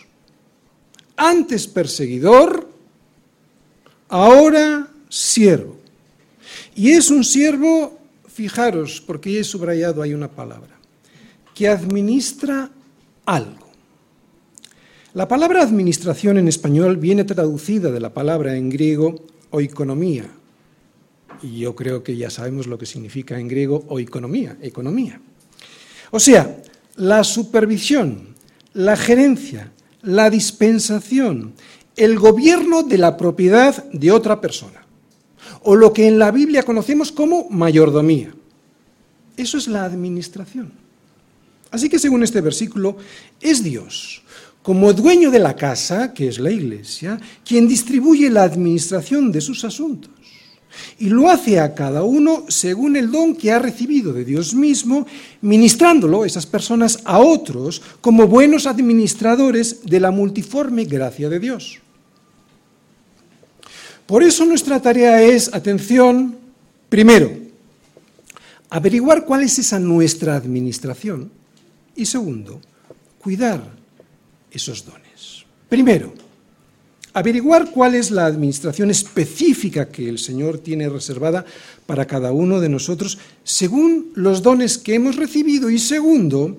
Antes 1.22 1.66
perseguidor, 1.66 2.66
ahora 4.08 4.88
siervo. 5.10 5.76
Y 6.74 6.92
es 6.92 7.10
un 7.10 7.24
siervo, 7.24 7.98
fijaros, 8.26 9.02
porque 9.06 9.38
he 9.38 9.44
subrayado 9.44 10.00
ahí 10.00 10.14
una 10.14 10.30
palabra, 10.30 10.78
que 11.54 11.68
administra 11.68 12.70
algo. 13.26 13.68
La 15.12 15.28
palabra 15.28 15.60
administración 15.60 16.38
en 16.38 16.48
español 16.48 16.96
viene 16.96 17.24
traducida 17.24 17.90
de 17.90 18.00
la 18.00 18.14
palabra 18.14 18.56
en 18.56 18.70
griego 18.70 19.26
oikonomía. 19.50 20.24
Y 21.42 21.58
yo 21.58 21.76
creo 21.76 22.02
que 22.02 22.16
ya 22.16 22.30
sabemos 22.30 22.66
lo 22.66 22.78
que 22.78 22.86
significa 22.86 23.38
en 23.38 23.46
griego 23.46 23.84
oikonomía, 23.88 24.56
economía. 24.62 25.20
O 26.12 26.18
sea, 26.18 26.62
la 26.96 27.24
supervisión, 27.24 28.34
la 28.72 28.96
gerencia, 28.96 29.70
la 30.02 30.30
dispensación, 30.30 31.54
el 31.96 32.18
gobierno 32.18 32.82
de 32.82 32.98
la 32.98 33.16
propiedad 33.16 33.84
de 33.92 34.10
otra 34.10 34.40
persona. 34.40 34.86
O 35.62 35.76
lo 35.76 35.92
que 35.92 36.06
en 36.06 36.18
la 36.18 36.30
Biblia 36.30 36.62
conocemos 36.62 37.12
como 37.12 37.48
mayordomía. 37.50 38.32
Eso 39.36 39.58
es 39.58 39.68
la 39.68 39.84
administración. 39.84 40.72
Así 41.70 41.88
que 41.88 41.98
según 41.98 42.22
este 42.22 42.40
versículo, 42.40 42.96
es 43.40 43.62
Dios 43.62 44.22
como 44.62 44.92
dueño 44.92 45.30
de 45.30 45.38
la 45.38 45.56
casa, 45.56 46.12
que 46.12 46.28
es 46.28 46.38
la 46.38 46.50
Iglesia, 46.50 47.18
quien 47.44 47.66
distribuye 47.66 48.28
la 48.30 48.42
administración 48.42 49.32
de 49.32 49.40
sus 49.40 49.64
asuntos. 49.64 50.10
Y 50.98 51.08
lo 51.08 51.30
hace 51.30 51.60
a 51.60 51.74
cada 51.74 52.02
uno 52.02 52.44
según 52.48 52.96
el 52.96 53.10
don 53.10 53.34
que 53.34 53.52
ha 53.52 53.58
recibido 53.58 54.12
de 54.12 54.24
Dios 54.24 54.54
mismo, 54.54 55.06
ministrándolo 55.40 56.24
esas 56.24 56.46
personas 56.46 57.00
a 57.04 57.18
otros 57.18 57.82
como 58.00 58.26
buenos 58.26 58.66
administradores 58.66 59.84
de 59.84 60.00
la 60.00 60.10
multiforme 60.10 60.84
gracia 60.84 61.28
de 61.28 61.40
Dios. 61.40 61.80
Por 64.06 64.22
eso 64.22 64.44
nuestra 64.44 64.80
tarea 64.82 65.22
es, 65.22 65.54
atención, 65.54 66.36
primero, 66.88 67.30
averiguar 68.68 69.24
cuál 69.24 69.42
es 69.42 69.58
esa 69.58 69.78
nuestra 69.78 70.34
administración 70.36 71.30
y 71.94 72.06
segundo, 72.06 72.60
cuidar 73.20 73.62
esos 74.50 74.84
dones. 74.84 75.44
Primero, 75.68 76.12
averiguar 77.12 77.70
cuál 77.70 77.94
es 77.94 78.10
la 78.10 78.26
administración 78.26 78.90
específica 78.90 79.88
que 79.88 80.08
el 80.08 80.18
Señor 80.18 80.58
tiene 80.58 80.88
reservada 80.88 81.44
para 81.86 82.06
cada 82.06 82.32
uno 82.32 82.60
de 82.60 82.68
nosotros 82.68 83.18
según 83.42 84.12
los 84.14 84.42
dones 84.42 84.78
que 84.78 84.94
hemos 84.94 85.16
recibido 85.16 85.70
y 85.70 85.78
segundo, 85.78 86.58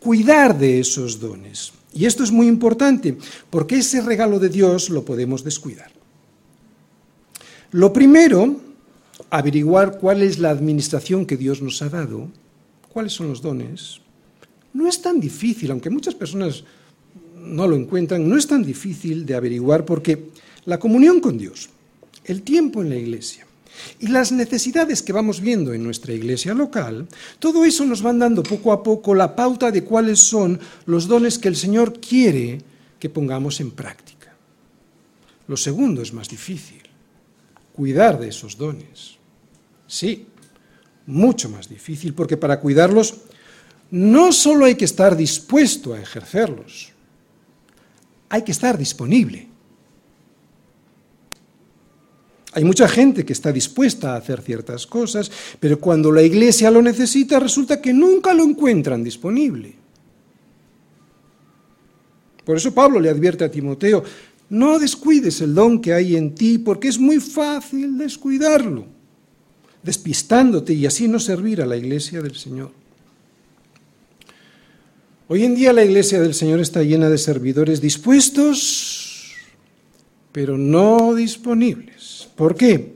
cuidar 0.00 0.58
de 0.58 0.80
esos 0.80 1.20
dones. 1.20 1.72
Y 1.94 2.06
esto 2.06 2.24
es 2.24 2.32
muy 2.32 2.48
importante 2.48 3.16
porque 3.50 3.78
ese 3.78 4.00
regalo 4.00 4.38
de 4.38 4.48
Dios 4.48 4.90
lo 4.90 5.04
podemos 5.04 5.44
descuidar. 5.44 5.92
Lo 7.70 7.92
primero, 7.92 8.60
averiguar 9.30 9.98
cuál 9.98 10.22
es 10.22 10.38
la 10.38 10.50
administración 10.50 11.24
que 11.24 11.36
Dios 11.36 11.62
nos 11.62 11.80
ha 11.82 11.88
dado, 11.88 12.28
cuáles 12.92 13.12
son 13.12 13.28
los 13.28 13.40
dones. 13.40 14.00
No 14.74 14.88
es 14.88 15.00
tan 15.00 15.20
difícil, 15.20 15.70
aunque 15.70 15.90
muchas 15.90 16.14
personas 16.14 16.64
no 17.42 17.66
lo 17.66 17.76
encuentran, 17.76 18.28
no 18.28 18.36
es 18.36 18.46
tan 18.46 18.62
difícil 18.62 19.26
de 19.26 19.34
averiguar 19.34 19.84
porque 19.84 20.30
la 20.64 20.78
comunión 20.78 21.20
con 21.20 21.38
Dios, 21.38 21.70
el 22.24 22.42
tiempo 22.42 22.82
en 22.82 22.90
la 22.90 22.96
iglesia 22.96 23.46
y 23.98 24.08
las 24.08 24.32
necesidades 24.32 25.02
que 25.02 25.12
vamos 25.12 25.40
viendo 25.40 25.72
en 25.72 25.82
nuestra 25.82 26.12
iglesia 26.12 26.54
local, 26.54 27.08
todo 27.38 27.64
eso 27.64 27.84
nos 27.84 28.02
van 28.02 28.18
dando 28.18 28.42
poco 28.42 28.72
a 28.72 28.82
poco 28.82 29.14
la 29.14 29.34
pauta 29.34 29.70
de 29.70 29.84
cuáles 29.84 30.20
son 30.20 30.60
los 30.86 31.08
dones 31.08 31.38
que 31.38 31.48
el 31.48 31.56
Señor 31.56 31.98
quiere 32.00 32.60
que 32.98 33.10
pongamos 33.10 33.60
en 33.60 33.70
práctica. 33.72 34.34
Lo 35.48 35.56
segundo 35.56 36.02
es 36.02 36.12
más 36.12 36.28
difícil, 36.28 36.82
cuidar 37.72 38.20
de 38.20 38.28
esos 38.28 38.56
dones. 38.56 39.16
Sí, 39.86 40.26
mucho 41.06 41.48
más 41.48 41.68
difícil, 41.68 42.14
porque 42.14 42.36
para 42.36 42.60
cuidarlos 42.60 43.14
no 43.90 44.32
solo 44.32 44.64
hay 44.64 44.76
que 44.76 44.84
estar 44.84 45.16
dispuesto 45.16 45.92
a 45.92 46.00
ejercerlos, 46.00 46.92
hay 48.32 48.40
que 48.40 48.52
estar 48.52 48.78
disponible. 48.78 49.46
Hay 52.54 52.64
mucha 52.64 52.88
gente 52.88 53.26
que 53.26 53.34
está 53.34 53.52
dispuesta 53.52 54.14
a 54.14 54.16
hacer 54.16 54.40
ciertas 54.40 54.86
cosas, 54.86 55.30
pero 55.60 55.78
cuando 55.78 56.10
la 56.10 56.22
iglesia 56.22 56.70
lo 56.70 56.80
necesita 56.80 57.38
resulta 57.38 57.82
que 57.82 57.92
nunca 57.92 58.32
lo 58.32 58.42
encuentran 58.42 59.04
disponible. 59.04 59.74
Por 62.46 62.56
eso 62.56 62.72
Pablo 62.72 63.00
le 63.00 63.10
advierte 63.10 63.44
a 63.44 63.50
Timoteo, 63.50 64.02
no 64.48 64.78
descuides 64.78 65.42
el 65.42 65.54
don 65.54 65.82
que 65.82 65.92
hay 65.92 66.16
en 66.16 66.34
ti, 66.34 66.56
porque 66.56 66.88
es 66.88 66.98
muy 66.98 67.20
fácil 67.20 67.98
descuidarlo, 67.98 68.86
despistándote 69.82 70.72
y 70.72 70.86
así 70.86 71.06
no 71.06 71.20
servir 71.20 71.60
a 71.60 71.66
la 71.66 71.76
iglesia 71.76 72.22
del 72.22 72.36
Señor. 72.36 72.81
Hoy 75.28 75.44
en 75.44 75.54
día 75.54 75.72
la 75.72 75.84
iglesia 75.84 76.20
del 76.20 76.34
Señor 76.34 76.60
está 76.60 76.82
llena 76.82 77.08
de 77.08 77.16
servidores 77.16 77.80
dispuestos, 77.80 79.32
pero 80.32 80.58
no 80.58 81.14
disponibles. 81.14 82.28
¿Por 82.34 82.56
qué? 82.56 82.94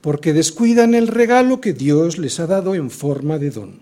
Porque 0.00 0.32
descuidan 0.32 0.94
el 0.94 1.08
regalo 1.08 1.60
que 1.60 1.72
Dios 1.72 2.18
les 2.18 2.38
ha 2.38 2.46
dado 2.46 2.74
en 2.74 2.90
forma 2.90 3.38
de 3.38 3.50
don. 3.50 3.80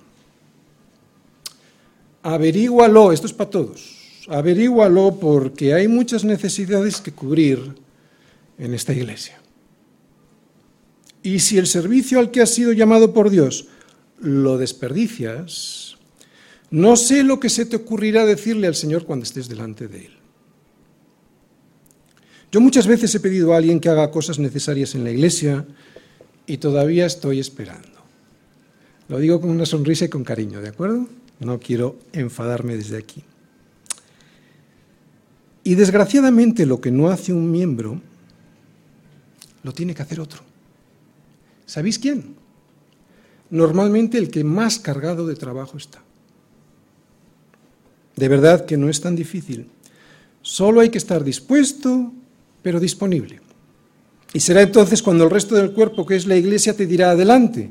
Averígualo, 2.22 3.12
esto 3.12 3.26
es 3.26 3.32
para 3.32 3.50
todos, 3.50 4.24
averígualo 4.28 5.18
porque 5.20 5.74
hay 5.74 5.86
muchas 5.86 6.24
necesidades 6.24 7.00
que 7.00 7.12
cubrir 7.12 7.74
en 8.58 8.74
esta 8.74 8.94
iglesia. 8.94 9.38
Y 11.22 11.40
si 11.40 11.58
el 11.58 11.66
servicio 11.66 12.18
al 12.18 12.30
que 12.30 12.40
has 12.40 12.50
sido 12.50 12.72
llamado 12.72 13.12
por 13.12 13.30
Dios 13.30 13.68
lo 14.18 14.58
desperdicias, 14.58 15.85
no 16.70 16.96
sé 16.96 17.22
lo 17.22 17.38
que 17.40 17.48
se 17.48 17.66
te 17.66 17.76
ocurrirá 17.76 18.24
decirle 18.24 18.66
al 18.66 18.74
Señor 18.74 19.04
cuando 19.04 19.24
estés 19.24 19.48
delante 19.48 19.88
de 19.88 20.06
Él. 20.06 20.12
Yo 22.52 22.60
muchas 22.60 22.86
veces 22.86 23.14
he 23.14 23.20
pedido 23.20 23.52
a 23.52 23.56
alguien 23.56 23.80
que 23.80 23.88
haga 23.88 24.10
cosas 24.10 24.38
necesarias 24.38 24.94
en 24.94 25.04
la 25.04 25.10
iglesia 25.10 25.66
y 26.46 26.58
todavía 26.58 27.06
estoy 27.06 27.40
esperando. 27.40 27.88
Lo 29.08 29.18
digo 29.18 29.40
con 29.40 29.50
una 29.50 29.66
sonrisa 29.66 30.06
y 30.06 30.08
con 30.08 30.24
cariño, 30.24 30.60
¿de 30.60 30.68
acuerdo? 30.68 31.08
No 31.40 31.58
quiero 31.60 31.96
enfadarme 32.12 32.76
desde 32.76 32.96
aquí. 32.96 33.22
Y 35.64 35.74
desgraciadamente 35.74 36.66
lo 36.66 36.80
que 36.80 36.90
no 36.90 37.08
hace 37.08 37.32
un 37.32 37.50
miembro, 37.50 38.00
lo 39.62 39.72
tiene 39.72 39.94
que 39.94 40.02
hacer 40.02 40.20
otro. 40.20 40.40
¿Sabéis 41.66 41.98
quién? 41.98 42.36
normalmente 43.50 44.18
el 44.18 44.30
que 44.30 44.44
más 44.44 44.78
cargado 44.78 45.26
de 45.26 45.36
trabajo 45.36 45.76
está. 45.76 46.02
De 48.16 48.28
verdad 48.28 48.64
que 48.64 48.78
no 48.78 48.88
es 48.88 49.00
tan 49.00 49.14
difícil. 49.14 49.68
Solo 50.40 50.80
hay 50.80 50.88
que 50.88 50.98
estar 50.98 51.22
dispuesto, 51.22 52.12
pero 52.62 52.80
disponible. 52.80 53.40
Y 54.32 54.40
será 54.40 54.62
entonces 54.62 55.02
cuando 55.02 55.24
el 55.24 55.30
resto 55.30 55.54
del 55.54 55.72
cuerpo, 55.72 56.06
que 56.06 56.16
es 56.16 56.26
la 56.26 56.36
iglesia, 56.36 56.74
te 56.74 56.86
dirá 56.86 57.10
adelante. 57.10 57.70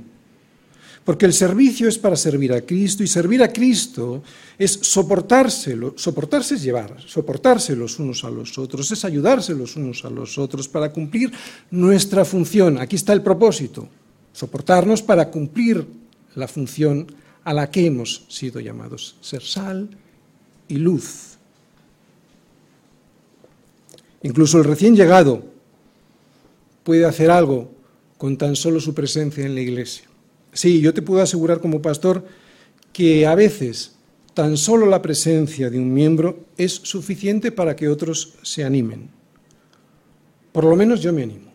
Porque 1.04 1.26
el 1.26 1.34
servicio 1.34 1.88
es 1.88 2.00
para 2.00 2.16
servir 2.16 2.52
a 2.54 2.62
Cristo 2.62 3.04
y 3.04 3.08
servir 3.08 3.44
a 3.44 3.54
Cristo 3.54 4.24
es 4.58 4.72
soportárselo. 4.82 5.94
Soportarse 5.98 6.56
es 6.56 6.64
llevar, 6.64 6.96
soportarse 7.06 7.76
los 7.76 8.00
unos 8.00 8.24
a 8.24 8.32
los 8.32 8.58
otros, 8.58 8.92
es 8.92 9.06
ayudarse 9.06 9.54
los 9.54 9.76
unos 9.76 10.04
a 10.06 10.10
los 10.10 10.38
otros 10.38 10.68
para 10.68 10.92
cumplir 10.92 11.32
nuestra 11.70 12.26
función. 12.26 12.80
Aquí 12.80 12.96
está 12.96 13.14
el 13.14 13.22
propósito, 13.22 13.88
soportarnos 14.34 15.04
para 15.04 15.30
cumplir 15.30 15.86
la 16.34 16.48
función 16.48 17.06
a 17.44 17.54
la 17.54 17.70
que 17.70 17.86
hemos 17.86 18.26
sido 18.28 18.60
llamados, 18.60 19.16
ser 19.22 19.44
sal 19.44 19.90
y 20.68 20.78
luz. 20.78 21.38
Incluso 24.24 24.58
el 24.58 24.64
recién 24.64 24.96
llegado 24.96 25.44
puede 26.84 27.06
hacer 27.06 27.30
algo 27.30 27.72
con 28.18 28.38
tan 28.38 28.56
solo 28.56 28.80
su 28.80 28.94
presencia 28.94 29.46
en 29.46 29.56
la 29.56 29.62
iglesia. 29.62 30.06
Sí, 30.52 30.82
yo 30.82 30.94
te 30.94 31.02
puedo 31.02 31.22
asegurar 31.22 31.60
como 31.60 31.82
pastor 31.82 32.26
que 32.94 33.26
a 33.26 33.36
veces 33.36 33.96
tan 34.34 34.58
solo 34.58 34.86
la 34.86 35.02
presencia 35.02 35.70
de 35.70 35.80
un 35.80 35.94
miembro 35.94 36.46
es 36.58 36.74
suficiente 36.74 37.52
para 37.52 37.76
que 37.76 37.88
otros 37.88 38.34
se 38.42 38.64
animen. 38.64 39.10
Por 40.52 40.64
lo 40.64 40.76
menos 40.76 41.02
yo 41.02 41.12
me 41.14 41.24
animo. 41.24 41.52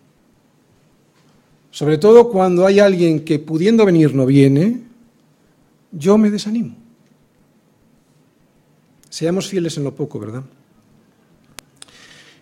Sobre 1.71 1.99
todo 1.99 2.29
cuando 2.31 2.67
hay 2.67 2.81
alguien 2.81 3.25
que 3.25 3.39
pudiendo 3.39 3.85
venir 3.85 4.15
no 4.15 4.27
viene, 4.27 4.81
yo 5.93 6.19
me 6.19 6.31
desanimo. 6.31 6.80
Seamos 9.11 9.49
fieles 9.49 9.77
en 9.77 9.85
lo 9.85 9.95
poco, 9.95 10.21
¿verdad? 10.21 10.45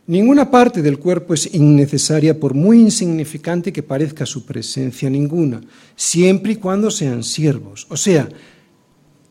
Ninguna 0.07 0.51
parte 0.51 0.81
del 0.81 0.99
cuerpo 0.99 1.35
es 1.35 1.53
innecesaria 1.55 2.39
por 2.39 2.55
muy 2.55 2.81
insignificante 2.81 3.73
que 3.73 3.83
parezca 3.83 4.25
su 4.25 4.47
presencia, 4.47 5.11
ninguna, 5.11 5.61
siempre 5.97 6.53
y 6.53 6.57
cuando 6.57 6.91
sean 6.91 7.23
siervos, 7.23 7.87
o 7.91 7.97
sea, 7.97 8.29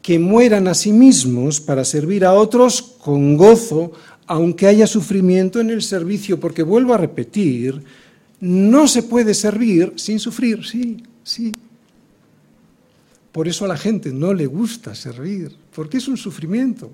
que 0.01 0.19
mueran 0.19 0.67
a 0.67 0.73
sí 0.73 0.91
mismos 0.91 1.59
para 1.61 1.83
servir 1.83 2.25
a 2.25 2.33
otros 2.33 2.81
con 2.81 3.37
gozo, 3.37 3.91
aunque 4.27 4.67
haya 4.67 4.85
sufrimiento 4.85 5.59
en 5.59 5.69
el 5.69 5.81
servicio, 5.81 6.39
porque 6.39 6.61
vuelvo 6.63 6.93
a 6.93 6.97
repetir, 6.97 7.83
no 8.39 8.87
se 8.87 9.03
puede 9.03 9.33
servir 9.33 9.93
sin 9.95 10.19
sufrir, 10.19 10.63
sí, 10.63 11.03
sí. 11.23 11.51
Por 13.31 13.47
eso 13.47 13.65
a 13.65 13.67
la 13.67 13.77
gente 13.77 14.11
no 14.11 14.33
le 14.33 14.45
gusta 14.45 14.93
servir, 14.93 15.55
porque 15.73 15.97
es 15.97 16.07
un 16.07 16.17
sufrimiento. 16.17 16.91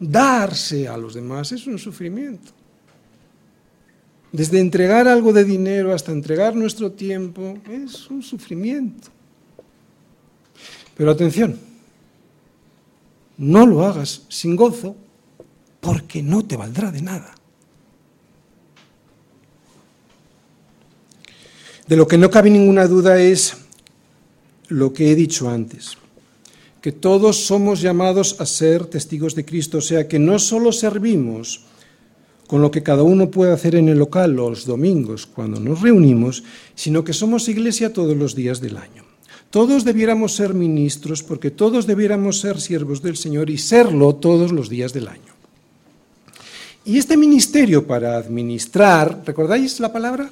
Darse 0.00 0.86
a 0.86 0.96
los 0.96 1.14
demás 1.14 1.52
es 1.52 1.66
un 1.66 1.78
sufrimiento. 1.78 2.52
Desde 4.30 4.60
entregar 4.60 5.08
algo 5.08 5.32
de 5.32 5.44
dinero 5.44 5.92
hasta 5.92 6.12
entregar 6.12 6.54
nuestro 6.54 6.92
tiempo 6.92 7.58
es 7.68 8.08
un 8.10 8.22
sufrimiento. 8.22 9.08
Pero 10.96 11.10
atención, 11.10 11.58
no 13.38 13.66
lo 13.66 13.86
hagas 13.86 14.22
sin 14.28 14.54
gozo 14.54 14.96
porque 15.80 16.22
no 16.22 16.44
te 16.44 16.56
valdrá 16.56 16.90
de 16.92 17.02
nada. 17.02 17.34
De 21.86 21.96
lo 21.96 22.06
que 22.06 22.18
no 22.18 22.30
cabe 22.30 22.50
ninguna 22.50 22.86
duda 22.86 23.18
es 23.18 23.56
lo 24.68 24.92
que 24.92 25.10
he 25.10 25.14
dicho 25.14 25.48
antes 25.48 25.96
que 26.80 26.92
todos 26.92 27.46
somos 27.46 27.80
llamados 27.80 28.40
a 28.40 28.46
ser 28.46 28.86
testigos 28.86 29.34
de 29.34 29.44
Cristo, 29.44 29.78
o 29.78 29.80
sea 29.80 30.06
que 30.06 30.18
no 30.18 30.38
solo 30.38 30.72
servimos 30.72 31.64
con 32.46 32.62
lo 32.62 32.70
que 32.70 32.82
cada 32.82 33.02
uno 33.02 33.30
puede 33.30 33.52
hacer 33.52 33.74
en 33.74 33.88
el 33.88 33.98
local 33.98 34.32
los 34.32 34.64
domingos 34.64 35.26
cuando 35.26 35.60
nos 35.60 35.82
reunimos, 35.82 36.42
sino 36.74 37.04
que 37.04 37.12
somos 37.12 37.48
iglesia 37.48 37.92
todos 37.92 38.16
los 38.16 38.34
días 38.34 38.60
del 38.60 38.78
año. 38.78 39.04
Todos 39.50 39.84
debiéramos 39.84 40.34
ser 40.34 40.54
ministros 40.54 41.22
porque 41.22 41.50
todos 41.50 41.86
debiéramos 41.86 42.40
ser 42.40 42.60
siervos 42.60 43.02
del 43.02 43.16
Señor 43.16 43.50
y 43.50 43.58
serlo 43.58 44.14
todos 44.14 44.52
los 44.52 44.68
días 44.68 44.92
del 44.92 45.08
año. 45.08 45.32
Y 46.84 46.96
este 46.96 47.16
ministerio 47.18 47.86
para 47.86 48.16
administrar, 48.16 49.22
¿recordáis 49.26 49.78
la 49.80 49.92
palabra? 49.92 50.30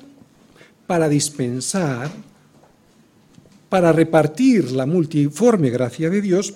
Para 0.87 1.09
dispensar, 1.09 2.11
para 3.77 3.93
repartir 3.93 4.73
la 4.73 4.87
multiforme 4.87 5.69
gracia 5.69 6.09
de 6.09 6.23
Dios, 6.23 6.55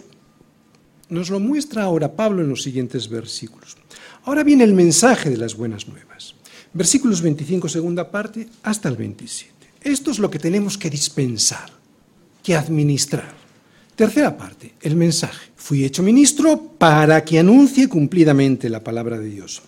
nos 1.11 1.29
lo 1.29 1.39
muestra 1.39 1.83
ahora 1.83 2.17
Pablo 2.17 2.41
en 2.41 2.49
los 2.49 2.63
siguientes 2.63 3.11
versículos. 3.11 3.77
Ahora 4.25 4.43
viene 4.43 4.65
el 4.65 4.73
mensaje 4.73 5.29
de 5.29 5.37
las 5.37 5.55
buenas 5.55 5.87
nuevas. 5.87 6.35
Versículos 6.73 7.21
25, 7.21 7.69
segunda 7.69 8.11
parte, 8.11 8.49
hasta 8.63 8.89
el 8.89 8.97
27. 8.97 9.53
Esto 9.83 10.11
es 10.11 10.19
lo 10.19 10.31
que 10.31 10.39
tenemos 10.39 10.79
que 10.79 10.89
dispensar, 10.89 11.71
que 12.43 12.57
administrar. 12.57 13.35
Tercera 13.95 14.35
parte, 14.35 14.77
el 14.81 14.97
mensaje. 14.97 15.51
Fui 15.57 15.85
hecho 15.85 16.03
ministro 16.03 16.73
para 16.79 17.23
que 17.23 17.39
anuncie 17.39 17.87
cumplidamente 17.87 18.71
la 18.71 18.83
palabra 18.83 19.19
de 19.19 19.29
Dios. 19.29 19.61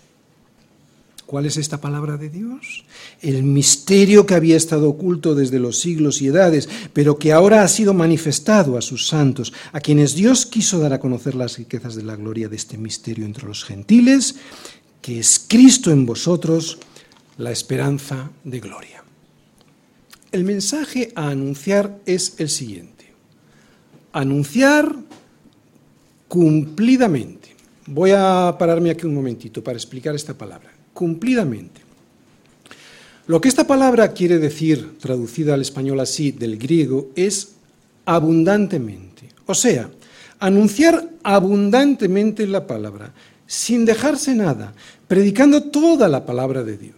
¿Cuál 1.32 1.46
es 1.46 1.56
esta 1.56 1.80
palabra 1.80 2.18
de 2.18 2.28
Dios? 2.28 2.84
El 3.22 3.42
misterio 3.42 4.26
que 4.26 4.34
había 4.34 4.54
estado 4.54 4.90
oculto 4.90 5.34
desde 5.34 5.58
los 5.58 5.80
siglos 5.80 6.20
y 6.20 6.26
edades, 6.26 6.68
pero 6.92 7.18
que 7.18 7.32
ahora 7.32 7.62
ha 7.62 7.68
sido 7.68 7.94
manifestado 7.94 8.76
a 8.76 8.82
sus 8.82 9.08
santos, 9.08 9.54
a 9.72 9.80
quienes 9.80 10.14
Dios 10.14 10.44
quiso 10.44 10.78
dar 10.78 10.92
a 10.92 11.00
conocer 11.00 11.34
las 11.34 11.56
riquezas 11.56 11.94
de 11.94 12.02
la 12.02 12.16
gloria 12.16 12.50
de 12.50 12.56
este 12.56 12.76
misterio 12.76 13.24
entre 13.24 13.46
los 13.46 13.64
gentiles, 13.64 14.34
que 15.00 15.20
es 15.20 15.42
Cristo 15.48 15.90
en 15.90 16.04
vosotros, 16.04 16.76
la 17.38 17.50
esperanza 17.50 18.30
de 18.44 18.60
gloria. 18.60 19.02
El 20.32 20.44
mensaje 20.44 21.12
a 21.14 21.30
anunciar 21.30 21.98
es 22.04 22.34
el 22.40 22.50
siguiente. 22.50 23.06
Anunciar 24.12 24.94
cumplidamente. 26.28 27.56
Voy 27.86 28.10
a 28.14 28.54
pararme 28.58 28.90
aquí 28.90 29.06
un 29.06 29.14
momentito 29.14 29.64
para 29.64 29.78
explicar 29.78 30.14
esta 30.14 30.36
palabra 30.36 30.71
cumplidamente. 30.92 31.80
Lo 33.26 33.40
que 33.40 33.48
esta 33.48 33.66
palabra 33.66 34.12
quiere 34.12 34.38
decir, 34.38 34.98
traducida 34.98 35.54
al 35.54 35.62
español 35.62 36.00
así 36.00 36.32
del 36.32 36.58
griego, 36.58 37.10
es 37.14 37.54
abundantemente. 38.04 39.28
O 39.46 39.54
sea, 39.54 39.90
anunciar 40.40 41.08
abundantemente 41.22 42.46
la 42.46 42.66
palabra, 42.66 43.14
sin 43.46 43.84
dejarse 43.84 44.34
nada, 44.34 44.74
predicando 45.06 45.62
toda 45.64 46.08
la 46.08 46.26
palabra 46.26 46.64
de 46.64 46.76
Dios. 46.76 46.96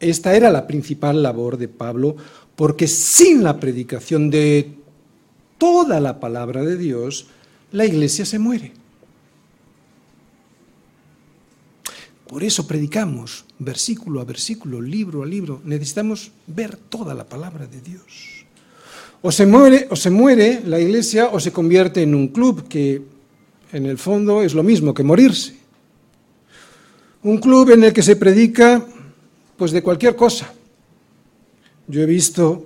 Esta 0.00 0.34
era 0.34 0.50
la 0.50 0.66
principal 0.66 1.22
labor 1.22 1.58
de 1.58 1.68
Pablo, 1.68 2.16
porque 2.56 2.88
sin 2.88 3.42
la 3.42 3.60
predicación 3.60 4.30
de 4.30 4.72
toda 5.58 6.00
la 6.00 6.20
palabra 6.20 6.62
de 6.62 6.76
Dios, 6.76 7.26
la 7.70 7.84
iglesia 7.84 8.24
se 8.24 8.38
muere. 8.38 8.72
Por 12.32 12.42
eso 12.42 12.66
predicamos 12.66 13.44
versículo 13.58 14.18
a 14.18 14.24
versículo, 14.24 14.80
libro 14.80 15.22
a 15.22 15.26
libro. 15.26 15.60
Necesitamos 15.66 16.32
ver 16.46 16.78
toda 16.78 17.12
la 17.12 17.28
palabra 17.28 17.66
de 17.66 17.82
Dios. 17.82 18.46
O 19.20 19.30
se 19.30 19.44
muere, 19.44 19.86
o 19.90 19.96
se 19.96 20.08
muere 20.08 20.62
la 20.64 20.80
iglesia 20.80 21.28
o 21.28 21.38
se 21.38 21.52
convierte 21.52 22.00
en 22.00 22.14
un 22.14 22.28
club 22.28 22.68
que 22.68 23.02
en 23.70 23.84
el 23.84 23.98
fondo 23.98 24.42
es 24.42 24.54
lo 24.54 24.62
mismo 24.62 24.94
que 24.94 25.02
morirse. 25.02 25.56
Un 27.22 27.36
club 27.36 27.68
en 27.72 27.84
el 27.84 27.92
que 27.92 28.02
se 28.02 28.16
predica 28.16 28.82
pues 29.58 29.70
de 29.70 29.82
cualquier 29.82 30.16
cosa. 30.16 30.54
Yo 31.86 32.00
he 32.00 32.06
visto 32.06 32.64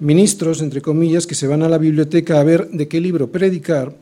ministros, 0.00 0.60
entre 0.60 0.82
comillas, 0.82 1.24
que 1.24 1.36
se 1.36 1.46
van 1.46 1.62
a 1.62 1.68
la 1.68 1.78
biblioteca 1.78 2.40
a 2.40 2.42
ver 2.42 2.68
de 2.70 2.88
qué 2.88 3.00
libro 3.00 3.30
predicar 3.30 3.94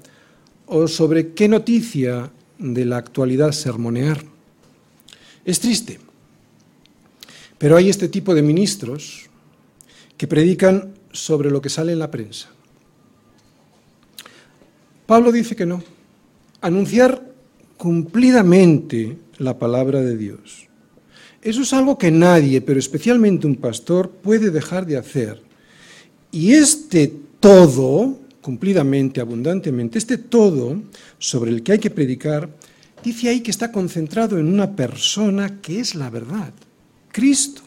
o 0.64 0.88
sobre 0.88 1.34
qué 1.34 1.49
noticia 1.49 2.30
de 2.59 2.86
la 2.86 2.97
actualidad 2.97 3.53
sermonear. 3.53 4.36
Es 5.47 5.61
triste, 5.61 6.01
pero 7.57 7.76
hay 7.76 7.88
este 7.88 8.09
tipo 8.09 8.34
de 8.34 8.42
ministros 8.42 9.30
que 10.16 10.26
predican 10.26 10.92
sobre 11.12 11.51
lo 11.51 11.62
que 11.62 11.70
sale 11.70 11.92
en 11.92 12.01
la 12.01 12.11
prensa. 12.11 12.49
Pablo 15.07 15.30
dice 15.30 15.55
que 15.55 15.64
no. 15.64 15.84
Anunciar 16.61 17.22
cumplidamente 17.76 19.16
la 19.38 19.57
palabra 19.57 20.01
de 20.01 20.16
Dios. 20.16 20.66
Eso 21.42 21.62
es 21.62 21.72
algo 21.72 21.97
que 21.97 22.11
nadie, 22.11 22.61
pero 22.61 22.80
especialmente 22.80 23.47
un 23.47 23.55
pastor, 23.55 24.11
puede 24.11 24.51
dejar 24.51 24.84
de 24.84 24.97
hacer. 24.97 25.40
Y 26.32 26.55
este 26.55 27.12
todo, 27.38 28.18
cumplidamente, 28.40 29.20
abundantemente, 29.20 29.97
este 29.97 30.18
todo 30.18 30.82
sobre 31.18 31.53
el 31.53 31.62
que 31.62 31.72
hay 31.72 31.78
que 31.78 31.90
predicar, 31.90 32.49
dice 33.07 33.28
ahí 33.28 33.40
que 33.40 33.52
está 33.52 33.70
concentrado 33.70 34.36
en 34.36 34.52
una 34.52 34.74
persona 34.74 35.61
que 35.62 35.78
es 35.78 35.94
la 35.94 36.11
verdad, 36.11 36.52
Cristo, 37.12 37.62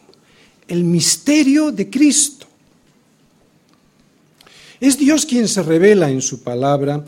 el 0.68 0.84
misterio 0.84 1.72
de 1.72 1.88
Cristo. 1.88 2.46
Es 4.78 4.98
Dios 4.98 5.24
quien 5.24 5.48
se 5.48 5.62
revela 5.62 6.10
en 6.10 6.20
su 6.20 6.42
palabra. 6.42 7.02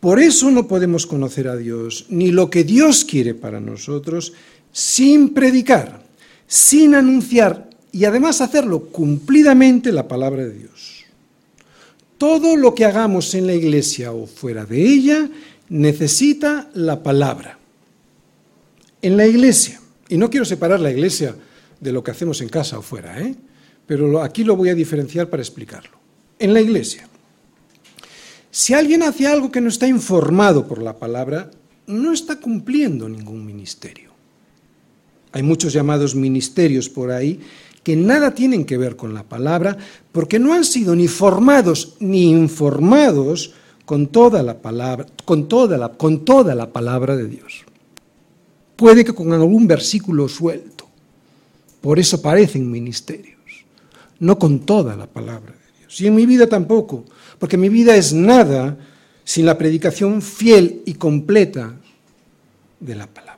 Por 0.00 0.18
eso 0.18 0.50
no 0.50 0.66
podemos 0.66 1.06
conocer 1.06 1.46
a 1.46 1.58
Dios, 1.58 2.06
ni 2.08 2.32
lo 2.32 2.48
que 2.48 2.64
Dios 2.64 3.04
quiere 3.04 3.34
para 3.34 3.60
nosotros, 3.60 4.32
sin 4.72 5.34
predicar, 5.34 6.02
sin 6.46 6.94
anunciar 6.94 7.68
y 7.92 8.06
además 8.06 8.40
hacerlo 8.40 8.86
cumplidamente 8.86 9.92
la 9.92 10.08
palabra 10.08 10.46
de 10.46 10.54
Dios. 10.54 11.04
Todo 12.16 12.56
lo 12.56 12.74
que 12.74 12.86
hagamos 12.86 13.34
en 13.34 13.46
la 13.46 13.54
iglesia 13.54 14.12
o 14.12 14.26
fuera 14.26 14.64
de 14.64 14.82
ella 14.82 15.28
necesita 15.68 16.70
la 16.72 17.02
palabra. 17.02 17.58
En 19.04 19.18
la 19.18 19.26
iglesia, 19.26 19.82
y 20.08 20.16
no 20.16 20.30
quiero 20.30 20.46
separar 20.46 20.80
la 20.80 20.90
iglesia 20.90 21.36
de 21.78 21.92
lo 21.92 22.02
que 22.02 22.10
hacemos 22.10 22.40
en 22.40 22.48
casa 22.48 22.78
o 22.78 22.82
fuera, 22.82 23.20
¿eh? 23.20 23.34
pero 23.86 24.22
aquí 24.22 24.44
lo 24.44 24.56
voy 24.56 24.70
a 24.70 24.74
diferenciar 24.74 25.28
para 25.28 25.42
explicarlo. 25.42 25.98
En 26.38 26.54
la 26.54 26.62
iglesia, 26.62 27.06
si 28.50 28.72
alguien 28.72 29.02
hace 29.02 29.26
algo 29.26 29.52
que 29.52 29.60
no 29.60 29.68
está 29.68 29.86
informado 29.86 30.66
por 30.66 30.80
la 30.80 30.96
palabra, 30.96 31.50
no 31.86 32.14
está 32.14 32.40
cumpliendo 32.40 33.06
ningún 33.06 33.44
ministerio. 33.44 34.10
Hay 35.32 35.42
muchos 35.42 35.74
llamados 35.74 36.14
ministerios 36.14 36.88
por 36.88 37.10
ahí 37.10 37.40
que 37.82 37.96
nada 37.96 38.34
tienen 38.34 38.64
que 38.64 38.78
ver 38.78 38.96
con 38.96 39.12
la 39.12 39.24
palabra 39.24 39.76
porque 40.12 40.38
no 40.38 40.54
han 40.54 40.64
sido 40.64 40.96
ni 40.96 41.08
formados 41.08 41.96
ni 42.00 42.30
informados 42.30 43.52
con 43.84 44.06
toda 44.06 44.42
la 44.42 44.62
palabra, 44.62 45.04
con 45.26 45.46
toda 45.46 45.76
la, 45.76 45.90
con 45.90 46.24
toda 46.24 46.54
la 46.54 46.72
palabra 46.72 47.16
de 47.16 47.28
Dios. 47.28 47.66
Puede 48.76 49.04
que 49.04 49.14
con 49.14 49.32
algún 49.32 49.66
versículo 49.66 50.28
suelto. 50.28 50.88
Por 51.80 51.98
eso 51.98 52.20
parecen 52.22 52.70
ministerios, 52.70 53.38
no 54.18 54.38
con 54.38 54.60
toda 54.60 54.96
la 54.96 55.06
palabra 55.06 55.52
de 55.52 55.80
Dios. 55.80 56.00
Y 56.00 56.06
en 56.06 56.14
mi 56.14 56.24
vida 56.24 56.46
tampoco, 56.46 57.04
porque 57.38 57.56
mi 57.56 57.68
vida 57.68 57.94
es 57.94 58.12
nada 58.12 58.78
sin 59.22 59.46
la 59.46 59.58
predicación 59.58 60.22
fiel 60.22 60.82
y 60.86 60.94
completa 60.94 61.74
de 62.80 62.94
la 62.94 63.06
palabra. 63.06 63.34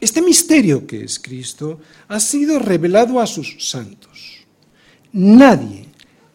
Este 0.00 0.22
misterio 0.22 0.86
que 0.86 1.02
es 1.02 1.18
Cristo 1.18 1.80
ha 2.06 2.20
sido 2.20 2.58
revelado 2.58 3.20
a 3.20 3.26
sus 3.26 3.56
santos. 3.58 4.46
Nadie, 5.12 5.87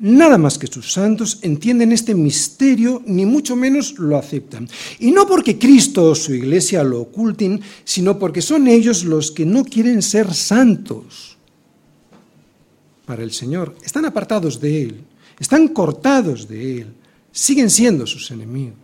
nada 0.03 0.37
más 0.37 0.57
que 0.57 0.67
sus 0.67 0.91
santos, 0.91 1.39
entienden 1.43 1.93
este 1.93 2.13
misterio, 2.13 3.01
ni 3.05 3.25
mucho 3.25 3.55
menos 3.55 3.97
lo 3.97 4.17
aceptan. 4.17 4.67
Y 4.99 5.11
no 5.11 5.25
porque 5.25 5.57
Cristo 5.57 6.09
o 6.09 6.15
su 6.15 6.35
iglesia 6.35 6.83
lo 6.83 6.99
oculten, 7.01 7.61
sino 7.85 8.19
porque 8.19 8.41
son 8.41 8.67
ellos 8.67 9.05
los 9.05 9.31
que 9.31 9.45
no 9.45 9.63
quieren 9.63 10.01
ser 10.01 10.33
santos 10.33 11.37
para 13.05 13.23
el 13.23 13.31
Señor. 13.31 13.75
Están 13.81 14.03
apartados 14.03 14.59
de 14.59 14.83
Él, 14.83 15.01
están 15.39 15.69
cortados 15.69 16.49
de 16.49 16.81
Él, 16.81 16.87
siguen 17.31 17.69
siendo 17.69 18.05
sus 18.05 18.29
enemigos. 18.29 18.75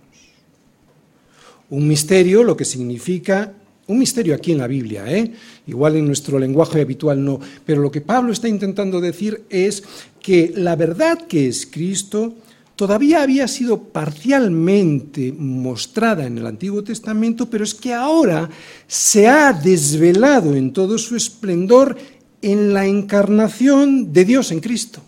Un 1.69 1.85
misterio 1.85 2.45
lo 2.45 2.55
que 2.55 2.65
significa 2.65 3.53
un 3.89 3.97
misterio 3.97 4.35
aquí 4.35 4.51
en 4.51 4.59
la 4.59 4.67
Biblia, 4.67 5.11
¿eh? 5.11 5.33
igual 5.65 5.95
en 5.95 6.05
nuestro 6.05 6.37
lenguaje 6.37 6.79
habitual 6.79 7.25
no, 7.25 7.39
pero 7.65 7.81
lo 7.81 7.89
que 7.89 8.01
Pablo 8.01 8.31
está 8.31 8.47
intentando 8.47 9.01
decir 9.01 9.45
es 9.49 9.83
que 10.21 10.53
la 10.55 10.75
verdad 10.75 11.27
que 11.27 11.47
es 11.47 11.65
Cristo 11.65 12.35
todavía 12.75 13.21
había 13.21 13.47
sido 13.47 13.83
parcialmente 13.83 15.33
mostrada 15.33 16.25
en 16.25 16.37
el 16.37 16.47
Antiguo 16.47 16.83
Testamento, 16.83 17.49
pero 17.49 17.63
es 17.63 17.73
que 17.73 17.93
ahora 17.93 18.49
se 18.87 19.27
ha 19.27 19.51
desvelado 19.51 20.55
en 20.55 20.71
todo 20.71 20.97
su 20.97 21.15
esplendor 21.15 21.97
en 22.41 22.73
la 22.73 22.85
encarnación 22.85 24.13
de 24.13 24.23
Dios 24.25 24.51
en 24.51 24.61
Cristo. 24.61 25.01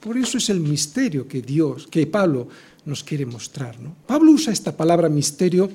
Por 0.00 0.16
eso 0.16 0.38
es 0.38 0.48
el 0.48 0.60
misterio 0.60 1.28
que 1.28 1.42
Dios, 1.42 1.86
que 1.86 2.06
Pablo 2.06 2.48
nos 2.84 3.04
quiere 3.04 3.26
mostrar. 3.26 3.76
Pablo 4.06 4.32
usa 4.32 4.52
esta 4.52 4.76
palabra 4.76 5.08
misterio 5.08 5.70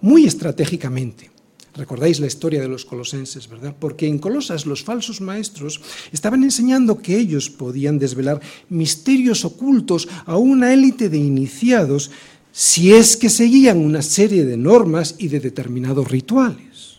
muy 0.00 0.26
estratégicamente. 0.26 1.29
Recordáis 1.76 2.18
la 2.18 2.26
historia 2.26 2.60
de 2.60 2.68
los 2.68 2.84
colosenses, 2.84 3.48
¿verdad? 3.48 3.74
Porque 3.78 4.08
en 4.08 4.18
Colosas 4.18 4.66
los 4.66 4.82
falsos 4.82 5.20
maestros 5.20 5.80
estaban 6.12 6.42
enseñando 6.42 6.98
que 6.98 7.16
ellos 7.16 7.48
podían 7.48 7.98
desvelar 7.98 8.40
misterios 8.68 9.44
ocultos 9.44 10.08
a 10.26 10.36
una 10.36 10.72
élite 10.72 11.08
de 11.08 11.18
iniciados 11.18 12.10
si 12.52 12.92
es 12.92 13.16
que 13.16 13.30
seguían 13.30 13.78
una 13.78 14.02
serie 14.02 14.44
de 14.44 14.56
normas 14.56 15.14
y 15.18 15.28
de 15.28 15.38
determinados 15.38 16.10
rituales. 16.10 16.98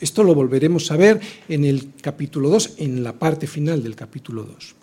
Esto 0.00 0.24
lo 0.24 0.34
volveremos 0.34 0.90
a 0.90 0.96
ver 0.96 1.20
en 1.48 1.64
el 1.64 1.92
capítulo 2.00 2.48
2, 2.48 2.74
en 2.78 3.04
la 3.04 3.12
parte 3.12 3.46
final 3.46 3.82
del 3.82 3.94
capítulo 3.94 4.42
2. 4.42 4.74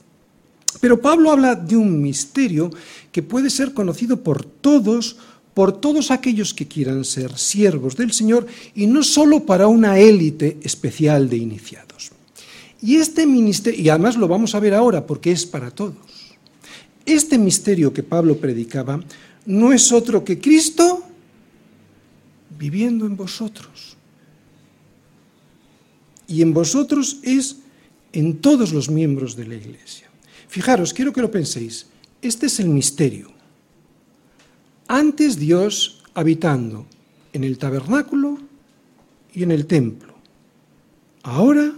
Pero 0.79 1.01
Pablo 1.01 1.31
habla 1.31 1.55
de 1.55 1.75
un 1.75 2.01
misterio 2.01 2.69
que 3.11 3.23
puede 3.23 3.49
ser 3.49 3.73
conocido 3.73 4.23
por 4.23 4.45
todos 4.45 5.17
por 5.59 5.73
todos 5.73 6.09
aquellos 6.09 6.53
que 6.53 6.69
quieran 6.69 7.03
ser 7.03 7.37
siervos 7.37 7.97
del 7.97 8.13
Señor 8.13 8.47
y 8.75 8.87
no 8.87 9.03
solo 9.03 9.43
para 9.43 9.67
una 9.67 9.99
élite 9.99 10.57
especial 10.63 11.29
de 11.29 11.35
iniciados. 11.35 12.11
Y 12.81 12.95
este 12.95 13.27
ministerio, 13.27 13.77
y 13.77 13.89
además 13.89 14.15
lo 14.15 14.29
vamos 14.29 14.55
a 14.55 14.61
ver 14.61 14.73
ahora 14.73 15.05
porque 15.05 15.33
es 15.33 15.45
para 15.45 15.69
todos, 15.69 15.97
este 17.05 17.37
misterio 17.37 17.91
que 17.91 18.03
Pablo 18.03 18.37
predicaba 18.37 19.03
no 19.47 19.73
es 19.73 19.91
otro 19.91 20.23
que 20.23 20.39
Cristo 20.39 21.03
viviendo 22.57 23.05
en 23.05 23.17
vosotros. 23.17 23.97
Y 26.25 26.41
en 26.41 26.53
vosotros 26.53 27.19
es 27.21 27.57
en 28.13 28.37
todos 28.37 28.71
los 28.71 28.89
miembros 28.89 29.35
de 29.35 29.45
la 29.45 29.55
iglesia. 29.55 30.09
Fijaros, 30.47 30.93
quiero 30.93 31.11
que 31.11 31.19
lo 31.19 31.29
penséis, 31.29 31.87
este 32.21 32.45
es 32.45 32.61
el 32.61 32.69
misterio 32.69 33.38
antes 34.89 35.37
Dios 35.37 36.01
habitando 36.15 36.85
en 37.31 37.45
el 37.45 37.57
tabernáculo 37.57 38.39
y 39.31 39.43
en 39.43 39.51
el 39.51 39.67
templo. 39.67 40.15
Ahora 41.21 41.71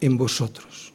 en 0.00 0.16
vosotros. 0.16 0.92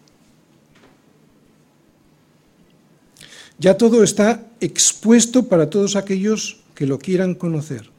Ya 3.60 3.78
todo 3.78 4.02
está 4.02 4.48
expuesto 4.62 5.44
para 5.44 5.70
todos 5.70 5.96
aquellos 5.96 6.62
que 6.74 6.88
lo 6.88 6.98
quieran 6.98 7.36
conocer. 7.36 7.90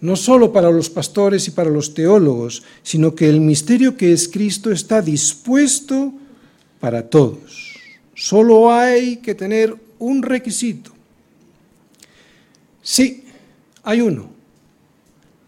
No 0.00 0.16
solo 0.16 0.52
para 0.52 0.70
los 0.70 0.88
pastores 0.88 1.46
y 1.48 1.50
para 1.50 1.70
los 1.70 1.92
teólogos, 1.92 2.62
sino 2.82 3.14
que 3.14 3.28
el 3.28 3.40
misterio 3.40 3.96
que 3.96 4.12
es 4.12 4.28
Cristo 4.28 4.72
está 4.72 5.02
dispuesto 5.02 6.14
para 6.80 7.08
todos. 7.08 7.74
Solo 8.14 8.72
hay 8.72 9.18
que 9.18 9.34
tener 9.34 9.76
un 9.98 10.22
requisito 10.22 10.95
Sí, 12.86 13.24
hay 13.82 14.00
uno, 14.00 14.30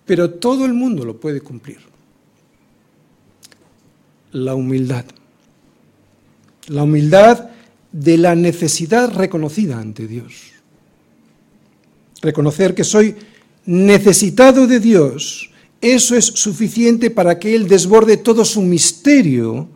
pero 0.05 0.29
todo 0.29 0.65
el 0.65 0.75
mundo 0.75 1.05
lo 1.05 1.21
puede 1.21 1.41
cumplir. 1.41 1.79
La 4.33 4.57
humildad. 4.57 5.05
La 6.67 6.83
humildad 6.83 7.51
de 7.93 8.19
la 8.19 8.35
necesidad 8.35 9.13
reconocida 9.13 9.79
ante 9.79 10.09
Dios. 10.09 10.35
Reconocer 12.23 12.75
que 12.75 12.83
soy 12.83 13.15
necesitado 13.67 14.67
de 14.67 14.81
Dios, 14.81 15.49
eso 15.81 16.17
es 16.17 16.25
suficiente 16.25 17.09
para 17.09 17.39
que 17.39 17.55
Él 17.55 17.69
desborde 17.69 18.17
todo 18.17 18.45
su 18.45 18.63
misterio, 18.63 19.69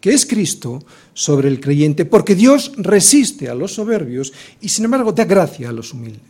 que 0.00 0.14
es 0.14 0.24
Cristo, 0.24 0.82
sobre 1.12 1.48
el 1.48 1.60
creyente, 1.60 2.06
porque 2.06 2.34
Dios 2.34 2.72
resiste 2.78 3.50
a 3.50 3.54
los 3.54 3.74
soberbios 3.74 4.32
y 4.62 4.70
sin 4.70 4.86
embargo 4.86 5.12
da 5.12 5.26
gracia 5.26 5.68
a 5.68 5.72
los 5.72 5.92
humildes 5.92 6.29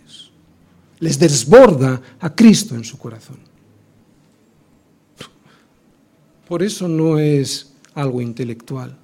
les 1.01 1.19
desborda 1.19 2.01
a 2.21 2.35
Cristo 2.35 2.75
en 2.77 2.85
su 2.85 2.99
corazón. 2.99 3.39
Por 6.47 6.63
eso 6.63 6.89
no 6.89 7.19
es 7.19 7.73
algo 7.95 8.21
intelectual, 8.21 8.97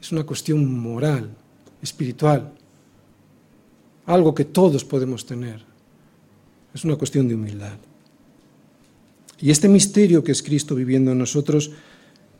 es 0.00 0.12
una 0.12 0.24
cuestión 0.24 0.78
moral, 0.78 1.30
espiritual, 1.80 2.52
algo 4.06 4.34
que 4.34 4.44
todos 4.44 4.84
podemos 4.84 5.24
tener. 5.24 5.62
Es 6.74 6.84
una 6.84 6.96
cuestión 6.96 7.28
de 7.28 7.34
humildad. 7.34 7.76
Y 9.40 9.50
este 9.50 9.68
misterio 9.68 10.24
que 10.24 10.32
es 10.32 10.42
Cristo 10.42 10.74
viviendo 10.74 11.12
en 11.12 11.18
nosotros 11.18 11.70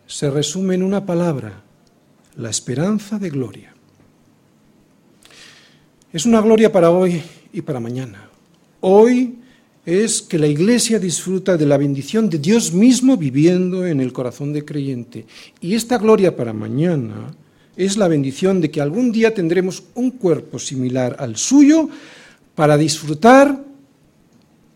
se 0.07 0.31
resume 0.31 0.75
en 0.75 0.83
una 0.83 1.07
palabra, 1.07 1.63
la 2.37 2.51
esperanza 2.51 3.19
de 3.19 3.31
gloria. 3.31 3.75
Es 6.13 6.27
una 6.27 6.41
gloria 6.41 6.73
para 6.73 6.91
hoy 6.91 7.23
y 7.53 7.63
para 7.63 7.81
mañana 7.81 8.34
hoy 8.87 9.37
es 9.87 10.21
que 10.21 10.39
la 10.39 10.47
Iglesia 10.47 10.99
disfruta 10.99 11.57
de 11.57 11.65
la 11.65 11.79
bendición 11.79 12.29
de 12.29 12.39
Dios 12.39 12.73
mismo 12.73 13.17
viviendo 13.17 13.87
en 13.87 14.01
el 14.01 14.13
corazón 14.13 14.53
de 14.53 14.65
creyente. 14.65 15.25
Y 15.61 15.75
esta 15.75 15.97
gloria 15.97 16.37
para 16.37 16.53
mañana 16.53 17.35
es 17.77 17.97
la 17.97 18.09
bendición 18.09 18.61
de 18.61 18.71
que 18.71 18.83
algún 18.83 19.11
día 19.11 19.33
tendremos 19.33 19.85
un 19.95 20.11
cuerpo 20.11 20.59
similar 20.59 21.17
al 21.19 21.37
suyo 21.37 21.89
para 22.55 22.77
disfrutar 22.77 23.65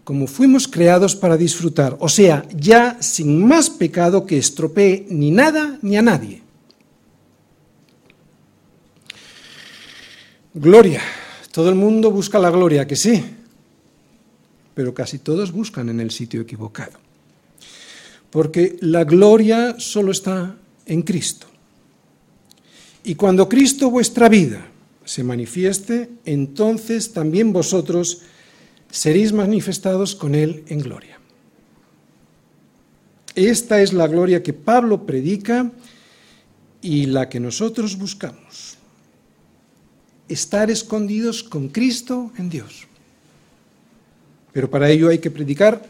como 0.04 0.26
fuimos 0.26 0.66
creados 0.66 1.14
para 1.14 1.36
disfrutar, 1.36 1.94
o 2.00 2.08
sea, 2.08 2.46
ya 2.56 2.96
sin 2.98 3.46
más 3.46 3.68
pecado 3.68 4.24
que 4.24 4.38
estropee 4.38 5.06
ni 5.10 5.30
nada 5.30 5.78
ni 5.82 5.98
a 5.98 6.02
nadie. 6.02 6.40
Gloria. 10.54 11.02
Todo 11.52 11.68
el 11.68 11.74
mundo 11.74 12.10
busca 12.10 12.38
la 12.38 12.50
gloria, 12.50 12.86
que 12.86 12.96
sí, 12.96 13.22
pero 14.78 14.94
casi 14.94 15.18
todos 15.18 15.50
buscan 15.50 15.88
en 15.88 15.98
el 15.98 16.12
sitio 16.12 16.40
equivocado. 16.40 17.00
Porque 18.30 18.76
la 18.80 19.02
gloria 19.02 19.74
solo 19.80 20.12
está 20.12 20.54
en 20.86 21.02
Cristo. 21.02 21.48
Y 23.02 23.16
cuando 23.16 23.48
Cristo 23.48 23.90
vuestra 23.90 24.28
vida 24.28 24.64
se 25.04 25.24
manifieste, 25.24 26.10
entonces 26.24 27.12
también 27.12 27.52
vosotros 27.52 28.22
seréis 28.88 29.32
manifestados 29.32 30.14
con 30.14 30.36
Él 30.36 30.62
en 30.68 30.78
gloria. 30.78 31.18
Esta 33.34 33.82
es 33.82 33.92
la 33.92 34.06
gloria 34.06 34.44
que 34.44 34.52
Pablo 34.52 35.06
predica 35.06 35.72
y 36.82 37.06
la 37.06 37.28
que 37.28 37.40
nosotros 37.40 37.98
buscamos. 37.98 38.78
Estar 40.28 40.70
escondidos 40.70 41.42
con 41.42 41.66
Cristo 41.66 42.30
en 42.38 42.48
Dios. 42.48 42.86
Pero 44.52 44.70
para 44.70 44.90
ello 44.90 45.08
hay 45.08 45.18
que 45.18 45.30
predicar 45.30 45.82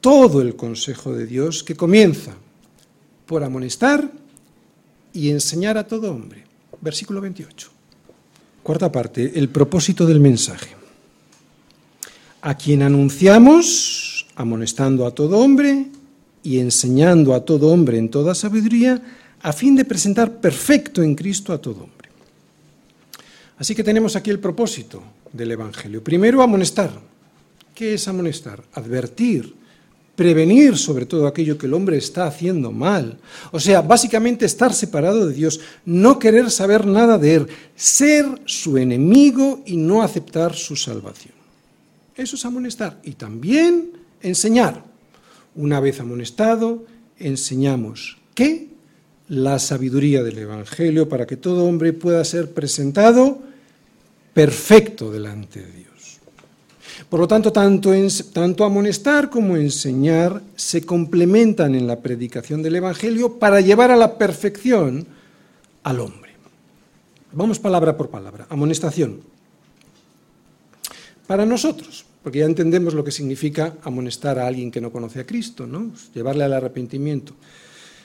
todo 0.00 0.40
el 0.40 0.56
consejo 0.56 1.12
de 1.14 1.26
Dios 1.26 1.64
que 1.64 1.74
comienza 1.74 2.34
por 3.26 3.42
amonestar 3.42 4.10
y 5.12 5.30
enseñar 5.30 5.78
a 5.78 5.86
todo 5.86 6.12
hombre. 6.12 6.44
Versículo 6.80 7.20
28. 7.20 7.70
Cuarta 8.62 8.92
parte, 8.92 9.32
el 9.34 9.48
propósito 9.48 10.06
del 10.06 10.20
mensaje. 10.20 10.76
A 12.42 12.56
quien 12.56 12.82
anunciamos, 12.82 14.26
amonestando 14.36 15.06
a 15.06 15.14
todo 15.14 15.38
hombre 15.38 15.86
y 16.42 16.58
enseñando 16.58 17.34
a 17.34 17.44
todo 17.44 17.68
hombre 17.68 17.98
en 17.98 18.08
toda 18.08 18.34
sabiduría, 18.34 19.02
a 19.42 19.52
fin 19.52 19.74
de 19.74 19.84
presentar 19.84 20.40
perfecto 20.40 21.02
en 21.02 21.14
Cristo 21.14 21.52
a 21.52 21.58
todo 21.58 21.84
hombre. 21.84 22.10
Así 23.58 23.74
que 23.74 23.82
tenemos 23.82 24.14
aquí 24.14 24.30
el 24.30 24.38
propósito 24.38 25.02
del 25.32 25.52
Evangelio. 25.52 26.02
Primero, 26.02 26.42
amonestar. 26.42 26.90
¿Qué 27.74 27.94
es 27.94 28.08
amonestar? 28.08 28.62
Advertir, 28.72 29.54
prevenir 30.16 30.76
sobre 30.78 31.04
todo 31.04 31.26
aquello 31.26 31.58
que 31.58 31.66
el 31.66 31.74
hombre 31.74 31.98
está 31.98 32.26
haciendo 32.26 32.72
mal. 32.72 33.18
O 33.52 33.60
sea, 33.60 33.82
básicamente 33.82 34.46
estar 34.46 34.72
separado 34.72 35.26
de 35.26 35.34
Dios, 35.34 35.60
no 35.84 36.18
querer 36.18 36.50
saber 36.50 36.86
nada 36.86 37.18
de 37.18 37.34
Él, 37.34 37.46
ser 37.74 38.26
su 38.46 38.78
enemigo 38.78 39.62
y 39.66 39.76
no 39.76 40.02
aceptar 40.02 40.54
su 40.54 40.74
salvación. 40.74 41.34
Eso 42.16 42.36
es 42.36 42.44
amonestar. 42.46 42.98
Y 43.04 43.12
también 43.12 43.90
enseñar. 44.22 44.82
Una 45.54 45.80
vez 45.80 46.00
amonestado, 46.00 46.84
enseñamos 47.18 48.18
que 48.34 48.68
la 49.28 49.58
sabiduría 49.58 50.22
del 50.22 50.38
Evangelio 50.38 51.08
para 51.08 51.26
que 51.26 51.36
todo 51.36 51.64
hombre 51.64 51.92
pueda 51.92 52.24
ser 52.24 52.52
presentado 52.52 53.42
perfecto 54.36 55.10
delante 55.10 55.60
de 55.60 55.72
Dios. 55.72 56.18
Por 57.08 57.20
lo 57.20 57.26
tanto, 57.26 57.50
tanto, 57.50 58.64
amonestar 58.64 59.30
como 59.30 59.56
enseñar 59.56 60.42
se 60.54 60.84
complementan 60.84 61.74
en 61.74 61.86
la 61.86 62.00
predicación 62.00 62.62
del 62.62 62.76
Evangelio 62.76 63.38
para 63.38 63.62
llevar 63.62 63.90
a 63.90 63.96
la 63.96 64.18
perfección 64.18 65.06
al 65.84 66.00
hombre. 66.00 66.32
Vamos 67.32 67.58
palabra 67.58 67.96
por 67.96 68.10
palabra. 68.10 68.46
Amonestación. 68.50 69.22
Para 71.26 71.46
nosotros, 71.46 72.04
porque 72.22 72.40
ya 72.40 72.44
entendemos 72.44 72.92
lo 72.92 73.04
que 73.04 73.12
significa 73.12 73.78
amonestar 73.84 74.38
a 74.38 74.46
alguien 74.46 74.70
que 74.70 74.82
no 74.82 74.92
conoce 74.92 75.20
a 75.20 75.26
Cristo, 75.26 75.66
¿no? 75.66 75.92
llevarle 76.12 76.44
al 76.44 76.52
arrepentimiento. 76.52 77.32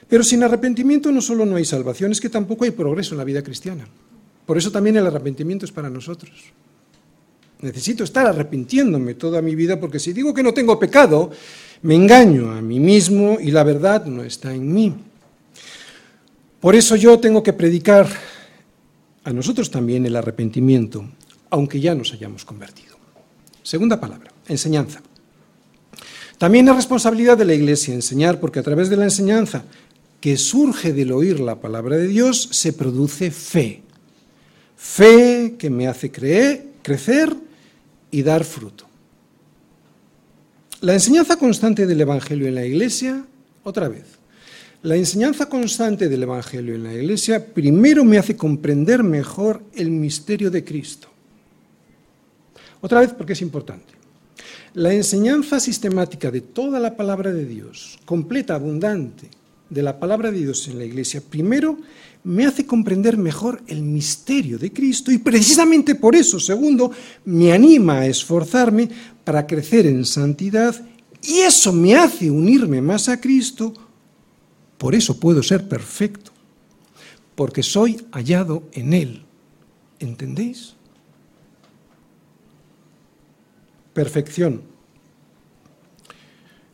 Pero 0.08 0.24
sin 0.24 0.44
arrepentimiento 0.44 1.12
no 1.12 1.20
solo 1.22 1.46
no 1.46 1.58
hay 1.58 1.66
salvación, 1.66 2.14
es 2.14 2.22
que 2.22 2.30
tampoco 2.30 2.64
hay 2.64 2.72
progreso 2.72 3.16
en 3.16 3.18
la 3.18 3.26
vida 3.26 3.44
cristiana. 3.44 3.86
Por 4.52 4.58
eso 4.58 4.70
también 4.70 4.98
el 4.98 5.08
arrepentimiento 5.08 5.64
es 5.64 5.72
para 5.72 5.90
nosotros. 5.90 6.30
Necesito 7.62 8.04
estar 8.04 8.28
arrepintiéndome 8.28 9.14
toda 9.14 9.42
mi 9.42 9.56
vida 9.56 9.80
porque 9.80 9.98
si 9.98 10.12
digo 10.12 10.34
que 10.34 10.44
no 10.44 10.54
tengo 10.54 10.78
pecado, 10.78 11.32
me 11.84 11.96
engaño 11.96 12.52
a 12.52 12.62
mí 12.62 12.78
mismo 12.78 13.38
y 13.40 13.52
la 13.52 13.64
verdad 13.64 14.08
no 14.08 14.26
está 14.26 14.54
en 14.54 14.74
mí. 14.74 14.94
Por 16.60 16.76
eso 16.76 16.98
yo 16.98 17.18
tengo 17.18 17.42
que 17.42 17.54
predicar 17.54 18.10
a 19.24 19.32
nosotros 19.32 19.72
también 19.72 20.06
el 20.06 20.18
arrepentimiento, 20.18 21.10
aunque 21.50 21.80
ya 21.80 21.96
nos 21.96 22.12
hayamos 22.12 22.44
convertido. 22.44 22.98
Segunda 23.64 24.02
palabra, 24.02 24.34
enseñanza. 24.50 25.02
También 26.38 26.68
es 26.68 26.76
responsabilidad 26.76 27.38
de 27.38 27.46
la 27.46 27.54
Iglesia 27.54 27.94
enseñar, 27.94 28.42
porque 28.42 28.60
a 28.60 28.64
través 28.64 28.90
de 28.90 28.98
la 28.98 29.06
enseñanza 29.06 29.64
que 30.20 30.36
surge 30.36 30.92
del 30.92 31.14
oír 31.14 31.40
la 31.40 31.62
palabra 31.62 31.96
de 31.96 32.08
Dios 32.08 32.50
se 32.52 32.74
produce 32.74 33.32
fe. 33.32 33.84
Fe 34.82 35.58
que 35.60 35.70
me 35.70 35.88
hace 35.88 36.12
creer, 36.12 36.66
crecer 36.82 37.32
y 38.10 38.24
dar 38.24 38.44
fruto. 38.44 38.88
La 40.82 40.94
enseñanza 40.94 41.38
constante 41.38 41.86
del 41.86 42.02
Evangelio 42.02 42.48
en 42.48 42.56
la 42.56 42.66
Iglesia, 42.66 43.24
otra 43.64 43.88
vez, 43.88 44.06
la 44.82 44.96
enseñanza 44.96 45.48
constante 45.48 46.10
del 46.10 46.24
Evangelio 46.24 46.74
en 46.74 46.84
la 46.84 46.96
Iglesia 46.96 47.46
primero 47.46 48.04
me 48.04 48.18
hace 48.18 48.36
comprender 48.36 49.04
mejor 49.04 49.62
el 49.76 49.92
misterio 49.92 50.50
de 50.50 50.64
Cristo. 50.64 51.10
Otra 52.82 53.02
vez 53.02 53.14
porque 53.14 53.34
es 53.34 53.42
importante. 53.44 53.94
La 54.74 54.92
enseñanza 54.92 55.60
sistemática 55.60 56.32
de 56.32 56.42
toda 56.42 56.80
la 56.80 56.98
palabra 56.98 57.32
de 57.32 57.46
Dios, 57.46 58.00
completa, 58.04 58.56
abundante, 58.56 59.30
de 59.72 59.82
la 59.82 60.00
palabra 60.00 60.32
de 60.32 60.40
Dios 60.40 60.68
en 60.68 60.80
la 60.80 60.86
iglesia, 60.86 61.22
primero 61.22 61.78
me 62.24 62.46
hace 62.46 62.66
comprender 62.66 63.18
mejor 63.18 63.62
el 63.68 63.82
misterio 63.82 64.58
de 64.58 64.72
Cristo 64.72 65.12
y 65.12 65.18
precisamente 65.18 65.96
por 65.96 66.16
eso, 66.16 66.40
segundo, 66.40 66.92
me 67.26 67.52
anima 67.52 68.00
a 68.00 68.08
esforzarme 68.08 68.90
para 69.24 69.48
crecer 69.48 69.86
en 69.88 70.06
santidad 70.06 70.76
y 71.24 71.40
eso 71.40 71.72
me 71.74 71.96
hace 71.96 72.30
unirme 72.30 72.82
más 72.82 73.10
a 73.10 73.20
Cristo, 73.20 73.74
por 74.78 74.96
eso 74.96 75.20
puedo 75.20 75.44
ser 75.44 75.68
perfecto, 75.68 76.32
porque 77.36 77.64
soy 77.64 78.06
hallado 78.12 78.64
en 78.74 78.94
Él. 78.94 79.24
¿Entendéis? 80.00 80.76
perfección. 83.94 84.62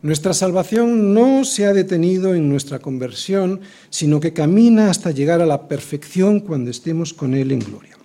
Nuestra 0.04 0.34
salvación 0.34 1.16
no 1.16 1.44
se 1.44 1.66
ha 1.66 1.74
detenido 1.74 2.36
en 2.36 2.50
nuestra 2.50 2.78
conversión, 2.78 3.62
sino 3.90 4.20
que 4.20 4.32
camina 4.32 4.92
hasta 4.92 5.10
llegar 5.10 5.42
a 5.42 5.46
la 5.48 5.68
perfección 5.68 6.40
cuando 6.40 6.70
estemos 6.70 7.14
con 7.14 7.34
Él 7.34 7.52
en 7.52 7.60
gloria. 7.60 7.98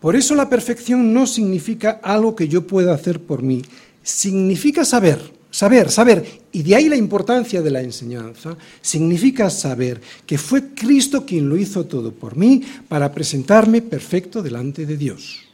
Por 0.00 0.16
eso 0.16 0.34
la 0.34 0.50
perfección 0.50 1.12
no 1.14 1.26
significa 1.26 2.00
algo 2.02 2.34
que 2.34 2.48
yo 2.48 2.66
pueda 2.66 2.92
hacer 2.92 3.20
por 3.20 3.42
mí, 3.42 3.62
significa 4.02 4.84
saber, 4.84 5.20
saber, 5.48 5.92
saber, 5.92 6.24
y 6.50 6.64
de 6.64 6.74
ahí 6.74 6.88
la 6.88 6.96
importancia 6.96 7.62
de 7.62 7.70
la 7.70 7.82
enseñanza, 7.82 8.56
significa 8.82 9.48
saber 9.48 10.00
que 10.26 10.38
fue 10.38 10.74
Cristo 10.74 11.24
quien 11.24 11.48
lo 11.48 11.56
hizo 11.56 11.86
todo 11.86 12.12
por 12.12 12.36
mí 12.36 12.62
para 12.88 13.12
presentarme 13.12 13.80
perfecto 13.80 14.42
delante 14.42 14.86
de 14.86 14.96
Dios. 14.96 15.45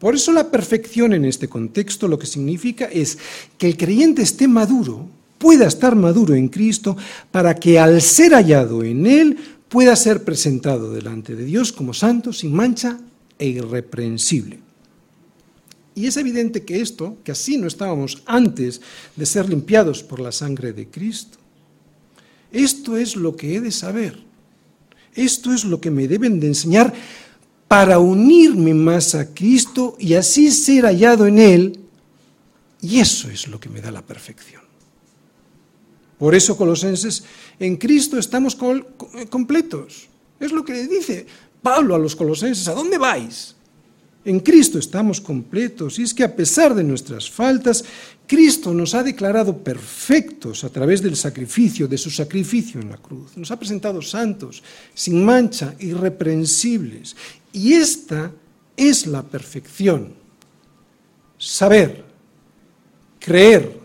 Por 0.00 0.14
eso 0.14 0.32
la 0.32 0.50
perfección 0.50 1.12
en 1.12 1.26
este 1.26 1.46
contexto 1.46 2.08
lo 2.08 2.18
que 2.18 2.26
significa 2.26 2.86
es 2.86 3.18
que 3.58 3.66
el 3.66 3.76
creyente 3.76 4.22
esté 4.22 4.48
maduro, 4.48 5.06
pueda 5.36 5.66
estar 5.66 5.94
maduro 5.94 6.34
en 6.34 6.48
Cristo, 6.48 6.96
para 7.30 7.54
que 7.54 7.78
al 7.78 8.00
ser 8.00 8.32
hallado 8.32 8.82
en 8.82 9.06
Él 9.06 9.36
pueda 9.68 9.94
ser 9.94 10.24
presentado 10.24 10.90
delante 10.92 11.36
de 11.36 11.44
Dios 11.44 11.70
como 11.70 11.92
santo, 11.92 12.32
sin 12.32 12.54
mancha 12.54 12.98
e 13.38 13.46
irreprensible. 13.46 14.58
Y 15.94 16.06
es 16.06 16.16
evidente 16.16 16.64
que 16.64 16.80
esto, 16.80 17.18
que 17.22 17.32
así 17.32 17.58
no 17.58 17.66
estábamos 17.66 18.22
antes 18.24 18.80
de 19.16 19.26
ser 19.26 19.50
limpiados 19.50 20.02
por 20.02 20.18
la 20.18 20.32
sangre 20.32 20.72
de 20.72 20.88
Cristo, 20.88 21.36
esto 22.52 22.96
es 22.96 23.16
lo 23.16 23.36
que 23.36 23.54
he 23.54 23.60
de 23.60 23.70
saber, 23.70 24.18
esto 25.14 25.52
es 25.52 25.64
lo 25.64 25.78
que 25.78 25.90
me 25.90 26.08
deben 26.08 26.40
de 26.40 26.46
enseñar 26.46 26.94
para 27.70 28.00
unirme 28.00 28.74
más 28.74 29.14
a 29.14 29.32
Cristo 29.32 29.94
y 29.96 30.14
así 30.14 30.50
ser 30.50 30.86
hallado 30.86 31.28
en 31.28 31.38
Él. 31.38 31.78
Y 32.80 32.98
eso 32.98 33.30
es 33.30 33.46
lo 33.46 33.60
que 33.60 33.68
me 33.68 33.80
da 33.80 33.92
la 33.92 34.02
perfección. 34.02 34.62
Por 36.18 36.34
eso, 36.34 36.56
Colosenses, 36.56 37.22
en 37.60 37.76
Cristo 37.76 38.18
estamos 38.18 38.56
completos. 38.56 40.08
Es 40.40 40.50
lo 40.50 40.64
que 40.64 40.72
le 40.72 40.88
dice 40.88 41.26
Pablo 41.62 41.94
a 41.94 41.98
los 42.00 42.16
colosenses, 42.16 42.66
¿a 42.66 42.74
dónde 42.74 42.98
vais? 42.98 43.54
En 44.24 44.40
Cristo 44.40 44.78
estamos 44.78 45.20
completos 45.20 45.98
y 46.00 46.02
es 46.02 46.12
que 46.12 46.24
a 46.24 46.34
pesar 46.34 46.74
de 46.74 46.82
nuestras 46.82 47.30
faltas, 47.30 47.84
Cristo 48.26 48.74
nos 48.74 48.94
ha 48.94 49.02
declarado 49.02 49.56
perfectos 49.56 50.62
a 50.62 50.68
través 50.68 51.02
del 51.02 51.16
sacrificio, 51.16 51.88
de 51.88 51.96
su 51.96 52.10
sacrificio 52.10 52.80
en 52.80 52.90
la 52.90 52.98
cruz. 52.98 53.36
Nos 53.36 53.50
ha 53.50 53.58
presentado 53.58 54.02
santos, 54.02 54.62
sin 54.94 55.24
mancha, 55.24 55.74
irreprensibles. 55.78 57.16
Y 57.52 57.74
esta 57.74 58.32
es 58.76 59.06
la 59.06 59.22
perfección. 59.22 60.14
Saber, 61.38 62.04
creer 63.18 63.80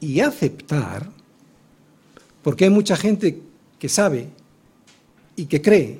y 0.00 0.20
aceptar, 0.20 1.08
porque 2.42 2.64
hay 2.64 2.70
mucha 2.70 2.96
gente 2.96 3.40
que 3.78 3.88
sabe 3.88 4.28
y 5.36 5.46
que 5.46 5.62
cree, 5.62 5.98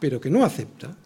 pero 0.00 0.20
que 0.20 0.30
no 0.30 0.44
acepta, 0.44 0.96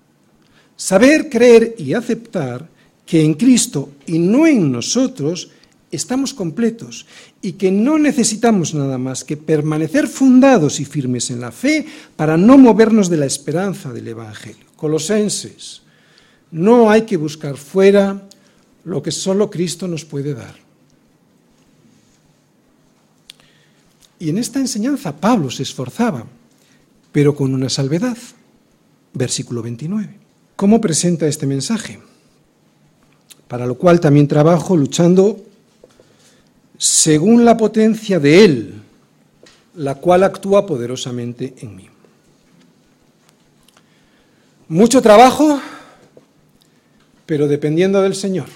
saber, 0.74 1.28
creer 1.28 1.74
y 1.78 1.92
aceptar 1.92 2.68
que 3.04 3.22
en 3.22 3.34
Cristo 3.34 3.92
y 4.06 4.18
no 4.18 4.46
en 4.46 4.72
nosotros 4.72 5.50
estamos 5.90 6.34
completos 6.34 7.06
y 7.46 7.52
que 7.52 7.70
no 7.70 7.96
necesitamos 7.96 8.74
nada 8.74 8.98
más 8.98 9.22
que 9.22 9.36
permanecer 9.36 10.08
fundados 10.08 10.80
y 10.80 10.84
firmes 10.84 11.30
en 11.30 11.40
la 11.40 11.52
fe 11.52 11.86
para 12.16 12.36
no 12.36 12.58
movernos 12.58 13.08
de 13.08 13.18
la 13.18 13.26
esperanza 13.26 13.92
del 13.92 14.08
Evangelio. 14.08 14.66
Colosenses, 14.74 15.82
no 16.50 16.90
hay 16.90 17.02
que 17.02 17.16
buscar 17.16 17.56
fuera 17.56 18.26
lo 18.82 19.00
que 19.00 19.12
solo 19.12 19.48
Cristo 19.48 19.86
nos 19.86 20.04
puede 20.04 20.34
dar. 20.34 20.56
Y 24.18 24.30
en 24.30 24.38
esta 24.38 24.58
enseñanza 24.58 25.14
Pablo 25.14 25.48
se 25.48 25.62
esforzaba, 25.62 26.26
pero 27.12 27.36
con 27.36 27.54
una 27.54 27.68
salvedad. 27.68 28.18
Versículo 29.14 29.62
29. 29.62 30.18
¿Cómo 30.56 30.80
presenta 30.80 31.28
este 31.28 31.46
mensaje? 31.46 32.00
Para 33.46 33.66
lo 33.66 33.76
cual 33.76 34.00
también 34.00 34.26
trabajo 34.26 34.76
luchando 34.76 35.46
según 36.78 37.44
la 37.44 37.56
potencia 37.56 38.20
de 38.20 38.44
Él, 38.44 38.74
la 39.76 39.94
cual 39.96 40.24
actúa 40.24 40.66
poderosamente 40.66 41.54
en 41.58 41.76
mí. 41.76 41.88
Mucho 44.68 45.00
trabajo, 45.00 45.60
pero 47.24 47.46
dependiendo 47.46 48.02
del 48.02 48.14
Señor. 48.14 48.46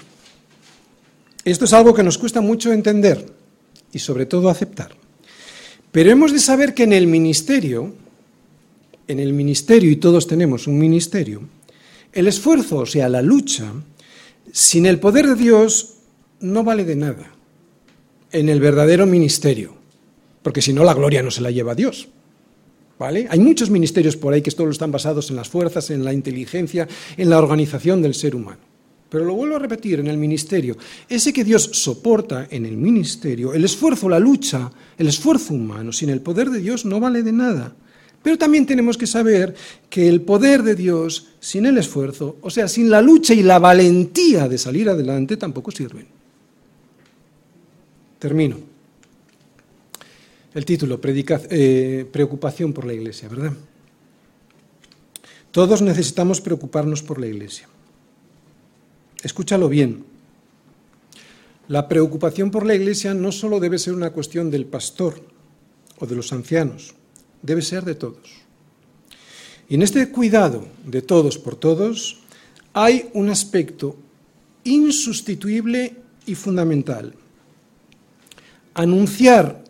Esto 1.43 1.65
es 1.65 1.73
algo 1.73 1.93
que 1.93 2.03
nos 2.03 2.17
cuesta 2.17 2.41
mucho 2.41 2.71
entender 2.71 3.25
y 3.91 3.99
sobre 3.99 4.25
todo 4.25 4.49
aceptar. 4.49 4.91
Pero 5.91 6.11
hemos 6.11 6.31
de 6.31 6.39
saber 6.39 6.73
que 6.73 6.83
en 6.83 6.93
el 6.93 7.07
ministerio, 7.07 7.93
en 9.07 9.19
el 9.19 9.33
ministerio, 9.33 9.89
y 9.89 9.95
todos 9.95 10.27
tenemos 10.27 10.67
un 10.67 10.77
ministerio, 10.77 11.41
el 12.13 12.27
esfuerzo, 12.27 12.77
o 12.77 12.85
sea, 12.85 13.09
la 13.09 13.21
lucha, 13.21 13.71
sin 14.51 14.85
el 14.85 14.99
poder 14.99 15.27
de 15.27 15.35
Dios, 15.35 15.95
no 16.39 16.63
vale 16.63 16.85
de 16.85 16.95
nada 16.95 17.31
en 18.31 18.49
el 18.49 18.59
verdadero 18.59 19.05
ministerio, 19.05 19.75
porque 20.41 20.61
si 20.61 20.73
no 20.73 20.83
la 20.83 20.93
gloria 20.93 21.23
no 21.23 21.31
se 21.31 21.41
la 21.41 21.51
lleva 21.51 21.73
a 21.73 21.75
Dios. 21.75 22.07
¿Vale? 22.97 23.27
Hay 23.31 23.39
muchos 23.39 23.71
ministerios 23.71 24.15
por 24.15 24.31
ahí 24.31 24.43
que 24.43 24.51
todos 24.51 24.71
están 24.71 24.91
basados 24.91 25.31
en 25.31 25.35
las 25.35 25.49
fuerzas, 25.49 25.89
en 25.89 26.03
la 26.03 26.13
inteligencia, 26.13 26.87
en 27.17 27.29
la 27.31 27.39
organización 27.39 27.99
del 28.01 28.13
ser 28.13 28.35
humano. 28.35 28.59
Pero 29.09 29.25
lo 29.25 29.33
vuelvo 29.33 29.55
a 29.55 29.59
repetir, 29.59 29.99
en 29.99 30.07
el 30.07 30.17
ministerio, 30.17 30.77
ese 31.09 31.33
que 31.33 31.43
Dios 31.43 31.63
soporta 31.73 32.47
en 32.49 32.65
el 32.65 32.77
ministerio, 32.77 33.53
el 33.53 33.65
esfuerzo, 33.65 34.07
la 34.07 34.19
lucha, 34.19 34.71
el 34.97 35.07
esfuerzo 35.07 35.53
humano, 35.53 35.91
sin 35.91 36.09
el 36.09 36.21
poder 36.21 36.49
de 36.49 36.59
Dios 36.59 36.85
no 36.85 36.99
vale 36.99 37.23
de 37.23 37.33
nada. 37.33 37.75
Pero 38.23 38.37
también 38.37 38.65
tenemos 38.65 38.97
que 38.97 39.07
saber 39.07 39.55
que 39.89 40.07
el 40.07 40.21
poder 40.21 40.63
de 40.63 40.75
Dios, 40.75 41.27
sin 41.39 41.65
el 41.65 41.77
esfuerzo, 41.77 42.37
o 42.41 42.49
sea, 42.49 42.67
sin 42.67 42.89
la 42.89 43.01
lucha 43.01 43.33
y 43.33 43.41
la 43.41 43.59
valentía 43.59 44.47
de 44.47 44.57
salir 44.57 44.89
adelante, 44.89 45.37
tampoco 45.37 45.71
sirven. 45.71 46.20
Termino. 48.21 48.57
El 50.53 50.63
título, 50.63 51.01
eh, 51.03 52.05
preocupación 52.11 52.71
por 52.71 52.85
la 52.85 52.93
Iglesia, 52.93 53.27
¿verdad? 53.27 53.53
Todos 55.49 55.81
necesitamos 55.81 56.39
preocuparnos 56.39 57.01
por 57.01 57.19
la 57.19 57.25
Iglesia. 57.25 57.67
Escúchalo 59.23 59.67
bien. 59.69 60.05
La 61.67 61.87
preocupación 61.87 62.51
por 62.51 62.63
la 62.63 62.75
Iglesia 62.75 63.15
no 63.15 63.31
solo 63.31 63.59
debe 63.59 63.79
ser 63.79 63.95
una 63.95 64.11
cuestión 64.11 64.51
del 64.51 64.67
pastor 64.67 65.19
o 65.97 66.05
de 66.05 66.15
los 66.15 66.31
ancianos, 66.31 66.93
debe 67.41 67.63
ser 67.63 67.85
de 67.85 67.95
todos. 67.95 68.29
Y 69.67 69.75
en 69.75 69.81
este 69.81 70.11
cuidado 70.11 70.67
de 70.85 71.01
todos 71.01 71.39
por 71.39 71.55
todos 71.55 72.19
hay 72.73 73.09
un 73.13 73.29
aspecto 73.29 73.95
insustituible 74.63 75.95
y 76.27 76.35
fundamental, 76.35 77.15
anunciar 78.73 79.63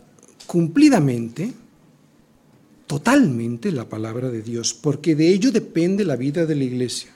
cumplidamente, 0.46 1.52
totalmente 2.86 3.72
la 3.72 3.88
palabra 3.88 4.30
de 4.30 4.42
Dios, 4.42 4.74
porque 4.74 5.14
de 5.14 5.28
ello 5.28 5.50
depende 5.50 6.04
la 6.04 6.16
vida 6.16 6.46
de 6.46 6.54
la 6.54 6.64
Iglesia. 6.64 7.10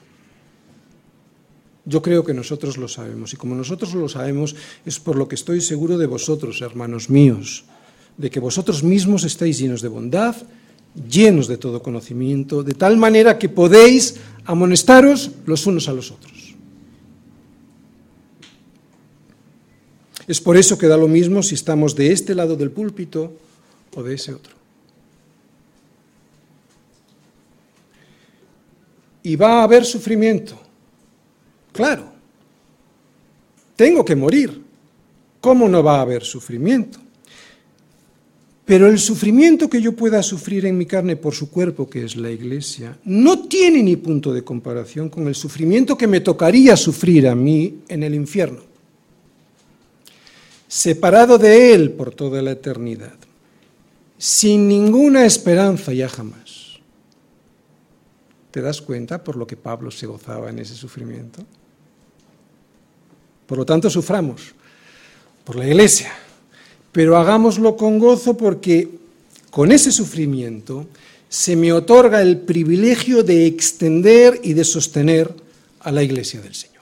Yo 1.84 2.02
creo 2.02 2.24
que 2.24 2.34
nosotros 2.34 2.78
lo 2.78 2.88
sabemos, 2.88 3.32
y 3.32 3.36
como 3.36 3.54
nosotros 3.54 3.94
lo 3.94 4.08
sabemos, 4.08 4.56
es 4.84 4.98
por 4.98 5.16
lo 5.16 5.28
que 5.28 5.36
estoy 5.36 5.60
seguro 5.60 5.98
de 5.98 6.06
vosotros, 6.06 6.60
hermanos 6.60 7.10
míos, 7.10 7.64
de 8.16 8.30
que 8.30 8.40
vosotros 8.40 8.82
mismos 8.82 9.24
estáis 9.24 9.58
llenos 9.58 9.82
de 9.82 9.88
bondad, 9.88 10.34
llenos 11.08 11.46
de 11.46 11.58
todo 11.58 11.82
conocimiento, 11.82 12.62
de 12.62 12.74
tal 12.74 12.96
manera 12.96 13.38
que 13.38 13.48
podéis 13.48 14.16
amonestaros 14.46 15.30
los 15.44 15.66
unos 15.66 15.88
a 15.88 15.92
los 15.92 16.10
otros. 16.10 16.35
Es 20.26 20.40
por 20.40 20.56
eso 20.56 20.76
que 20.76 20.88
da 20.88 20.96
lo 20.96 21.08
mismo 21.08 21.42
si 21.42 21.54
estamos 21.54 21.94
de 21.94 22.12
este 22.12 22.34
lado 22.34 22.56
del 22.56 22.70
púlpito 22.70 23.32
o 23.94 24.02
de 24.02 24.14
ese 24.14 24.34
otro. 24.34 24.54
Y 29.22 29.36
va 29.36 29.60
a 29.60 29.62
haber 29.64 29.84
sufrimiento. 29.84 30.58
Claro. 31.72 32.12
Tengo 33.76 34.04
que 34.04 34.16
morir. 34.16 34.62
¿Cómo 35.40 35.68
no 35.68 35.82
va 35.82 35.98
a 35.98 36.02
haber 36.02 36.24
sufrimiento? 36.24 36.98
Pero 38.64 38.88
el 38.88 38.98
sufrimiento 38.98 39.70
que 39.70 39.80
yo 39.80 39.92
pueda 39.92 40.24
sufrir 40.24 40.66
en 40.66 40.76
mi 40.76 40.86
carne 40.86 41.14
por 41.14 41.34
su 41.34 41.50
cuerpo, 41.50 41.88
que 41.88 42.04
es 42.04 42.16
la 42.16 42.32
iglesia, 42.32 42.98
no 43.04 43.46
tiene 43.46 43.80
ni 43.80 43.94
punto 43.94 44.32
de 44.32 44.42
comparación 44.42 45.08
con 45.08 45.28
el 45.28 45.36
sufrimiento 45.36 45.96
que 45.96 46.08
me 46.08 46.20
tocaría 46.20 46.76
sufrir 46.76 47.28
a 47.28 47.36
mí 47.36 47.82
en 47.86 48.02
el 48.02 48.16
infierno 48.16 48.75
separado 50.76 51.38
de 51.38 51.72
Él 51.72 51.92
por 51.92 52.14
toda 52.14 52.42
la 52.42 52.50
eternidad, 52.50 53.14
sin 54.18 54.68
ninguna 54.68 55.24
esperanza 55.24 55.94
ya 55.94 56.06
jamás. 56.06 56.80
¿Te 58.50 58.60
das 58.60 58.82
cuenta 58.82 59.24
por 59.24 59.36
lo 59.36 59.46
que 59.46 59.56
Pablo 59.56 59.90
se 59.90 60.06
gozaba 60.06 60.50
en 60.50 60.58
ese 60.58 60.74
sufrimiento? 60.74 61.42
Por 63.46 63.56
lo 63.56 63.64
tanto, 63.64 63.88
suframos 63.88 64.54
por 65.44 65.56
la 65.56 65.66
iglesia, 65.66 66.12
pero 66.92 67.16
hagámoslo 67.16 67.74
con 67.74 67.98
gozo 67.98 68.36
porque 68.36 68.98
con 69.48 69.72
ese 69.72 69.90
sufrimiento 69.90 70.88
se 71.30 71.56
me 71.56 71.72
otorga 71.72 72.20
el 72.20 72.40
privilegio 72.40 73.22
de 73.22 73.46
extender 73.46 74.40
y 74.42 74.52
de 74.52 74.64
sostener 74.64 75.34
a 75.80 75.90
la 75.90 76.02
iglesia 76.02 76.42
del 76.42 76.54
Señor. 76.54 76.75